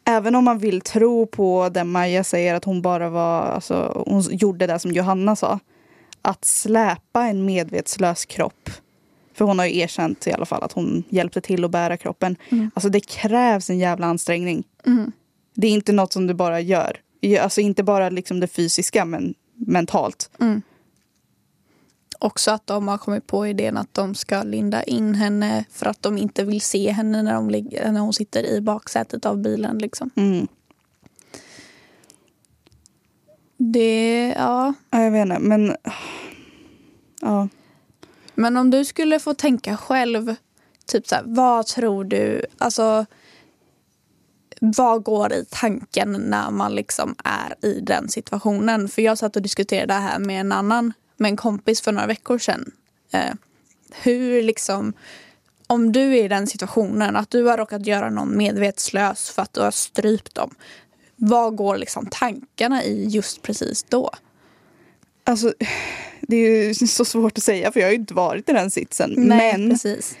Även 0.04 0.34
om 0.34 0.44
man 0.44 0.58
vill 0.58 0.80
tro 0.80 1.26
på 1.26 1.68
det 1.68 1.84
Maja 1.84 2.24
säger 2.24 2.54
att 2.54 2.64
hon 2.64 2.82
bara 2.82 3.10
var, 3.10 3.42
alltså 3.42 4.04
hon 4.06 4.22
gjorde 4.22 4.66
det 4.66 4.78
som 4.78 4.90
Johanna 4.92 5.36
sa. 5.36 5.60
Att 6.22 6.44
släpa 6.44 7.22
en 7.24 7.44
medvetslös 7.44 8.24
kropp. 8.24 8.70
För 9.34 9.44
hon 9.44 9.58
har 9.58 9.66
ju 9.66 9.78
erkänt 9.78 10.26
i 10.26 10.32
alla 10.32 10.46
fall 10.46 10.62
att 10.62 10.72
hon 10.72 11.04
hjälpte 11.08 11.40
till 11.40 11.64
att 11.64 11.70
bära 11.70 11.96
kroppen. 11.96 12.36
Mm. 12.48 12.70
Alltså 12.74 12.88
det 12.88 13.00
krävs 13.00 13.70
en 13.70 13.78
jävla 13.78 14.06
ansträngning. 14.06 14.64
Mm. 14.86 15.12
Det 15.54 15.66
är 15.66 15.70
inte 15.70 15.92
något 15.92 16.12
som 16.12 16.26
du 16.26 16.34
bara 16.34 16.60
gör. 16.60 17.00
Alltså 17.40 17.60
inte 17.60 17.82
bara 17.82 18.10
liksom 18.10 18.40
det 18.40 18.46
fysiska 18.46 19.04
men 19.04 19.34
mentalt. 19.54 20.30
Mm. 20.40 20.62
Också 22.18 22.50
att 22.50 22.66
de 22.66 22.88
har 22.88 22.98
kommit 22.98 23.26
på 23.26 23.46
idén 23.46 23.76
att 23.76 23.94
de 23.94 24.14
ska 24.14 24.42
linda 24.42 24.82
in 24.82 25.14
henne 25.14 25.64
för 25.70 25.86
att 25.86 26.02
de 26.02 26.18
inte 26.18 26.44
vill 26.44 26.60
se 26.60 26.90
henne 26.90 27.22
när, 27.22 27.34
de 27.34 27.50
ligger, 27.50 27.92
när 27.92 28.00
hon 28.00 28.12
sitter 28.12 28.46
i 28.46 28.60
baksätet 28.60 29.26
av 29.26 29.38
bilen. 29.38 29.78
Liksom. 29.78 30.10
Mm. 30.16 30.48
Det, 33.56 34.34
ja. 34.36 34.74
Ja, 34.90 35.02
jag 35.02 35.10
vet 35.10 35.22
inte 35.22 35.38
men... 35.38 35.76
Ja. 37.20 37.48
Men 38.34 38.56
om 38.56 38.70
du 38.70 38.84
skulle 38.84 39.18
få 39.18 39.34
tänka 39.34 39.76
själv, 39.76 40.36
typ 40.86 41.06
så 41.06 41.14
här, 41.14 41.22
vad 41.26 41.66
tror 41.66 42.04
du, 42.04 42.46
alltså 42.58 43.06
vad 44.60 45.02
går 45.02 45.32
i 45.32 45.44
tanken 45.50 46.12
när 46.12 46.50
man 46.50 46.74
liksom 46.74 47.14
är 47.24 47.66
i 47.66 47.80
den 47.80 48.08
situationen? 48.08 48.88
För 48.88 49.02
jag 49.02 49.18
satt 49.18 49.36
och 49.36 49.42
diskuterade 49.42 49.94
det 49.94 50.00
här 50.00 50.18
med 50.18 50.40
en 50.40 50.52
annan, 50.52 50.92
med 51.16 51.28
en 51.28 51.36
kompis 51.36 51.80
för 51.80 51.92
några 51.92 52.06
veckor 52.06 52.38
sedan. 52.38 52.72
Eh, 53.12 53.34
hur 54.02 54.42
liksom, 54.42 54.92
om 55.66 55.92
du 55.92 56.00
är 56.00 56.24
i 56.24 56.28
den 56.28 56.46
situationen 56.46 57.16
att 57.16 57.30
du 57.30 57.42
har 57.42 57.58
råkat 57.58 57.86
göra 57.86 58.10
någon 58.10 58.36
medvetslös 58.36 59.30
för 59.30 59.42
att 59.42 59.52
du 59.52 59.60
har 59.60 59.70
strypt 59.70 60.34
dem. 60.34 60.54
Vad 61.16 61.56
går 61.56 61.76
liksom 61.76 62.08
tankarna 62.10 62.84
i 62.84 63.06
just 63.08 63.42
precis 63.42 63.82
då? 63.82 64.10
Alltså, 65.24 65.54
det 66.20 66.36
är 66.36 66.66
ju 66.66 66.74
så 66.74 67.04
svårt 67.04 67.38
att 67.38 67.44
säga 67.44 67.72
för 67.72 67.80
jag 67.80 67.86
har 67.86 67.92
ju 67.92 67.98
inte 67.98 68.14
varit 68.14 68.48
i 68.48 68.52
den 68.52 68.70
sitsen. 68.70 69.14
Nej, 69.16 69.58
men 69.58 69.70
precis. 69.70 70.16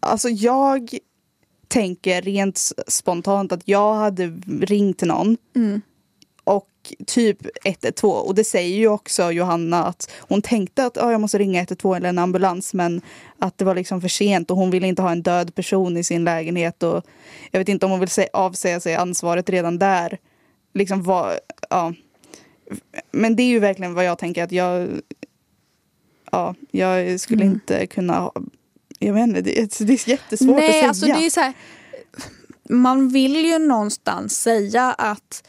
alltså 0.00 0.28
jag 0.28 0.98
tänker 1.68 2.22
rent 2.22 2.72
spontant 2.86 3.52
att 3.52 3.68
jag 3.68 3.94
hade 3.94 4.26
ringt 4.60 5.02
någon 5.02 5.36
Mm. 5.56 5.80
Typ 7.06 7.38
112 7.64 8.26
och 8.26 8.34
det 8.34 8.44
säger 8.44 8.76
ju 8.76 8.88
också 8.88 9.32
Johanna 9.32 9.84
att 9.84 10.10
hon 10.18 10.42
tänkte 10.42 10.86
att 10.86 10.98
ah, 10.98 11.10
jag 11.12 11.20
måste 11.20 11.38
ringa 11.38 11.60
112 11.60 11.96
eller 11.96 12.08
en 12.08 12.18
ambulans 12.18 12.74
men 12.74 13.00
att 13.38 13.58
det 13.58 13.64
var 13.64 13.74
liksom 13.74 14.00
för 14.00 14.08
sent 14.08 14.50
och 14.50 14.56
hon 14.56 14.70
ville 14.70 14.86
inte 14.86 15.02
ha 15.02 15.10
en 15.12 15.22
död 15.22 15.54
person 15.54 15.96
i 15.96 16.04
sin 16.04 16.24
lägenhet 16.24 16.82
och 16.82 17.02
jag 17.50 17.58
vet 17.60 17.68
inte 17.68 17.86
om 17.86 17.90
hon 17.92 18.00
vill 18.00 18.08
se, 18.08 18.28
avsäga 18.32 18.80
sig 18.80 18.94
ansvaret 18.94 19.50
redan 19.50 19.78
där. 19.78 20.18
Liksom 20.74 21.02
vad, 21.02 21.38
ja. 21.70 21.92
Men 23.12 23.36
det 23.36 23.42
är 23.42 23.48
ju 23.48 23.58
verkligen 23.58 23.94
vad 23.94 24.04
jag 24.04 24.18
tänker 24.18 24.44
att 24.44 24.52
jag 24.52 24.88
ja, 26.32 26.54
jag 26.70 27.20
skulle 27.20 27.42
Mm. 27.44 27.54
inte 27.54 27.86
kunna 27.86 28.20
ha, 28.20 28.32
jag 28.98 29.14
vet 29.14 29.22
inte, 29.22 29.40
det, 29.40 29.58
är- 29.60 29.84
det 29.86 29.92
är 29.92 30.08
jättesvårt 30.08 30.56
Nej, 30.56 30.66
att 30.68 30.72
säga. 30.74 30.88
alltså 30.88 31.06
det 31.06 31.26
är 31.26 31.30
så 31.30 31.40
här, 31.40 31.52
man 32.70 33.08
vill 33.08 33.36
ju 33.44 33.58
någonstans 33.58 34.40
säga 34.40 34.92
att 34.92 35.44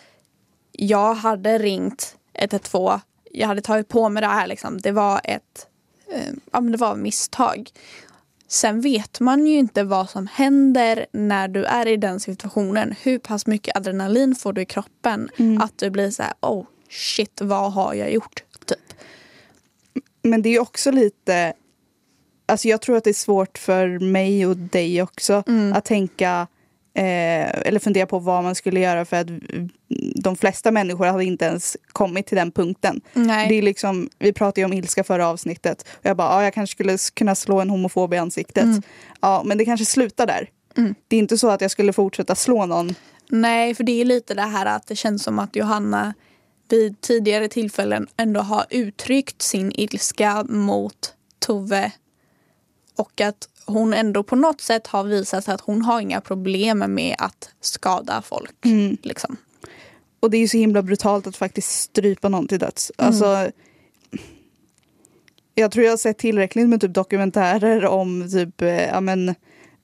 jag 0.78 1.14
hade 1.14 1.58
ringt 1.58 2.16
112, 2.34 3.00
jag 3.32 3.48
hade 3.48 3.62
tagit 3.62 3.88
på 3.88 4.10
mig 4.10 4.22
det 4.22 4.28
här 4.28 4.48
liksom. 4.48 4.82
Det 4.82 4.92
var 4.92 5.22
ett 5.24 5.68
eh, 6.14 6.34
ja, 6.52 6.62
men 6.62 6.72
det 6.72 6.78
var 6.78 6.96
misstag. 6.96 7.70
Sen 8.48 8.82
vet 8.82 9.20
man 9.20 9.48
ju 9.48 9.58
inte 9.58 9.84
vad 9.84 10.10
som 10.10 10.28
händer 10.28 11.06
när 11.12 11.48
du 11.48 11.66
är 11.66 11.88
i 11.88 11.98
den 11.98 12.20
situationen. 12.20 12.96
Hur 13.02 13.20
pass 13.20 13.48
mycket 13.48 13.78
adrenalin 13.78 14.36
får 14.36 14.54
du 14.54 14.62
i 14.62 14.66
kroppen 14.66 15.30
Mm. 15.38 15.62
att 15.62 15.78
du 15.78 15.90
blir 15.90 16.12
så 16.12 16.24
här, 16.24 16.34
oh 16.42 16.66
shit, 16.90 17.42
vad 17.42 17.74
har 17.74 17.94
jag 17.94 18.12
gjort? 18.14 18.44
Typ. 18.66 18.94
Men 20.22 20.42
det 20.42 20.50
är 20.50 20.60
också 20.60 20.92
lite... 20.92 21.54
Alltså 22.46 22.68
jag 22.68 22.82
tror 22.82 22.98
att 22.98 23.04
det 23.04 23.10
är 23.10 23.14
svårt 23.14 23.58
för 23.58 24.00
mig 24.00 24.46
och 24.46 24.58
dig 24.58 25.02
också 25.02 25.44
Mm. 25.48 25.74
att 25.74 25.86
tänka 25.86 26.48
eh, 26.96 27.68
eller 27.68 27.80
fundera 27.80 28.06
på 28.06 28.20
vad 28.20 28.44
man 28.44 28.56
skulle 28.56 28.80
göra 28.80 29.06
för 29.06 29.18
att 29.18 29.28
de 30.16 30.36
flesta 30.36 30.72
människor 30.72 31.06
hade 31.06 31.26
inte 31.26 31.46
ens 31.46 31.78
kommit 31.88 32.28
till 32.28 32.38
den 32.38 32.52
punkten. 32.52 33.02
Nej. 33.14 33.50
Det 33.50 33.56
är 33.56 33.62
liksom, 33.62 34.10
vi 34.20 34.34
pratade 34.34 34.62
ju 34.62 34.66
om 34.66 34.74
ilska 34.74 35.04
förra 35.04 35.28
avsnittet 35.28 35.88
och 35.92 36.06
jag 36.06 36.18
bara, 36.18 36.30
ja, 36.30 36.44
jag 36.44 36.54
kanske 36.54 36.72
skulle 36.72 36.98
kunna 37.14 37.36
slå 37.36 37.62
en 37.62 37.70
homofob 37.70 38.14
i 38.14 38.18
ansiktet. 38.18 38.64
Mm. 38.64 38.82
Ja, 39.22 39.42
men 39.46 39.58
det 39.58 39.66
kanske 39.66 39.86
slutar 39.86 40.28
där. 40.28 40.50
Mm. 40.78 40.96
Det 41.08 41.16
är 41.16 41.20
inte 41.20 41.38
så 41.38 41.50
att 41.50 41.62
jag 41.62 41.72
skulle 41.72 41.94
fortsätta 41.94 42.36
slå 42.36 42.66
någon. 42.66 42.96
Nej, 43.30 43.76
för 43.76 43.84
det 43.84 44.02
är 44.02 44.06
lite 44.06 44.34
det 44.34 44.42
här 44.42 44.66
att 44.66 44.88
det 44.88 44.96
känns 44.96 45.24
som 45.24 45.40
att 45.40 45.56
Johanna 45.56 46.14
vid 46.70 47.02
tidigare 47.02 47.48
tillfällen 47.48 48.08
ändå 48.18 48.42
har 48.42 48.66
uttryckt 48.70 49.42
sin 49.42 49.72
ilska 49.76 50.44
mot 50.44 51.14
Tove 51.40 51.92
och 52.98 53.22
att 53.22 53.50
hon 53.66 53.94
ändå 53.94 54.24
på 54.24 54.36
något 54.36 54.62
sätt 54.62 54.88
har 54.88 55.04
visat 55.04 55.50
att 55.50 55.62
hon 55.62 55.82
har 55.82 56.02
inga 56.02 56.22
problem 56.22 56.84
med 56.88 57.16
att 57.20 57.50
skada 57.62 58.22
folk. 58.22 58.56
Liksom. 59.02 59.38
Och 60.20 60.32
det 60.32 60.38
är 60.38 60.40
ju 60.40 60.48
så 60.48 60.58
himla 60.58 60.82
brutalt 60.82 61.28
att 61.28 61.38
faktiskt 61.38 61.72
strypa 61.72 62.30
någon 62.30 62.48
till 62.48 62.60
döds. 62.60 62.92
Alltså, 62.98 63.52
jag 65.56 65.72
tror 65.72 65.86
jag 65.86 65.92
har 65.92 65.98
sett 65.98 66.18
tillräckligt 66.18 66.70
med 66.70 66.82
typ 66.82 66.94
dokumentärer 66.94 67.86
om 67.86 68.30
typ, 68.32 68.62
eh, 68.62 68.86
ja, 68.88 69.02
men, 69.02 69.36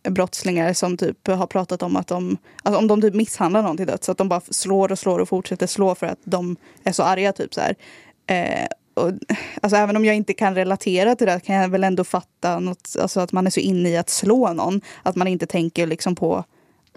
brottslingar 0.09 0.73
som 0.73 0.97
typ 0.97 1.27
har 1.27 1.47
pratat 1.47 1.83
om 1.83 1.95
att 1.95 2.07
de, 2.07 2.37
alltså 2.63 2.79
om 2.79 2.87
de 2.87 3.01
typ 3.01 3.13
misshandlar 3.13 3.61
någon 3.61 3.77
till 3.77 3.87
döds. 3.87 4.09
Att 4.09 4.17
de 4.17 4.29
bara 4.29 4.41
slår 4.41 4.91
och 4.91 4.99
slår 4.99 5.19
och 5.19 5.29
fortsätter 5.29 5.67
slå 5.67 5.95
för 5.95 6.07
att 6.07 6.19
de 6.23 6.55
är 6.83 6.91
så 6.91 7.03
arga. 7.03 7.33
typ 7.33 7.53
så 7.53 7.61
här. 7.61 7.75
Eh, 8.27 8.67
och, 8.93 9.11
alltså, 9.61 9.77
även 9.77 9.95
om 9.95 10.05
jag 10.05 10.15
inte 10.15 10.33
kan 10.33 10.55
relatera 10.55 11.15
till 11.15 11.27
det 11.27 11.39
kan 11.39 11.55
jag 11.55 11.69
väl 11.69 11.83
ändå 11.83 12.03
fatta 12.03 12.59
något, 12.59 12.95
alltså, 13.01 13.19
att 13.19 13.31
man 13.31 13.47
är 13.47 13.51
så 13.51 13.59
inne 13.59 13.89
i 13.89 13.97
att 13.97 14.09
slå 14.09 14.53
någon. 14.53 14.81
Att 15.03 15.15
man 15.15 15.27
inte 15.27 15.45
tänker 15.45 15.87
liksom 15.87 16.15
på 16.15 16.43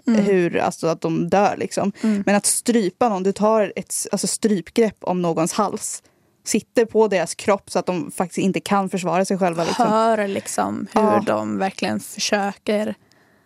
hur, 0.07 0.57
alltså 0.57 0.87
att 0.87 1.01
de 1.01 1.29
dör 1.29 1.57
liksom. 1.57 1.91
Men 2.01 2.35
att 2.35 2.45
strypa 2.45 3.09
någon, 3.09 3.23
du 3.23 3.31
tar 3.31 3.73
ett 3.75 3.93
alltså, 4.11 4.27
strypgrepp 4.27 4.97
om 5.03 5.21
någons 5.21 5.53
hals. 5.53 6.03
Sitter 6.43 6.85
på 6.85 7.07
deras 7.07 7.35
kropp 7.35 7.69
så 7.71 7.79
att 7.79 7.85
de 7.85 8.11
faktiskt 8.11 8.37
inte 8.37 8.59
kan 8.59 8.89
försvara 8.89 9.25
sig 9.25 9.37
själva. 9.37 9.63
Liksom. 9.63 9.87
Hör 9.87 10.27
liksom 10.27 10.87
hur 10.93 11.01
Ja. 11.01 11.23
de 11.25 11.57
verkligen 11.57 11.99
försöker. 11.99 12.95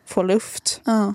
Få 0.06 0.24
luft. 0.24 0.82
Ja. 0.86 1.14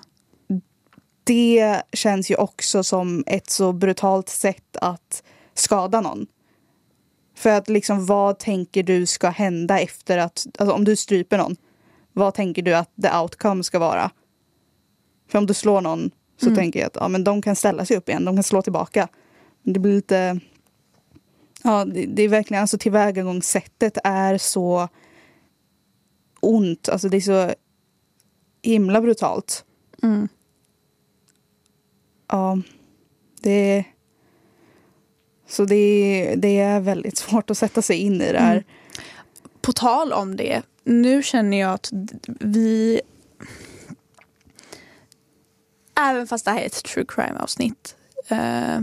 Det 1.24 1.82
känns 1.92 2.30
ju 2.30 2.34
också 2.34 2.84
som 2.84 3.24
ett 3.26 3.50
så 3.50 3.72
brutalt 3.72 4.28
sätt 4.28 4.76
att 4.80 5.22
skada 5.54 6.00
någon. 6.00 6.26
För 7.34 7.50
att 7.50 7.68
liksom 7.68 8.06
vad 8.06 8.38
tänker 8.38 8.82
du 8.82 9.06
ska 9.06 9.28
hända 9.28 9.80
efter 9.80 10.18
att, 10.18 10.46
alltså 10.58 10.74
om 10.74 10.84
du 10.84 10.96
stryper 10.96 11.38
någon. 11.38 11.56
Vad 12.12 12.34
tänker 12.34 12.62
du 12.62 12.74
att 12.74 12.90
the 13.02 13.16
outcome 13.16 13.64
ska 13.64 13.78
vara? 13.78 14.10
För 15.28 15.38
om 15.38 15.46
du 15.46 15.54
slår 15.54 15.80
någon 15.80 16.10
så 16.36 16.54
tänker 16.54 16.80
jag 16.80 16.86
att 16.86 16.96
ja, 16.96 17.08
men 17.08 17.24
de 17.24 17.42
kan 17.42 17.56
ställa 17.56 17.84
sig 17.84 17.96
upp 17.96 18.08
igen, 18.08 18.24
de 18.24 18.36
kan 18.36 18.42
slå 18.42 18.62
tillbaka. 18.62 19.08
Men 19.62 19.72
det 19.72 19.80
blir 19.80 19.94
lite... 19.94 20.40
Ja, 21.62 21.84
det, 21.84 22.06
det 22.06 22.22
är 22.22 22.28
verkligen, 22.28 22.60
alltså 22.60 22.78
tillvägagångssättet 22.78 23.98
är 24.04 24.38
så 24.38 24.88
ont. 26.40 26.88
Alltså 26.88 27.08
det 27.08 27.16
är 27.16 27.20
så 27.20 27.54
himla 28.62 29.00
brutalt. 29.00 29.64
Mm. 30.02 30.28
Ja, 32.28 32.58
det 33.40 33.84
Så 35.54 35.64
det, 35.64 36.34
det 36.38 36.58
är 36.58 36.80
väldigt 36.80 37.16
svårt 37.16 37.50
att 37.50 37.58
sätta 37.58 37.82
sig 37.82 37.96
in 37.96 38.20
i 38.20 38.32
det 38.32 38.38
här. 38.38 38.52
Mm. 38.52 38.64
På 39.60 39.72
tal 39.72 40.12
om 40.12 40.36
det, 40.36 40.62
nu 40.84 41.22
känner 41.22 41.60
jag 41.60 41.74
att 41.74 41.90
vi... 42.40 43.00
Även 46.00 46.26
fast 46.26 46.44
det 46.44 46.50
här 46.50 46.60
är 46.60 46.66
ett 46.66 46.84
true 46.84 47.04
crime 47.08 47.38
avsnitt 47.38 47.96
eh, 48.28 48.80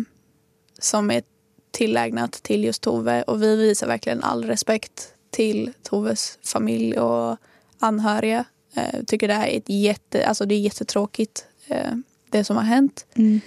som 0.79 1.11
är 1.11 1.23
tillägnat 1.71 2.31
till 2.31 2.63
just 2.63 2.81
Tove 2.81 3.23
och 3.23 3.43
vi 3.43 3.55
visar 3.55 3.87
verkligen 3.87 4.23
all 4.23 4.45
respekt 4.45 5.13
till 5.29 5.73
Toves 5.83 6.39
familj 6.43 6.99
och 6.99 7.37
anhöriga. 7.79 8.45
Eh, 8.75 9.03
tycker 9.07 9.27
det 9.27 9.33
här 9.33 9.47
är 9.47 9.57
ett 9.57 9.69
jätte, 9.69 10.27
alltså 10.27 10.45
det 10.45 10.55
är 10.55 10.59
jättetråkigt 10.59 11.45
eh, 11.67 11.91
det 12.29 12.43
som 12.43 12.55
har 12.55 12.63
hänt. 12.63 13.05
Mm. 13.15 13.41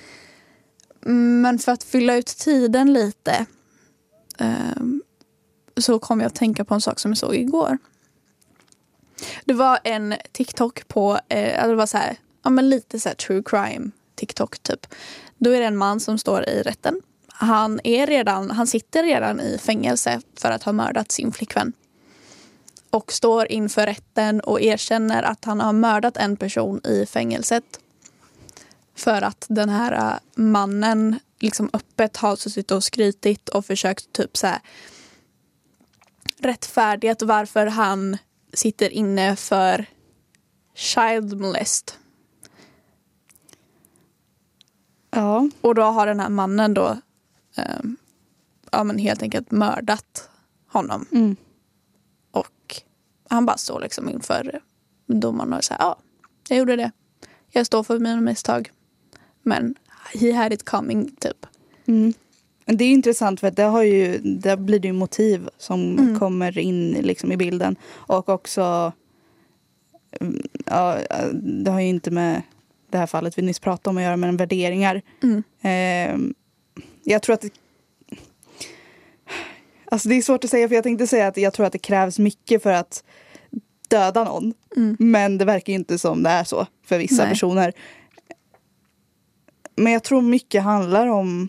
Men 1.07 1.59
för 1.59 1.73
att 1.73 1.83
fylla 1.83 2.17
ut 2.17 2.27
tiden 2.27 2.93
lite 2.93 3.47
ehm, 4.39 5.03
så 5.77 5.99
kom 5.99 6.21
jag 6.21 6.27
att 6.27 6.35
tänka 6.35 6.65
på 6.65 6.75
en 6.75 6.81
sak 6.81 6.99
som 6.99 7.11
jag 7.11 7.19
såg 7.19 7.35
igår. 7.35 7.79
Det 9.45 9.55
var 9.55 9.79
en 9.85 10.15
TikTok 10.33 10.89
på, 10.89 11.19
eh, 11.29 11.55
alltså 11.55 11.71
det 11.71 11.77
var 11.77 11.87
så 11.87 11.99
här, 11.99 12.17
ja 12.45 12.51
men 12.51 12.69
lite 12.69 13.01
så 13.01 13.09
här 13.09 13.17
true 13.17 13.43
crime 13.47 13.91
TikTok 14.15 14.59
typ. 14.59 14.87
Då 15.39 15.51
är 15.51 15.61
det 15.61 15.67
en 15.67 15.77
man 15.77 16.01
som 16.01 16.19
står 16.19 16.49
i 16.49 16.63
rätten. 16.63 17.01
Han, 17.29 17.81
är 17.85 18.07
redan, 18.07 18.51
han 18.51 18.67
sitter 18.67 19.03
redan 19.03 19.41
i 19.41 19.59
fängelse 19.59 20.21
för 20.37 20.51
att 20.51 20.63
ha 20.63 20.73
mördat 20.73 21.13
sin 21.13 21.33
flickvän. 21.33 21.73
Och 22.91 23.13
står 23.13 23.53
inför 23.53 23.87
rätten 23.87 24.41
och 24.41 24.61
erkänner 24.61 25.23
att 25.23 25.45
han 25.45 25.61
har 25.61 25.73
mördat 25.73 26.17
en 26.17 26.37
person 26.37 26.81
i 26.85 27.07
fängelset. 27.07 27.65
För 28.95 29.23
att 29.23 29.47
den 29.49 29.69
här 29.69 29.93
äh, 29.93 30.43
mannen 30.43 31.19
liksom 31.41 31.71
öppet 31.73 32.17
har 32.17 32.37
suttit 32.37 32.71
och 32.71 32.85
skrytit 32.85 33.49
och 33.49 33.67
försökt 33.67 34.13
typ 34.13 34.37
så 34.37 34.47
här 34.47 34.61
rättfärdigat 36.39 37.23
varför 37.23 37.67
han 37.67 38.19
sitter 38.53 38.91
inne 38.91 39.37
för 39.37 39.87
child 40.75 41.41
molest. 41.41 41.99
Ja. 45.11 45.49
Och 45.61 45.75
då 45.75 45.83
har 45.83 46.07
den 46.07 46.21
här 46.21 46.29
mannen 46.29 46.75
då 46.75 46.97
um, 47.81 47.97
ja, 48.73 48.85
men 48.85 48.99
helt 48.99 49.23
enkelt 49.23 49.51
mördat 49.51 50.31
honom. 50.67 51.07
Mm. 51.13 51.37
Och 52.31 52.83
han 53.29 53.47
bara 53.47 53.57
står 53.57 53.81
liksom 53.81 54.09
inför 54.09 54.61
domaren 55.07 55.53
och 55.53 55.65
säger 55.65 55.81
ja, 55.81 55.99
jag 56.49 56.59
gjorde 56.59 56.77
det. 56.77 56.91
Jag 57.51 57.67
står 57.67 57.83
för 57.83 57.99
mina 57.99 58.21
misstag. 58.21 58.71
Men 59.45 59.75
he 60.15 60.33
had 60.33 60.53
it 60.53 60.65
coming 60.65 61.11
typ. 61.21 61.47
Mm. 61.87 62.13
Det 62.67 62.85
är 62.85 62.91
intressant 62.91 63.41
för 63.41 63.49
att 63.49 63.57
det, 63.57 63.63
har 63.63 63.83
ju, 63.83 64.19
det 64.19 64.57
blir 64.57 64.79
det 64.79 64.89
ju 64.89 64.95
motiv 64.95 65.49
som 65.59 65.99
Mm. 65.99 66.19
kommer 66.19 66.59
in 66.59 66.91
liksom 66.91 67.33
i 67.33 67.37
bilden. 67.37 67.77
Och 67.91 68.29
också, 68.29 68.93
mm, 70.21 70.43
ja, 70.67 70.99
det 71.33 71.71
har 71.71 71.81
ju 71.81 71.89
inte 71.89 72.11
med 72.11 72.43
det 72.91 72.99
här 72.99 73.07
fallet 73.07 73.39
vi 73.39 73.43
nyss 73.43 73.59
pratade 73.61 73.91
om 73.91 73.97
att 73.97 74.03
göra, 74.03 74.17
men 74.17 74.37
värderingar. 74.37 75.03
Mm. 75.23 75.43
Eh, 75.63 76.35
jag 77.05 77.23
tror 77.23 77.35
att 77.35 77.41
det, 77.41 77.51
Alltså 79.87 80.09
det 80.09 80.15
är 80.15 80.23
svårt 80.23 80.45
att 80.45 80.51
säga 80.51 80.69
för 80.69 80.75
jag 80.75 80.85
tänkte 80.85 81.07
säga 81.07 81.27
att 81.27 81.37
jag 81.37 81.53
tror 81.53 81.67
att 81.67 81.73
det 81.73 81.79
krävs 81.79 82.19
mycket 82.19 82.63
för 82.63 82.73
att 82.73 83.05
döda 83.89 84.25
någon. 84.25 84.55
Mm. 84.77 84.97
Men 84.99 85.39
det 85.39 85.45
verkar 85.45 85.73
ju 85.73 85.79
inte 85.79 85.99
som 85.99 86.23
det 86.23 86.31
är 86.31 86.45
så 86.45 86.67
för 86.87 86.99
vissa 86.99 87.23
Nej. 87.23 87.33
personer. 87.33 87.73
Men 89.77 89.93
jag 89.93 90.03
tror 90.05 90.23
mycket 90.23 90.63
handlar 90.63 91.07
om 91.07 91.49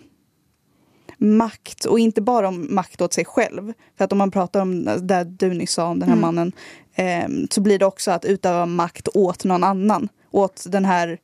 makt 1.18 1.86
och 1.86 2.00
inte 2.00 2.22
bara 2.22 2.48
om 2.48 2.68
makt 2.76 3.02
åt 3.02 3.14
sig 3.14 3.26
själv. 3.26 3.74
För 3.98 4.06
att 4.06 4.12
om 4.12 4.18
man 4.18 4.32
pratar 4.32 4.60
om 4.62 4.86
det 5.02 5.24
du 5.24 5.54
nyss 5.54 5.72
sa 5.72 5.88
om 5.88 6.00
den 6.00 6.10
här 6.10 6.18
Mm. 6.18 6.22
mannen 6.36 6.52
eh, 6.96 7.48
så 7.52 7.62
blir 7.62 7.80
det 7.80 7.86
också 7.86 8.12
att 8.12 8.26
utöva 8.26 8.66
makt 8.66 9.08
åt 9.14 9.44
någon 9.44 9.64
annan. 9.64 10.10
Åt 10.32 10.66
den 10.70 10.86
här, 10.86 11.18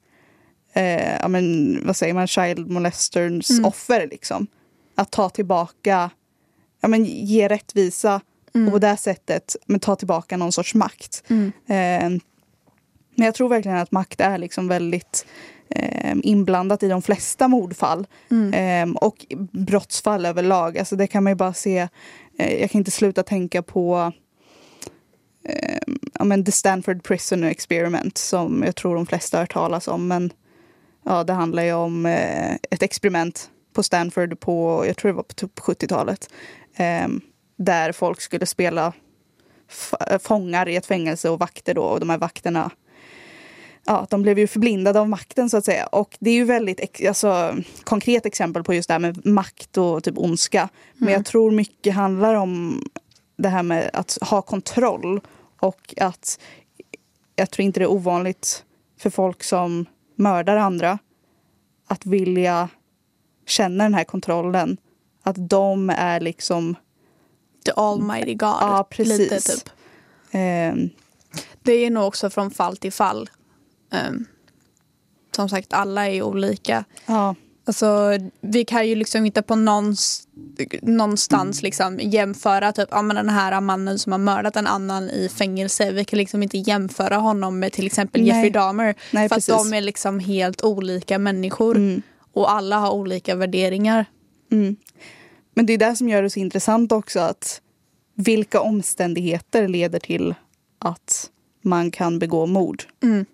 eh, 0.73 1.15
ja 1.19 1.27
men 1.27 1.77
vad 1.85 1.95
säger 1.95 2.13
man, 2.13 2.27
child 2.27 2.69
molesterns 2.71 3.49
Mm. 3.49 3.65
offer 3.65 4.07
liksom. 4.07 4.47
Att 4.95 5.11
ta 5.11 5.29
tillbaka, 5.29 6.09
ja 6.81 6.87
men 6.87 7.05
ge 7.05 7.47
rättvisa 7.47 8.21
Mm. 8.53 8.67
och 8.67 8.73
på 8.73 8.79
det 8.79 8.97
sättet 8.97 9.55
men 9.65 9.79
ta 9.79 9.95
tillbaka 9.95 10.37
någon 10.37 10.51
sorts 10.51 10.75
makt. 10.75 11.23
Mm. 11.27 11.45
Eh, 11.67 12.19
men 13.15 13.25
jag 13.25 13.35
tror 13.35 13.49
verkligen 13.49 13.77
att 13.77 13.91
makt 13.91 14.21
är 14.21 14.37
liksom 14.37 14.67
väldigt 14.67 15.25
inblandat 16.23 16.83
i 16.83 16.87
de 16.87 17.01
flesta 17.01 17.47
mordfall. 17.47 18.07
Mm. 18.31 18.53
Eh, 18.53 18.95
och 18.95 19.25
brottsfall 19.51 20.25
överlag. 20.25 20.77
Alltså 20.77 20.95
det 20.95 21.07
kan 21.07 21.23
man 21.23 21.31
ju 21.31 21.35
bara 21.35 21.53
se. 21.53 21.87
Eh, 22.37 22.61
jag 22.61 22.71
kan 22.71 22.79
inte 22.79 22.91
sluta 22.91 23.23
tänka 23.23 23.61
på 23.61 24.11
eh, 25.45 25.79
ja, 26.13 26.23
men 26.23 26.45
The 26.45 26.51
Stanford 26.51 27.03
Prisoner 27.03 27.49
Experiment 27.49 28.17
som 28.17 28.63
jag 28.65 28.75
tror 28.75 28.95
de 28.95 29.05
flesta 29.05 29.37
har 29.37 29.43
hört 29.43 29.53
talas 29.53 29.87
om. 29.87 30.07
Men 30.07 30.33
ja, 31.05 31.23
det 31.23 31.33
handlar 31.33 31.63
ju 31.63 31.73
om 31.73 32.05
eh, 32.05 32.53
ett 32.53 32.83
experiment 32.83 33.49
på 33.73 33.83
Stanford 33.83 34.39
på, 34.39 34.83
jag 34.87 34.97
tror 34.97 35.09
det 35.11 35.15
var 35.15 35.23
på 35.23 35.33
typ 35.33 35.59
70-talet. 35.59 36.29
Eh, 36.75 37.07
där 37.57 37.91
folk 37.91 38.21
skulle 38.21 38.45
spela 38.45 38.93
fångar 40.19 40.69
i 40.69 40.75
ett 40.75 40.85
fängelse 40.85 41.29
och 41.29 41.39
vakter 41.39 41.73
då 41.73 41.83
och 41.83 41.99
de 41.99 42.09
här 42.09 42.17
vakterna 42.17 42.71
ja, 43.85 44.07
de 44.09 44.21
blev 44.21 44.39
ju 44.39 44.47
förblindade 44.47 44.99
av 44.99 45.09
makten 45.09 45.49
så 45.49 45.57
att 45.57 45.65
säga. 45.65 45.85
Och 45.85 46.17
det 46.19 46.29
är 46.29 46.33
ju 46.33 46.43
väldigt 46.45 47.07
alltså, 47.07 47.55
konkret 47.83 48.25
exempel 48.25 48.63
på 48.63 48.73
just 48.73 48.87
det 48.87 48.93
här 48.93 48.99
med 48.99 49.25
makt 49.25 49.77
och 49.77 50.03
typ 50.03 50.17
ondska. 50.17 50.69
Men 50.93 51.07
Mm. 51.07 51.13
jag 51.13 51.25
tror 51.25 51.51
mycket 51.51 51.93
handlar 51.93 52.35
om 52.35 52.83
det 53.37 53.49
här 53.49 53.63
med 53.63 53.89
att 53.93 54.17
ha 54.21 54.41
kontroll 54.41 55.21
och 55.59 55.93
att 55.97 56.39
jag 57.35 57.51
tror 57.51 57.63
inte 57.65 57.79
det 57.79 57.83
är 57.83 57.91
ovanligt 57.91 58.65
för 58.99 59.09
folk 59.09 59.43
som 59.43 59.85
mördar 60.15 60.57
andra 60.57 60.99
att 61.87 62.05
vilja 62.05 62.69
känna 63.47 63.83
den 63.83 63.93
här 63.93 64.03
kontrollen. 64.03 64.77
Att 65.23 65.49
de 65.49 65.89
är 65.89 66.19
liksom, 66.19 66.75
The 67.65 67.71
almighty 67.75 68.33
God. 68.33 68.49
Ja, 68.49 68.87
precis. 68.89 69.17
Lite 69.19 69.39
typ. 69.39 69.69
eh, 70.31 70.89
Det 71.63 71.71
är 71.73 71.89
nog 71.89 72.07
också 72.07 72.29
från 72.29 72.51
fall 72.51 72.77
till 72.77 72.91
fall. 72.93 73.29
Um, 73.91 74.25
som 75.35 75.49
sagt, 75.49 75.73
alla 75.73 76.09
är 76.09 76.21
olika. 76.21 76.83
ja, 77.05 77.35
Alltså, 77.65 78.17
vi 78.41 78.65
kan 78.65 78.87
ju 78.87 78.95
liksom 78.95 79.25
inte 79.25 79.41
på 79.41 79.55
någons, 79.55 80.27
någonstans 80.81 81.61
liksom 81.61 81.99
jämföra 81.99 82.71
typ, 82.71 82.87
ja, 82.91 83.01
men 83.01 83.15
den 83.15 83.29
här 83.29 83.61
mannen 83.61 83.99
som 83.99 84.11
har 84.11 84.19
mördat 84.19 84.55
en 84.55 84.67
annan 84.67 85.09
i 85.09 85.29
fängelse. 85.29 85.91
Vi 85.91 86.05
kan 86.05 86.19
liksom 86.19 86.43
inte 86.43 86.57
jämföra 86.57 87.15
honom 87.15 87.59
med 87.59 87.73
till 87.73 87.85
exempel 87.85 88.21
Nej. 88.21 88.29
Jeffrey 88.29 88.49
Dahmer. 88.49 88.95
Nej, 89.11 89.29
för 89.29 89.35
precis. 89.35 89.53
att 89.53 89.63
de 89.63 89.73
är 89.77 89.81
liksom 89.81 90.19
helt 90.19 90.63
olika 90.63 91.19
människor. 91.19 91.75
Mm. 91.75 92.01
Och 92.33 92.51
alla 92.51 92.77
har 92.77 92.91
olika 92.91 93.35
värderingar. 93.35 94.05
Mm. 94.51 94.75
Men 95.53 95.65
det 95.65 95.73
är 95.73 95.77
det 95.77 95.95
som 95.95 96.09
gör 96.09 96.23
det 96.23 96.29
så 96.29 96.39
intressant 96.39 96.91
också 96.91 97.19
att 97.19 97.61
vilka 98.15 98.61
omständigheter 98.61 99.67
leder 99.67 99.99
till 99.99 100.35
att 100.79 101.29
man 101.61 101.91
kan 101.91 102.19
begå 102.19 102.45
mord. 102.45 102.83
Mm. 103.03 103.25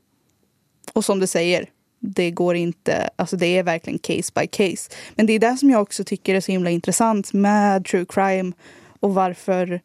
Och 0.97 1.05
som 1.05 1.19
du 1.19 1.27
säger, 1.27 1.69
det 1.99 2.31
går 2.31 2.55
inte, 2.55 3.09
alltså 3.15 3.37
det 3.37 3.45
är 3.45 3.63
verkligen 3.63 3.99
case 3.99 4.31
by 4.35 4.47
case. 4.47 4.91
Men 5.15 5.25
det 5.25 5.33
är 5.33 5.39
det 5.39 5.57
som 5.57 5.69
jag 5.69 5.81
också 5.81 6.03
tycker 6.03 6.35
är 6.35 6.41
så 6.41 6.51
himla 6.51 6.69
intressant 6.69 7.33
med 7.33 7.85
true 7.85 8.05
crime 8.09 8.51
och 8.99 9.13
varför 9.13 9.81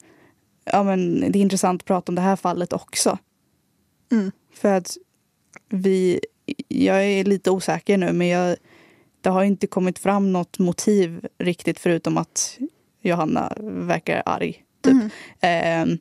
ja, 0.65 0.83
men 0.83 1.21
det 1.33 1.39
är 1.39 1.43
intressant 1.43 1.83
att 1.83 1.87
prata 1.87 2.13
om 2.13 2.15
det 2.15 2.23
här 2.23 2.37
fallet 2.37 2.73
också. 2.73 3.19
Mm. 4.13 4.33
För 4.55 4.73
att 4.73 4.97
vi, 5.69 6.21
jag 6.69 7.05
är 7.05 7.25
lite 7.25 7.51
osäker 7.51 7.99
nu 7.99 8.13
men 8.13 8.29
jag, 8.29 8.57
det 9.21 9.31
har 9.31 9.45
inte 9.45 9.67
kommit 9.67 9.99
fram 9.99 10.33
något 10.33 10.59
motiv 10.59 11.27
riktigt 11.39 11.79
förutom 11.79 12.19
att 12.19 12.59
Johanna 13.03 13.53
verkar 13.61 14.23
arg. 14.27 14.65
Typ. 14.83 14.93
Mm. 14.93 15.11
Ehm, 15.41 15.99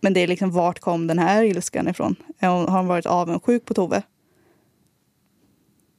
men 0.00 0.12
det 0.12 0.20
är 0.20 0.26
liksom 0.26 0.50
vart 0.50 0.78
kom 0.78 1.06
den 1.06 1.18
här 1.18 1.42
ilskan 1.42 1.88
ifrån? 1.88 2.16
Har 2.40 2.66
hon 2.66 2.86
varit 2.86 3.06
avundsjuk 3.06 3.64
på 3.64 3.74
Tove? 3.74 4.02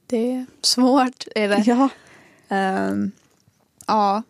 Det 0.06 0.32
är 0.32 0.46
svårt. 0.62 1.24
Är 1.34 1.48
det. 1.48 1.62
Ja. 1.66 1.88
Ehm, 2.48 3.10
ja. 3.86 4.22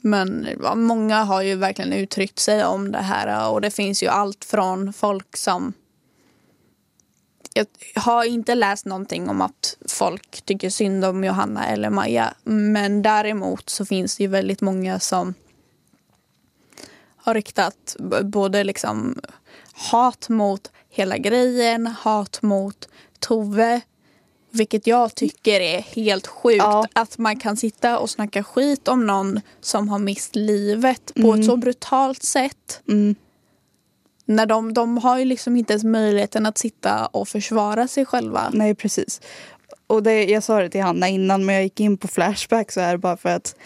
Men 0.00 0.48
ja, 0.62 0.74
många 0.74 1.24
har 1.24 1.42
ju 1.42 1.54
verkligen 1.54 1.92
uttryckt 1.92 2.38
sig 2.38 2.64
om 2.64 2.92
det 2.92 2.98
här 2.98 3.50
och 3.50 3.60
det 3.60 3.70
finns 3.70 4.02
ju 4.02 4.06
allt 4.08 4.44
från 4.44 4.92
folk 4.92 5.36
som 5.36 5.72
jag 7.54 7.66
har 7.94 8.24
inte 8.24 8.54
läst 8.54 8.86
någonting 8.86 9.28
om 9.28 9.40
att 9.40 9.76
folk 9.88 10.42
tycker 10.42 10.70
synd 10.70 11.04
om 11.04 11.24
Johanna 11.24 11.66
eller 11.66 11.90
Maja. 11.90 12.34
Men 12.44 13.02
däremot 13.02 13.68
så 13.68 13.84
finns 13.84 14.16
det 14.16 14.22
ju 14.22 14.28
väldigt 14.28 14.60
många 14.60 15.00
som 15.00 15.34
har 17.22 17.34
riktat 17.34 17.96
både 18.22 18.64
liksom 18.64 19.20
hat 19.90 20.28
mot 20.28 20.70
hela 20.90 21.18
grejen, 21.18 21.86
hat 21.86 22.42
mot 22.42 22.88
Tove. 23.18 23.80
Vilket 24.50 24.86
jag 24.86 25.14
tycker 25.14 25.60
är 25.60 25.80
helt 25.80 26.26
sjukt. 26.26 26.58
Ja. 26.58 26.86
Att 26.92 27.18
man 27.18 27.36
kan 27.36 27.56
sitta 27.56 27.98
och 27.98 28.10
snacka 28.10 28.44
skit 28.44 28.88
om 28.88 29.06
någon 29.06 29.40
som 29.60 29.88
har 29.88 29.98
mist 29.98 30.36
livet 30.36 31.12
på 31.14 31.34
ett 31.34 31.44
så 31.44 31.56
brutalt 31.56 32.22
sätt. 32.22 32.80
Mm. 32.88 33.14
När 34.24 34.46
de, 34.46 34.74
de 34.74 34.98
har 34.98 35.18
ju 35.18 35.24
liksom 35.24 35.56
inte 35.56 35.72
ens 35.72 35.84
möjligheten 35.84 36.46
att 36.46 36.58
sitta 36.58 37.06
och 37.06 37.28
försvara 37.28 37.88
sig 37.88 38.06
själva. 38.06 38.50
Nej, 38.52 38.74
precis. 38.74 39.20
Och 39.86 40.02
det, 40.02 40.24
jag 40.24 40.42
sa 40.42 40.62
det 40.62 40.68
till 40.68 40.82
Hanna 40.82 41.08
innan, 41.08 41.44
men 41.44 41.54
jag 41.54 41.64
gick 41.64 41.80
in 41.80 41.96
på 41.96 42.08
Flashback 42.08 42.72
så 42.72 42.80
här 42.80 42.96
bara 42.96 43.16
för 43.16 43.28
att 43.28 43.56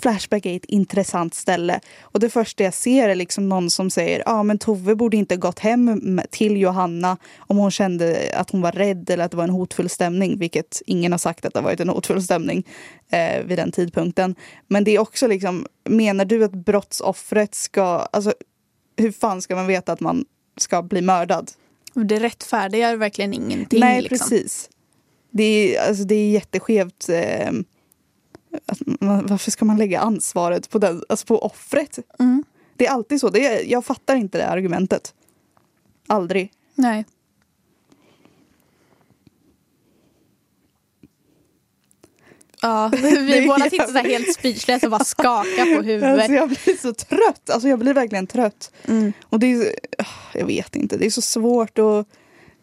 Flashback 0.00 0.46
är 0.46 0.56
ett 0.56 0.64
intressant 0.64 1.34
ställe. 1.34 1.80
Och 2.00 2.20
det 2.20 2.30
första 2.30 2.64
jag 2.64 2.74
ser 2.74 3.08
är 3.08 3.14
liksom 3.14 3.48
någon 3.48 3.70
som 3.70 3.90
säger 3.90 4.22
ja 4.26 4.32
ah, 4.32 4.42
men 4.42 4.58
Tove 4.58 4.94
borde 4.94 5.16
inte 5.16 5.36
gått 5.36 5.58
hem 5.58 6.20
till 6.30 6.56
Johanna 6.56 7.16
om 7.38 7.56
hon 7.56 7.70
kände 7.70 8.30
att 8.34 8.50
hon 8.50 8.60
var 8.60 8.72
rädd 8.72 9.10
eller 9.10 9.24
att 9.24 9.30
det 9.30 9.36
var 9.36 9.44
en 9.44 9.50
hotfull 9.50 9.88
stämning. 9.88 10.38
Vilket 10.38 10.82
ingen 10.86 11.12
har 11.12 11.18
sagt 11.18 11.44
att 11.44 11.52
det 11.52 11.58
har 11.58 11.64
varit 11.64 11.80
en 11.80 11.88
hotfull 11.88 12.22
stämning 12.22 12.66
eh, 13.10 13.44
vid 13.44 13.58
den 13.58 13.72
tidpunkten. 13.72 14.34
Men 14.68 14.84
det 14.84 14.90
är 14.90 14.98
också 14.98 15.26
liksom, 15.26 15.66
menar 15.88 16.24
du 16.24 16.44
att 16.44 16.52
brottsoffret 16.52 17.54
ska, 17.54 17.82
alltså 17.82 18.32
hur 18.96 19.12
fan 19.12 19.42
ska 19.42 19.56
man 19.56 19.66
veta 19.66 19.92
att 19.92 20.00
man 20.00 20.24
ska 20.56 20.82
bli 20.82 21.00
mördad? 21.00 21.50
Det 21.94 22.20
rättfärdigar 22.20 22.96
verkligen 22.96 23.34
ingenting. 23.34 23.80
Nej, 23.80 24.02
liksom. 24.02 24.18
precis. 24.18 24.70
Det 25.36 25.76
är, 25.76 25.88
alltså, 25.88 26.04
det 26.04 26.14
är 26.14 26.30
jätteskevt. 26.30 27.08
Eh, 27.08 27.52
man, 29.00 29.26
varför 29.26 29.50
ska 29.50 29.64
man 29.64 29.76
lägga 29.76 30.00
ansvaret 30.00 30.70
på, 30.70 30.78
den, 30.78 31.02
alltså 31.08 31.26
på 31.26 31.38
offret? 31.38 31.98
Mm. 32.18 32.44
Det 32.76 32.86
är 32.86 32.90
alltid 32.90 33.20
så. 33.20 33.28
Det 33.28 33.46
är, 33.46 33.70
jag 33.70 33.84
fattar 33.84 34.16
inte 34.16 34.38
det 34.38 34.48
argumentet. 34.48 35.14
Aldrig. 36.06 36.52
Nej. 36.74 37.04
Ja, 42.62 42.88
vi 43.02 43.46
båda 43.46 43.70
sitter 43.70 43.86
så 43.86 43.98
här 43.98 44.04
helt 44.04 44.34
speechless 44.34 44.82
och 44.82 44.90
bara 44.90 45.04
skakar 45.04 45.76
på 45.76 45.82
huvudet. 45.82 46.20
Alltså, 46.20 46.32
jag 46.32 46.48
blir 46.48 46.76
så 46.76 46.94
trött. 46.94 47.50
Alltså, 47.50 47.68
jag 47.68 47.78
blir 47.78 47.94
verkligen 47.94 48.26
trött. 48.26 48.72
Mm. 48.88 49.12
Och 49.24 49.38
det 49.38 49.52
är, 49.52 49.74
jag 50.34 50.46
vet 50.46 50.76
inte. 50.76 50.96
Det 50.96 51.06
är 51.06 51.10
så 51.10 51.22
svårt 51.22 51.78
att 51.78 52.06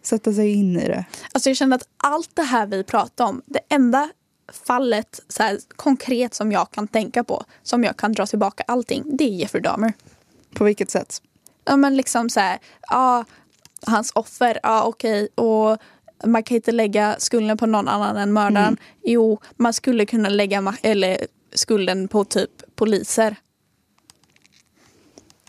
sätta 0.04 0.34
sig 0.34 0.54
in 0.54 0.80
i 0.80 0.88
det. 0.88 1.06
Alltså 1.32 1.50
jag 1.50 1.58
känner 1.58 1.76
att 1.76 1.88
allt 1.98 2.36
det 2.36 2.44
här 2.44 2.68
vi 2.68 2.84
pratar 2.84 3.26
om, 3.26 3.42
det 3.46 3.60
enda 3.70 4.10
fallet 4.66 5.20
så 5.28 5.44
här, 5.44 5.60
konkret 5.76 6.34
som 6.34 6.52
jag 6.52 6.72
kan 6.72 6.88
tänka 6.88 7.24
på, 7.24 7.44
som 7.64 7.84
jag 7.84 7.98
kan 7.98 8.14
dra 8.14 8.26
tillbaka 8.26 8.64
allting, 8.68 9.18
det 9.18 9.24
är 9.24 9.30
Jeffrey 9.30 9.62
Dahmer. 9.62 9.94
På 10.54 10.64
vilket 10.64 10.92
sätt? 10.92 11.22
Ja 11.66 11.78
men 11.78 11.98
liksom 11.98 12.30
så 12.30 12.40
här, 12.40 12.60
ja, 12.82 13.26
hans 13.86 14.12
offer, 14.16 14.60
ja 14.64 14.84
okej, 14.84 15.28
och 15.36 15.78
man 16.26 16.44
kan 16.44 16.56
inte 16.56 16.72
lägga 16.72 17.16
skulden 17.20 17.58
på 17.58 17.66
någon 17.66 17.88
annan 17.88 18.18
än 18.18 18.34
mördaren. 18.34 18.68
Mm. 18.68 18.78
Jo, 19.04 19.40
man 19.56 19.74
skulle 19.74 20.06
kunna 20.06 20.30
lägga 20.30 20.76
eller 20.82 21.18
skulden 21.54 22.08
på 22.08 22.26
typ 22.26 22.76
poliser. 22.76 23.36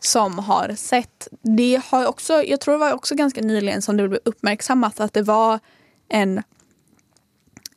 Som 0.04 0.38
har 0.38 0.74
sett. 0.76 1.28
Det 1.42 1.82
har 1.86 2.06
också, 2.06 2.42
jag 2.42 2.60
tror 2.60 2.74
det 2.74 2.78
var 2.78 2.92
också 2.92 3.14
ganska 3.14 3.40
nyligen 3.40 3.82
som 3.82 3.96
det 3.96 4.08
blev 4.08 4.20
uppmärksammat 4.24 5.00
att 5.00 5.12
det 5.12 5.22
var 5.22 5.58
en 6.08 6.42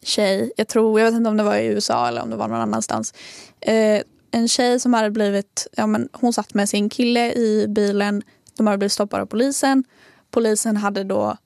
tjej, 0.02 0.52
jag 0.58 0.68
tror, 0.68 1.00
jag 1.00 1.06
vet 1.06 1.18
inte 1.18 1.30
om 1.30 1.38
det 1.38 1.44
var 1.44 1.56
i 1.56 1.66
USA 1.66 2.08
eller 2.08 2.22
om 2.22 2.30
det 2.30 2.36
var 2.36 2.48
någon 2.48 2.62
annanstans. 2.62 3.14
Eh, 3.62 4.02
en 4.32 4.48
tjej 4.48 4.80
som 4.80 4.94
hade 4.94 5.12
blivit, 5.12 5.68
ja 5.72 5.88
men 5.88 6.10
hon 6.12 6.34
satt 6.34 6.54
med 6.54 6.70
sin 6.70 6.90
kille 6.90 7.34
i 7.34 7.66
bilen, 7.68 8.24
de 8.58 8.68
hade 8.68 8.78
blivit 8.78 8.92
stoppade 8.92 9.24
av 9.24 9.28
polisen. 9.28 9.84
Polisen 10.32 10.78
hade 10.78 11.04
då 11.04 11.38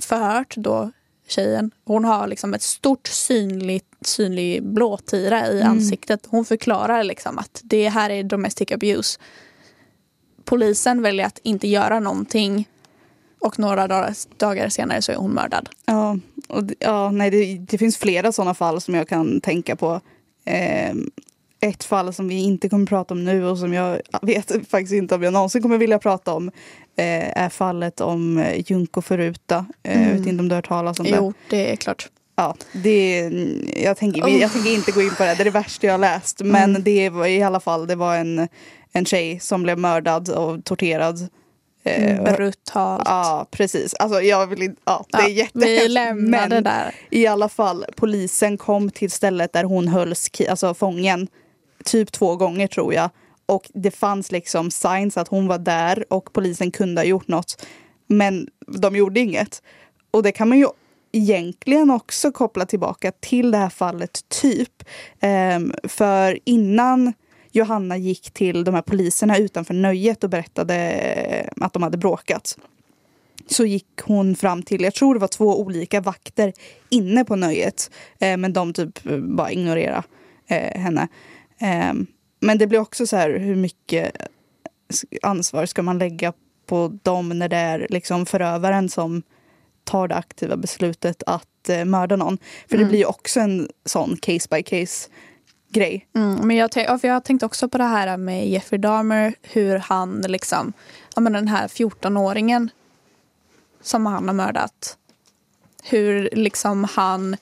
förhört 0.00 0.54
då 0.56 0.90
tjejen. 1.28 1.70
Hon 1.84 2.04
har 2.04 2.26
liksom 2.26 2.54
ett 2.54 2.62
stort 2.62 3.06
synligt, 3.06 3.86
synlig 4.00 4.62
blåtira 4.62 5.52
i 5.52 5.62
ansiktet. 5.62 6.26
Hon 6.28 6.44
förklarar 6.44 7.04
liksom 7.04 7.38
att 7.38 7.60
det 7.64 7.88
här 7.88 8.10
är 8.10 8.22
domestic 8.22 8.72
abuse. 8.72 9.20
Polisen 10.44 11.02
väljer 11.02 11.26
att 11.26 11.38
inte 11.42 11.68
göra 11.68 12.00
någonting 12.00 12.68
och 13.40 13.58
några 13.58 13.88
dagar, 13.88 14.14
dagar 14.36 14.68
senare 14.68 15.02
så 15.02 15.12
är 15.12 15.16
hon 15.16 15.30
mördad. 15.30 15.68
Ja, 15.86 16.18
och, 16.48 16.62
ja 16.78 17.10
nej, 17.10 17.30
det, 17.30 17.58
det 17.58 17.78
finns 17.78 17.96
flera 17.96 18.32
sådana 18.32 18.54
fall 18.54 18.80
som 18.80 18.94
jag 18.94 19.08
kan 19.08 19.40
tänka 19.40 19.76
på. 19.76 20.00
Eh, 20.44 20.94
ett 21.60 21.84
fall 21.84 22.12
som 22.14 22.28
vi 22.28 22.34
inte 22.34 22.68
kommer 22.68 22.86
prata 22.86 23.14
om 23.14 23.24
nu 23.24 23.44
och 23.44 23.58
som 23.58 23.72
jag 23.72 24.00
vet 24.22 24.52
faktiskt 24.70 24.92
inte 24.92 25.14
om 25.14 25.22
jag 25.22 25.32
någonsin 25.32 25.62
kommer 25.62 25.78
vilja 25.78 25.98
prata 25.98 26.34
om 26.34 26.48
eh, 26.96 27.42
är 27.42 27.48
fallet 27.48 28.00
om 28.00 28.38
eh, 28.38 28.62
Junko 28.70 29.02
Föruta. 29.02 29.66
Eh, 29.82 30.08
Jag 30.08 30.18
vet 30.18 30.26
inte 30.26 30.40
om 30.40 30.48
du 30.48 30.54
har 30.54 30.58
hört 30.58 30.68
talas 30.68 31.00
om 31.00 31.06
det? 31.06 31.16
Jo, 31.16 31.32
det 31.50 31.72
är 31.72 31.76
klart. 31.76 32.08
Ja, 32.36 32.56
det, 32.72 33.30
jag, 33.76 33.96
tänker, 33.96 34.28
jag 34.28 34.52
tänker 34.52 34.74
inte 34.74 34.92
gå 34.92 35.02
in 35.02 35.14
på 35.14 35.22
det, 35.22 35.34
det 35.34 35.42
är 35.42 35.44
det 35.44 35.50
värsta 35.50 35.86
jag 35.86 35.94
har 35.94 35.98
läst. 35.98 36.40
Men 36.44 36.82
det 36.82 37.10
var 37.10 37.26
i 37.26 37.42
alla 37.42 37.60
fall 37.60 37.86
det 37.86 37.94
var 37.94 38.16
en, 38.16 38.48
en 38.94 39.04
tjej 39.04 39.40
som 39.40 39.62
blev 39.62 39.78
mördad 39.78 40.28
och 40.28 40.64
torterad. 40.64 41.28
Eh, 41.84 42.18
och- 42.20 42.24
Brutalt. 42.36 43.02
Ja, 43.06 43.46
precis. 43.50 43.94
Alltså, 43.94 44.20
jag 44.22 44.46
vill 44.46 44.62
inte, 44.62 44.80
ja, 44.84 45.04
det 45.12 45.18
är 45.18 45.22
Ja, 45.22 45.28
jättehemskt. 45.28 45.82
vi 45.84 45.88
lämnar 45.88 46.48
det 46.48 46.60
där. 46.60 46.94
i 47.10 47.26
alla 47.26 47.48
fall, 47.48 47.84
polisen 47.96 48.58
kom 48.58 48.90
till 48.90 49.10
stället 49.10 49.52
där 49.52 49.64
hon 49.64 49.88
hölls 49.88 50.30
alltså 50.48 50.74
fången 50.74 51.28
typ 51.84 52.12
två 52.12 52.36
gånger 52.36 52.66
tror 52.66 52.94
jag. 52.94 53.10
Och 53.46 53.70
det 53.74 53.90
fanns 53.90 54.32
liksom 54.32 54.70
signs 54.70 55.16
att 55.16 55.28
hon 55.28 55.46
var 55.46 55.58
där 55.58 56.04
och 56.12 56.32
polisen 56.32 56.70
kunde 56.70 57.00
ha 57.00 57.06
gjort 57.06 57.28
något. 57.28 57.66
Men 58.06 58.48
de 58.66 58.96
gjorde 58.96 59.20
inget. 59.20 59.62
Och 60.10 60.22
det 60.22 60.32
kan 60.32 60.48
man 60.48 60.58
ju 60.58 60.66
egentligen 61.12 61.90
också 61.90 62.32
koppla 62.32 62.66
tillbaka 62.66 63.12
till 63.20 63.50
det 63.50 63.58
här 63.58 63.68
fallet 63.68 64.20
typ. 64.28 64.82
Ehm, 65.20 65.74
för 65.88 66.38
innan 66.44 67.12
Johanna 67.54 67.96
gick 67.96 68.30
till 68.30 68.64
de 68.64 68.74
här 68.74 68.82
poliserna 68.82 69.38
utanför 69.38 69.74
nöjet 69.74 70.24
och 70.24 70.30
berättade 70.30 70.74
eh, 70.74 71.64
att 71.64 71.72
de 71.72 71.82
hade 71.82 71.98
bråkat 71.98 72.58
så 73.46 73.64
gick 73.64 74.00
hon 74.02 74.36
fram 74.36 74.62
till, 74.62 74.82
jag 74.82 74.94
tror 74.94 75.14
det 75.14 75.20
var 75.20 75.28
två 75.28 75.60
olika 75.60 76.00
vakter 76.00 76.52
inne 76.88 77.24
på 77.24 77.36
nöjet. 77.36 77.90
Eh, 78.18 78.36
men 78.36 78.52
de 78.52 78.72
typ 78.72 79.06
eh, 79.06 79.18
bara 79.18 79.52
ignorerade 79.52 80.02
henne. 80.48 81.08
Eh, 81.58 81.92
men 82.40 82.58
det 82.58 82.66
blir 82.66 82.78
också 82.78 83.06
så 83.06 83.16
här, 83.16 83.30
hur 83.30 83.56
mycket 83.56 84.12
ansvar 85.22 85.66
ska 85.66 85.82
man 85.82 85.98
lägga 85.98 86.32
på 86.66 86.98
dem 87.02 87.28
när 87.28 87.48
det 87.48 87.56
är 87.56 87.86
liksom 87.90 88.26
förövaren 88.26 88.88
som 88.88 89.22
tar 89.84 90.08
det 90.08 90.14
aktiva 90.14 90.56
beslutet 90.56 91.22
att 91.26 91.68
eh, 91.68 91.84
mörda 91.84 92.16
någon. 92.16 92.38
För 92.70 92.78
det 92.78 92.84
blir 92.84 92.98
ju 92.98 93.04
också 93.04 93.40
en 93.40 93.68
sån 93.84 94.16
case 94.16 94.48
by 94.50 94.62
case 94.62 95.10
grej. 95.74 96.06
Mm, 96.14 96.46
men 96.46 96.56
jag, 96.56 96.70
ja, 96.74 96.98
jag 97.02 97.24
tänkte 97.24 97.46
också 97.46 97.68
på 97.68 97.78
det 97.78 97.84
här 97.84 98.16
med 98.16 98.48
Jeffrey 98.48 98.80
Dahmer, 98.80 99.34
hur 99.42 99.78
han 99.78 100.20
liksom, 100.28 100.72
ja 101.14 101.20
men 101.20 101.32
den 101.32 101.48
här 101.48 101.68
14-åringen 101.68 102.68
som 103.82 104.06
han 104.06 104.28
har 104.28 104.34
mördat. 104.34 104.96
Hur 105.82 106.28
liksom 106.32 106.84
han, 106.84 107.36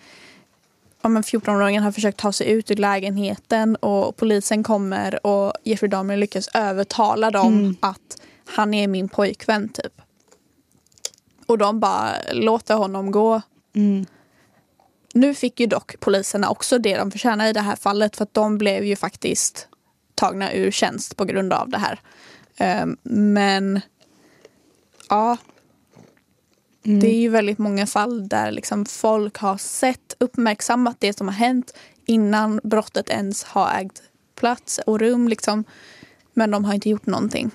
ja 1.02 1.08
men 1.08 1.22
14-åringen 1.22 1.82
har 1.82 1.92
försökt 1.92 2.18
ta 2.18 2.32
sig 2.32 2.50
ut 2.50 2.70
ur 2.70 2.76
lägenheten 2.76 3.76
och 3.76 4.16
polisen 4.16 4.62
kommer 4.62 5.26
och 5.26 5.52
Jeffrey 5.64 5.88
Dahmer 5.88 6.16
lyckas 6.16 6.48
övertala 6.54 7.30
dem 7.30 7.76
att 7.80 8.22
han 8.44 8.74
är 8.74 8.88
min 8.88 9.08
pojkvän 9.08 9.68
typ. 9.68 10.00
Och 11.46 11.58
de 11.58 11.80
bara 11.80 12.12
låter 12.32 12.74
honom 12.74 13.10
gå. 13.10 13.42
Mm. 13.74 14.06
Nu 15.14 15.34
fick 15.34 15.60
ju 15.60 15.66
dock 15.66 16.00
poliserna 16.00 16.50
också 16.50 16.78
det 16.78 16.96
de 16.96 17.10
förtjänar 17.10 17.46
i 17.46 17.52
det 17.52 17.60
här 17.60 17.76
fallet 17.76 18.16
för 18.16 18.22
att 18.22 18.34
de 18.34 18.58
blev 18.58 18.84
ju 18.84 18.96
faktiskt 18.96 19.68
tagna 20.14 20.52
ur 20.52 20.70
tjänst 20.70 21.16
på 21.16 21.24
grund 21.24 21.52
av 21.52 21.68
det 21.68 21.78
här. 21.78 22.00
Ehm, 22.56 22.96
men 23.02 23.80
ja, 25.08 25.36
det 26.82 27.06
är 27.06 27.20
ju 27.20 27.28
väldigt 27.28 27.58
många 27.58 27.86
fall 27.86 28.28
där 28.28 28.50
liksom 28.50 28.84
folk 28.84 29.38
har 29.38 29.56
sett, 29.56 30.16
uppmärksammat 30.18 30.96
det 30.98 31.18
som 31.18 31.28
har 31.28 31.34
hänt 31.34 31.74
innan 32.06 32.60
brottet 32.64 33.10
ens 33.10 33.44
har 33.44 33.80
ägt 33.80 34.02
plats 34.34 34.80
och 34.86 35.00
rum. 35.00 35.28
Liksom. 35.28 35.64
Men 36.34 36.50
de 36.50 36.64
har 36.64 36.74
inte 36.74 36.90
gjort 36.90 37.06
någonting. 37.06 37.50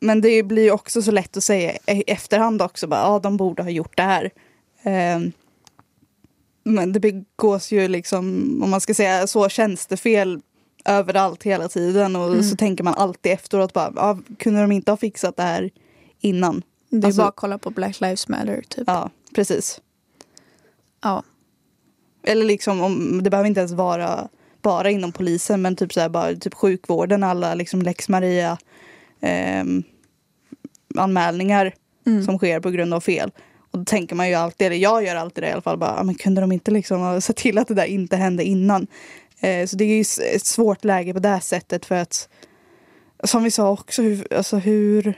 Men 0.00 0.20
det 0.20 0.42
blir 0.42 0.62
ju 0.62 0.70
också 0.70 1.02
så 1.02 1.10
lätt 1.10 1.36
att 1.36 1.44
säga 1.44 1.72
i 1.86 2.04
efterhand 2.06 2.62
också. 2.62 2.86
Bara, 2.86 3.00
ja, 3.00 3.18
de 3.18 3.36
borde 3.36 3.62
ha 3.62 3.70
gjort 3.70 3.96
det 3.96 4.02
här. 4.02 4.30
Ehm, 4.82 5.32
men 6.62 6.92
det 6.92 7.00
begås 7.00 7.72
ju 7.72 7.88
liksom, 7.88 8.26
om 8.64 8.70
man 8.70 8.80
ska 8.80 8.94
säga 8.94 9.26
så, 9.26 9.48
tjänstefel 9.48 10.40
överallt 10.84 11.42
hela 11.42 11.68
tiden. 11.68 12.16
Och 12.16 12.44
så 12.44 12.56
tänker 12.56 12.84
man 12.84 12.94
alltid 12.94 13.32
efteråt 13.32 13.72
bara, 13.72 13.92
ja, 13.96 14.18
kunde 14.38 14.60
de 14.60 14.72
inte 14.72 14.92
ha 14.92 14.96
fixat 14.96 15.36
det 15.36 15.42
här 15.42 15.70
innan? 16.20 16.62
Det 16.90 16.96
är 16.96 17.04
Alltså- 17.06 17.20
bara 17.22 17.28
att 17.28 17.36
kolla 17.36 17.58
på 17.58 17.70
Black 17.70 18.00
Lives 18.00 18.28
Matter. 18.28 18.62
Typ. 18.68 18.84
Ja, 18.86 19.10
precis. 19.34 19.80
Ja. 21.02 21.22
Eller 22.26 22.44
liksom, 22.44 22.80
om, 22.80 23.22
det 23.22 23.30
behöver 23.30 23.48
inte 23.48 23.60
ens 23.60 23.72
vara 23.72 24.28
bara 24.62 24.90
inom 24.90 25.12
polisen 25.12 25.62
men 25.62 25.76
typ 25.76 25.92
så 25.92 26.00
här, 26.00 26.08
bara 26.08 26.34
typ 26.34 26.54
sjukvården, 26.54 27.22
alla 27.24 27.54
liksom 27.54 27.82
lex 27.82 28.08
Maria 28.08 28.58
ehm, 29.20 29.82
anmälningar 30.96 31.74
Mm. 32.06 32.24
som 32.24 32.38
sker 32.38 32.60
på 32.60 32.70
grund 32.70 32.94
av 32.94 33.00
fel. 33.00 33.30
Och 33.70 33.78
då 33.78 33.84
tänker 33.84 34.14
man 34.14 34.28
ju 34.28 34.34
alltid, 34.34 34.66
eller 34.66 34.76
jag 34.76 35.04
gör 35.04 35.16
alltid 35.16 35.44
det 35.44 35.48
i 35.48 35.52
alla 35.52 35.62
fall, 35.62 35.78
bara, 35.78 36.00
"Ah, 36.00 36.02
men 36.02 36.14
kunde 36.14 36.40
de 36.40 36.52
inte 36.52 36.70
liksom 36.70 37.00
ha 37.00 37.20
sett 37.20 37.36
till 37.36 37.58
att 37.58 37.68
det 37.68 37.74
där 37.74 37.84
inte 37.84 38.16
hände 38.16 38.44
innan? 38.44 38.86
Eh, 39.40 39.66
så 39.66 39.76
det 39.76 39.84
är 39.84 39.88
ju 39.88 40.04
ett 40.34 40.46
svårt 40.46 40.84
läge 40.84 41.14
på 41.14 41.20
det 41.20 41.28
här 41.28 41.40
sättet 41.40 41.86
för 41.86 41.94
att 41.94 42.28
som 43.24 43.42
vi 43.44 43.50
sa 43.50 43.70
också, 43.70 44.02
hur, 44.02 44.32
alltså 44.34 44.56
hur 44.56 45.14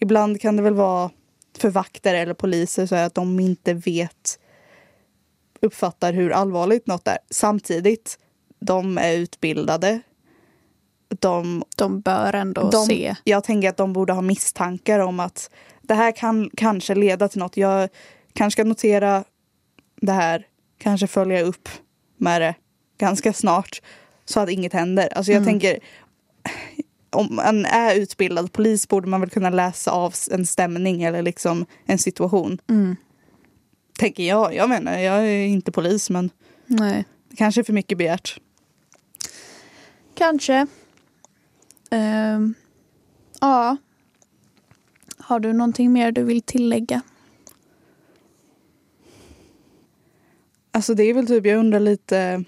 ibland 0.00 0.40
kan 0.40 0.56
det 0.56 0.62
väl 0.62 0.74
vara 0.74 1.10
för 1.58 1.70
vakter 1.70 2.14
eller 2.14 2.34
poliser 2.34 2.86
så 2.86 2.94
att 2.94 3.14
de 3.14 3.40
inte 3.40 3.74
vet 3.74 4.38
uppfattar 5.62 6.12
hur 6.12 6.30
allvarligt 6.30 6.86
något 6.86 7.08
är. 7.08 7.18
Samtidigt, 7.30 8.18
de 8.60 8.98
är 8.98 9.12
utbildade. 9.12 10.00
De 11.20 11.64
De 11.76 12.00
bör 12.00 12.34
ändå 12.34 12.70
de, 12.70 12.86
se. 12.86 13.14
Jag 13.24 13.44
tänker 13.44 13.68
att 13.68 13.76
de 13.76 13.92
borde 13.92 14.12
ha 14.12 14.22
misstankar 14.22 14.98
om 14.98 15.20
att 15.20 15.50
det 15.82 15.94
här 15.94 16.12
kan 16.12 16.50
kanske 16.56 16.94
leda 16.94 17.28
till 17.28 17.38
något. 17.38 17.56
Jag 17.56 17.88
kanske 18.32 18.56
ska 18.60 18.64
notera 18.68 19.24
det 20.00 20.12
här, 20.12 20.46
kanske 20.78 21.06
följa 21.06 21.42
upp 21.42 21.68
med 22.16 22.40
det 22.42 22.54
ganska 22.98 23.32
snart 23.32 23.82
så 24.24 24.40
att 24.40 24.50
inget 24.50 24.72
händer. 24.72 25.08
Alltså 25.16 25.32
jag 25.32 25.42
Mm. 25.42 25.48
tänker 25.48 25.78
om 27.10 27.34
man 27.36 27.64
är 27.66 27.94
utbildad 27.96 28.52
polis 28.52 28.88
borde 28.88 29.08
man 29.08 29.20
väl 29.20 29.30
kunna 29.30 29.50
läsa 29.50 29.90
av 29.90 30.14
en 30.30 30.46
stämning 30.46 31.02
eller 31.02 31.22
liksom 31.22 31.66
en 31.86 31.98
situation. 31.98 32.58
Mm. 32.68 32.96
Tänker 33.98 34.22
jag. 34.22 34.54
Jag 34.54 34.68
menar, 34.68 34.98
jag 34.98 35.18
är 35.26 35.46
inte 35.46 35.72
polis 35.72 36.10
men 36.10 36.30
Nej. 36.66 37.04
det 37.28 37.36
kanske 37.36 37.64
för 37.64 37.72
mycket 37.72 37.98
begärt. 37.98 38.40
Kanske. 40.14 40.66
Ehm, 41.90 42.54
ja. 43.40 43.76
Har 45.22 45.40
du 45.40 45.52
någonting 45.52 45.92
mer 45.92 46.12
du 46.12 46.24
vill 46.24 46.42
tillägga? 46.42 47.02
Alltså 50.70 50.94
det 50.94 51.02
är 51.02 51.14
väl 51.14 51.26
typ, 51.26 51.46
jag 51.46 51.58
undrar 51.58 51.80
lite, 51.80 52.44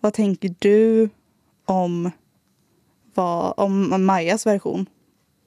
vad 0.00 0.12
tänker 0.12 0.54
du 0.58 1.08
om, 1.64 2.10
vad, 3.14 3.54
om 3.56 4.04
Majas 4.06 4.46
version? 4.46 4.86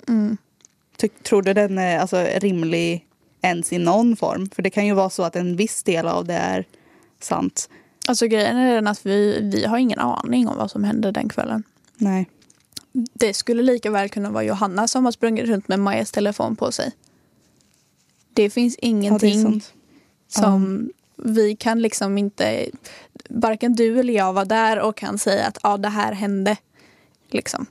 Mm. 0.08 0.38
Ty, 0.98 1.08
tror 1.08 1.42
du 1.42 1.54
den 1.54 1.78
är 1.78 2.00
alltså, 2.00 2.28
rimlig 2.38 3.08
ens 3.42 3.74
i 3.74 3.78
någon 3.78 4.16
form? 4.16 4.50
För 4.50 4.62
det 4.62 4.70
kan 4.70 4.86
ju 4.86 4.94
vara 4.94 5.10
så 5.10 5.24
att 5.24 5.36
en 5.36 5.56
viss 5.56 5.84
del 5.84 6.08
av 6.08 6.26
det 6.26 6.34
är 6.34 6.66
sant. 7.20 7.70
Alltså 8.08 8.28
grejen 8.28 8.58
är 8.58 8.76
den 8.76 8.88
att 8.88 9.06
vi, 9.06 9.40
vi 9.54 9.66
har 9.66 9.78
ingen 9.78 10.00
aning 10.00 10.48
om 10.48 10.58
vad 10.58 10.72
som 10.72 10.84
hände 10.84 11.12
den 11.12 11.30
kvällen. 11.30 11.64
Nej. 11.98 12.30
Det 12.94 13.34
skulle 13.34 13.64
lika 13.64 13.92
väl 13.92 14.10
kunna 14.10 14.32
vara 14.32 14.44
Johanna 14.44 14.88
som 14.88 15.06
har 15.06 15.12
sprungit 15.12 15.46
runt 15.46 15.68
med 15.68 15.80
Majas 15.80 16.12
telefon 16.12 16.56
på 16.56 16.72
sig. 16.72 16.92
Det 18.34 18.50
finns 18.50 18.76
Ja, 18.82 18.82
det 18.82 18.88
ingenting 18.88 19.62
som 20.28 20.90
vi 21.18 21.56
kan 21.56 21.82
liksom 21.82 22.18
inte... 22.18 22.66
Varken 23.30 23.76
du 23.76 24.00
eller 24.00 24.14
jag 24.14 24.34
var 24.34 24.46
där 24.46 24.80
och 24.80 24.98
kan 24.98 25.18
säga 25.18 25.48
att 25.48 25.58
ja, 25.64 25.78
det 25.78 25.90
här 25.90 26.14
hände. 26.14 26.58
Liksom. 27.30 27.66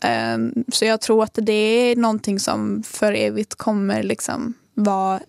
Ehm, 0.00 0.64
så 0.68 0.84
jag 0.84 1.00
tror 1.00 1.24
att 1.24 1.38
det 1.42 1.52
är 1.52 1.96
någonting 1.96 2.40
som 2.40 2.82
för 2.82 3.12
evigt 3.12 3.54
kommer 3.54 4.02
liksom 4.02 4.54
vara 4.74 5.20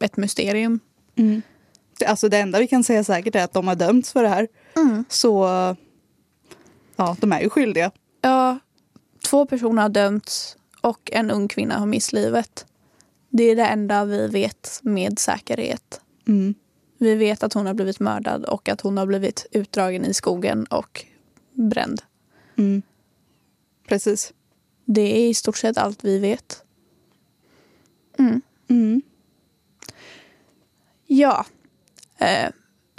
ett 0.00 0.16
mysterium. 0.16 0.80
Mm. 1.16 1.42
Alltså 2.06 2.28
det 2.28 2.38
enda 2.38 2.58
vi 2.58 2.66
kan 2.66 2.84
säga 2.84 3.04
säkert 3.04 3.34
är 3.34 3.44
att 3.44 3.52
de 3.52 3.68
har 3.68 3.74
dömts 3.74 4.12
för 4.12 4.22
det 4.22 4.28
här. 4.28 4.48
Så 5.08 5.44
ja, 6.96 7.16
de 7.20 7.32
är 7.32 7.40
ju 7.40 7.50
skyldiga. 7.50 7.90
Ja, 8.20 8.58
två 9.26 9.46
personer 9.46 9.82
har 9.82 9.88
dömts 9.88 10.56
och 10.80 11.10
en 11.12 11.30
ung 11.30 11.48
kvinna 11.48 11.78
har 11.78 11.86
mist 11.86 12.12
livet. 12.12 12.66
Det 13.28 13.44
är 13.44 13.56
det 13.56 13.66
enda 13.66 14.04
vi 14.04 14.26
vet 14.26 14.80
med 14.82 15.18
säkerhet. 15.18 16.00
Mm. 16.28 16.54
Vi 16.98 17.14
vet 17.14 17.42
att 17.42 17.52
hon 17.52 17.66
har 17.66 17.74
blivit 17.74 18.00
mördad 18.00 18.44
och 18.44 18.68
att 18.68 18.80
hon 18.80 18.98
har 18.98 19.06
blivit 19.06 19.46
utdragen 19.50 20.04
i 20.04 20.14
skogen 20.14 20.64
och 20.64 21.04
bränd. 21.52 22.02
Mm. 22.56 22.82
Precis. 23.88 24.32
Det 24.84 25.00
är 25.00 25.28
i 25.28 25.34
stort 25.34 25.56
sett 25.56 25.78
allt 25.78 26.04
vi 26.04 26.18
vet. 26.18 26.62
Mm. 28.18 28.42
Mm. 28.68 29.02
Ja. 31.06 31.46
Eh, 32.18 32.50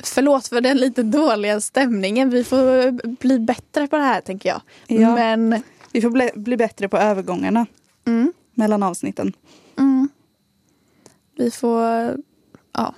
förlåt 0.04 0.48
för 0.48 0.62
den 0.62 0.78
lite 0.78 1.04
dåliga 1.04 1.62
stämningen. 1.62 2.30
Vi 2.30 2.44
får 2.44 2.92
bli 3.16 3.40
bättre 3.40 3.88
på 3.88 3.98
det 3.98 4.04
här 4.04 4.22
tänker 4.22 4.50
jag. 4.50 4.62
Ja. 4.88 5.16
Men 5.16 5.64
Vi 5.98 6.02
får 6.02 6.10
bli, 6.10 6.30
bli 6.36 6.58
bättre 6.58 6.90
på 6.90 6.98
övergångarna 6.98 7.66
mm, 8.08 8.34
mellan 8.54 8.84
avsnitten. 8.84 9.34
mm. 9.78 10.10
vi 11.38 11.52
får... 11.52 11.82
Ja. 12.74 12.96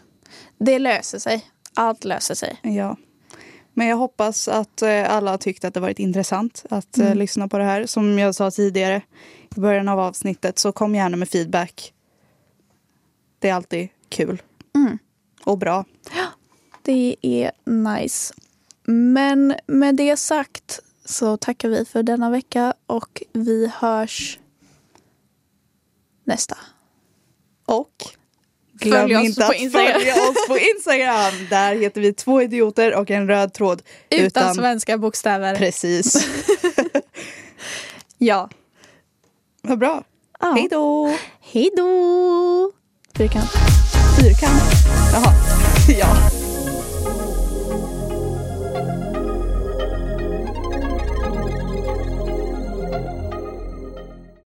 Det 0.57 0.79
löser 0.79 1.19
sig. 1.19 1.45
Allt 1.73 2.03
löser 2.03 2.35
sig. 2.35 2.59
Ja. 2.63 2.97
Men 3.73 3.87
jag 3.87 3.97
hoppas 3.97 4.47
att 4.47 4.81
eh, 4.81 5.11
alla 5.13 5.31
har 5.31 5.37
tyckt 5.37 5.65
att 5.65 5.73
det 5.73 5.79
varit 5.79 5.99
intressant 5.99 6.65
att 6.69 6.97
eh, 6.97 7.05
Mm. 7.05 7.17
lyssna 7.17 7.47
på 7.47 7.57
det 7.57 7.63
här. 7.63 7.85
Som 7.85 8.19
jag 8.19 8.35
sa 8.35 8.51
tidigare 8.51 9.01
i 9.55 9.59
början 9.59 9.87
av 9.87 9.99
avsnittet 9.99 10.59
så 10.59 10.71
kom 10.71 10.95
gärna 10.95 11.17
med 11.17 11.29
feedback. 11.29 11.93
Det 13.39 13.49
är 13.49 13.53
alltid 13.53 13.87
kul 14.09 14.41
Mm. 14.75 14.97
och 15.45 15.57
bra. 15.57 15.85
Det 16.81 17.15
är 17.21 17.51
nice. 17.65 18.33
Men 18.85 19.55
med 19.67 19.95
det 19.95 20.17
sagt 20.17 20.79
så 21.09 21.37
tackar 21.37 21.69
vi 21.69 21.85
för 21.85 22.03
denna 22.03 22.29
vecka 22.29 22.73
och 22.87 23.23
vi 23.33 23.71
hörs 23.75 24.39
nästa. 26.23 26.57
Och 27.65 27.91
Följ 28.81 28.91
glöm 28.91 29.21
oss 29.21 29.25
inte 29.27 29.45
att 29.45 29.55
Instagram. 29.55 29.93
följa 29.93 30.13
oss 30.13 30.47
på 30.47 30.57
Instagram. 30.75 31.33
Där 31.49 31.75
heter 31.75 32.01
vi 32.01 32.13
två 32.13 32.41
idioter 32.41 32.95
och 32.95 33.11
en 33.11 33.27
röd 33.27 33.53
tråd. 33.53 33.81
Utan, 34.09 34.55
svenska 34.55 34.97
bokstäver. 34.97 35.55
Precis. 35.55 36.27
Ja. 38.21 38.49
Vad 39.61 39.79
bra. 39.79 40.03
ja. 40.39 40.51
Hej 40.53 40.67
då! 40.71 41.17
Hej 41.39 41.69
då! 41.77 42.71
Fyrkant. 43.17 43.49
Fyrkant. 44.19 44.61
Jaha. 45.13 45.33
Ja. 45.99 46.38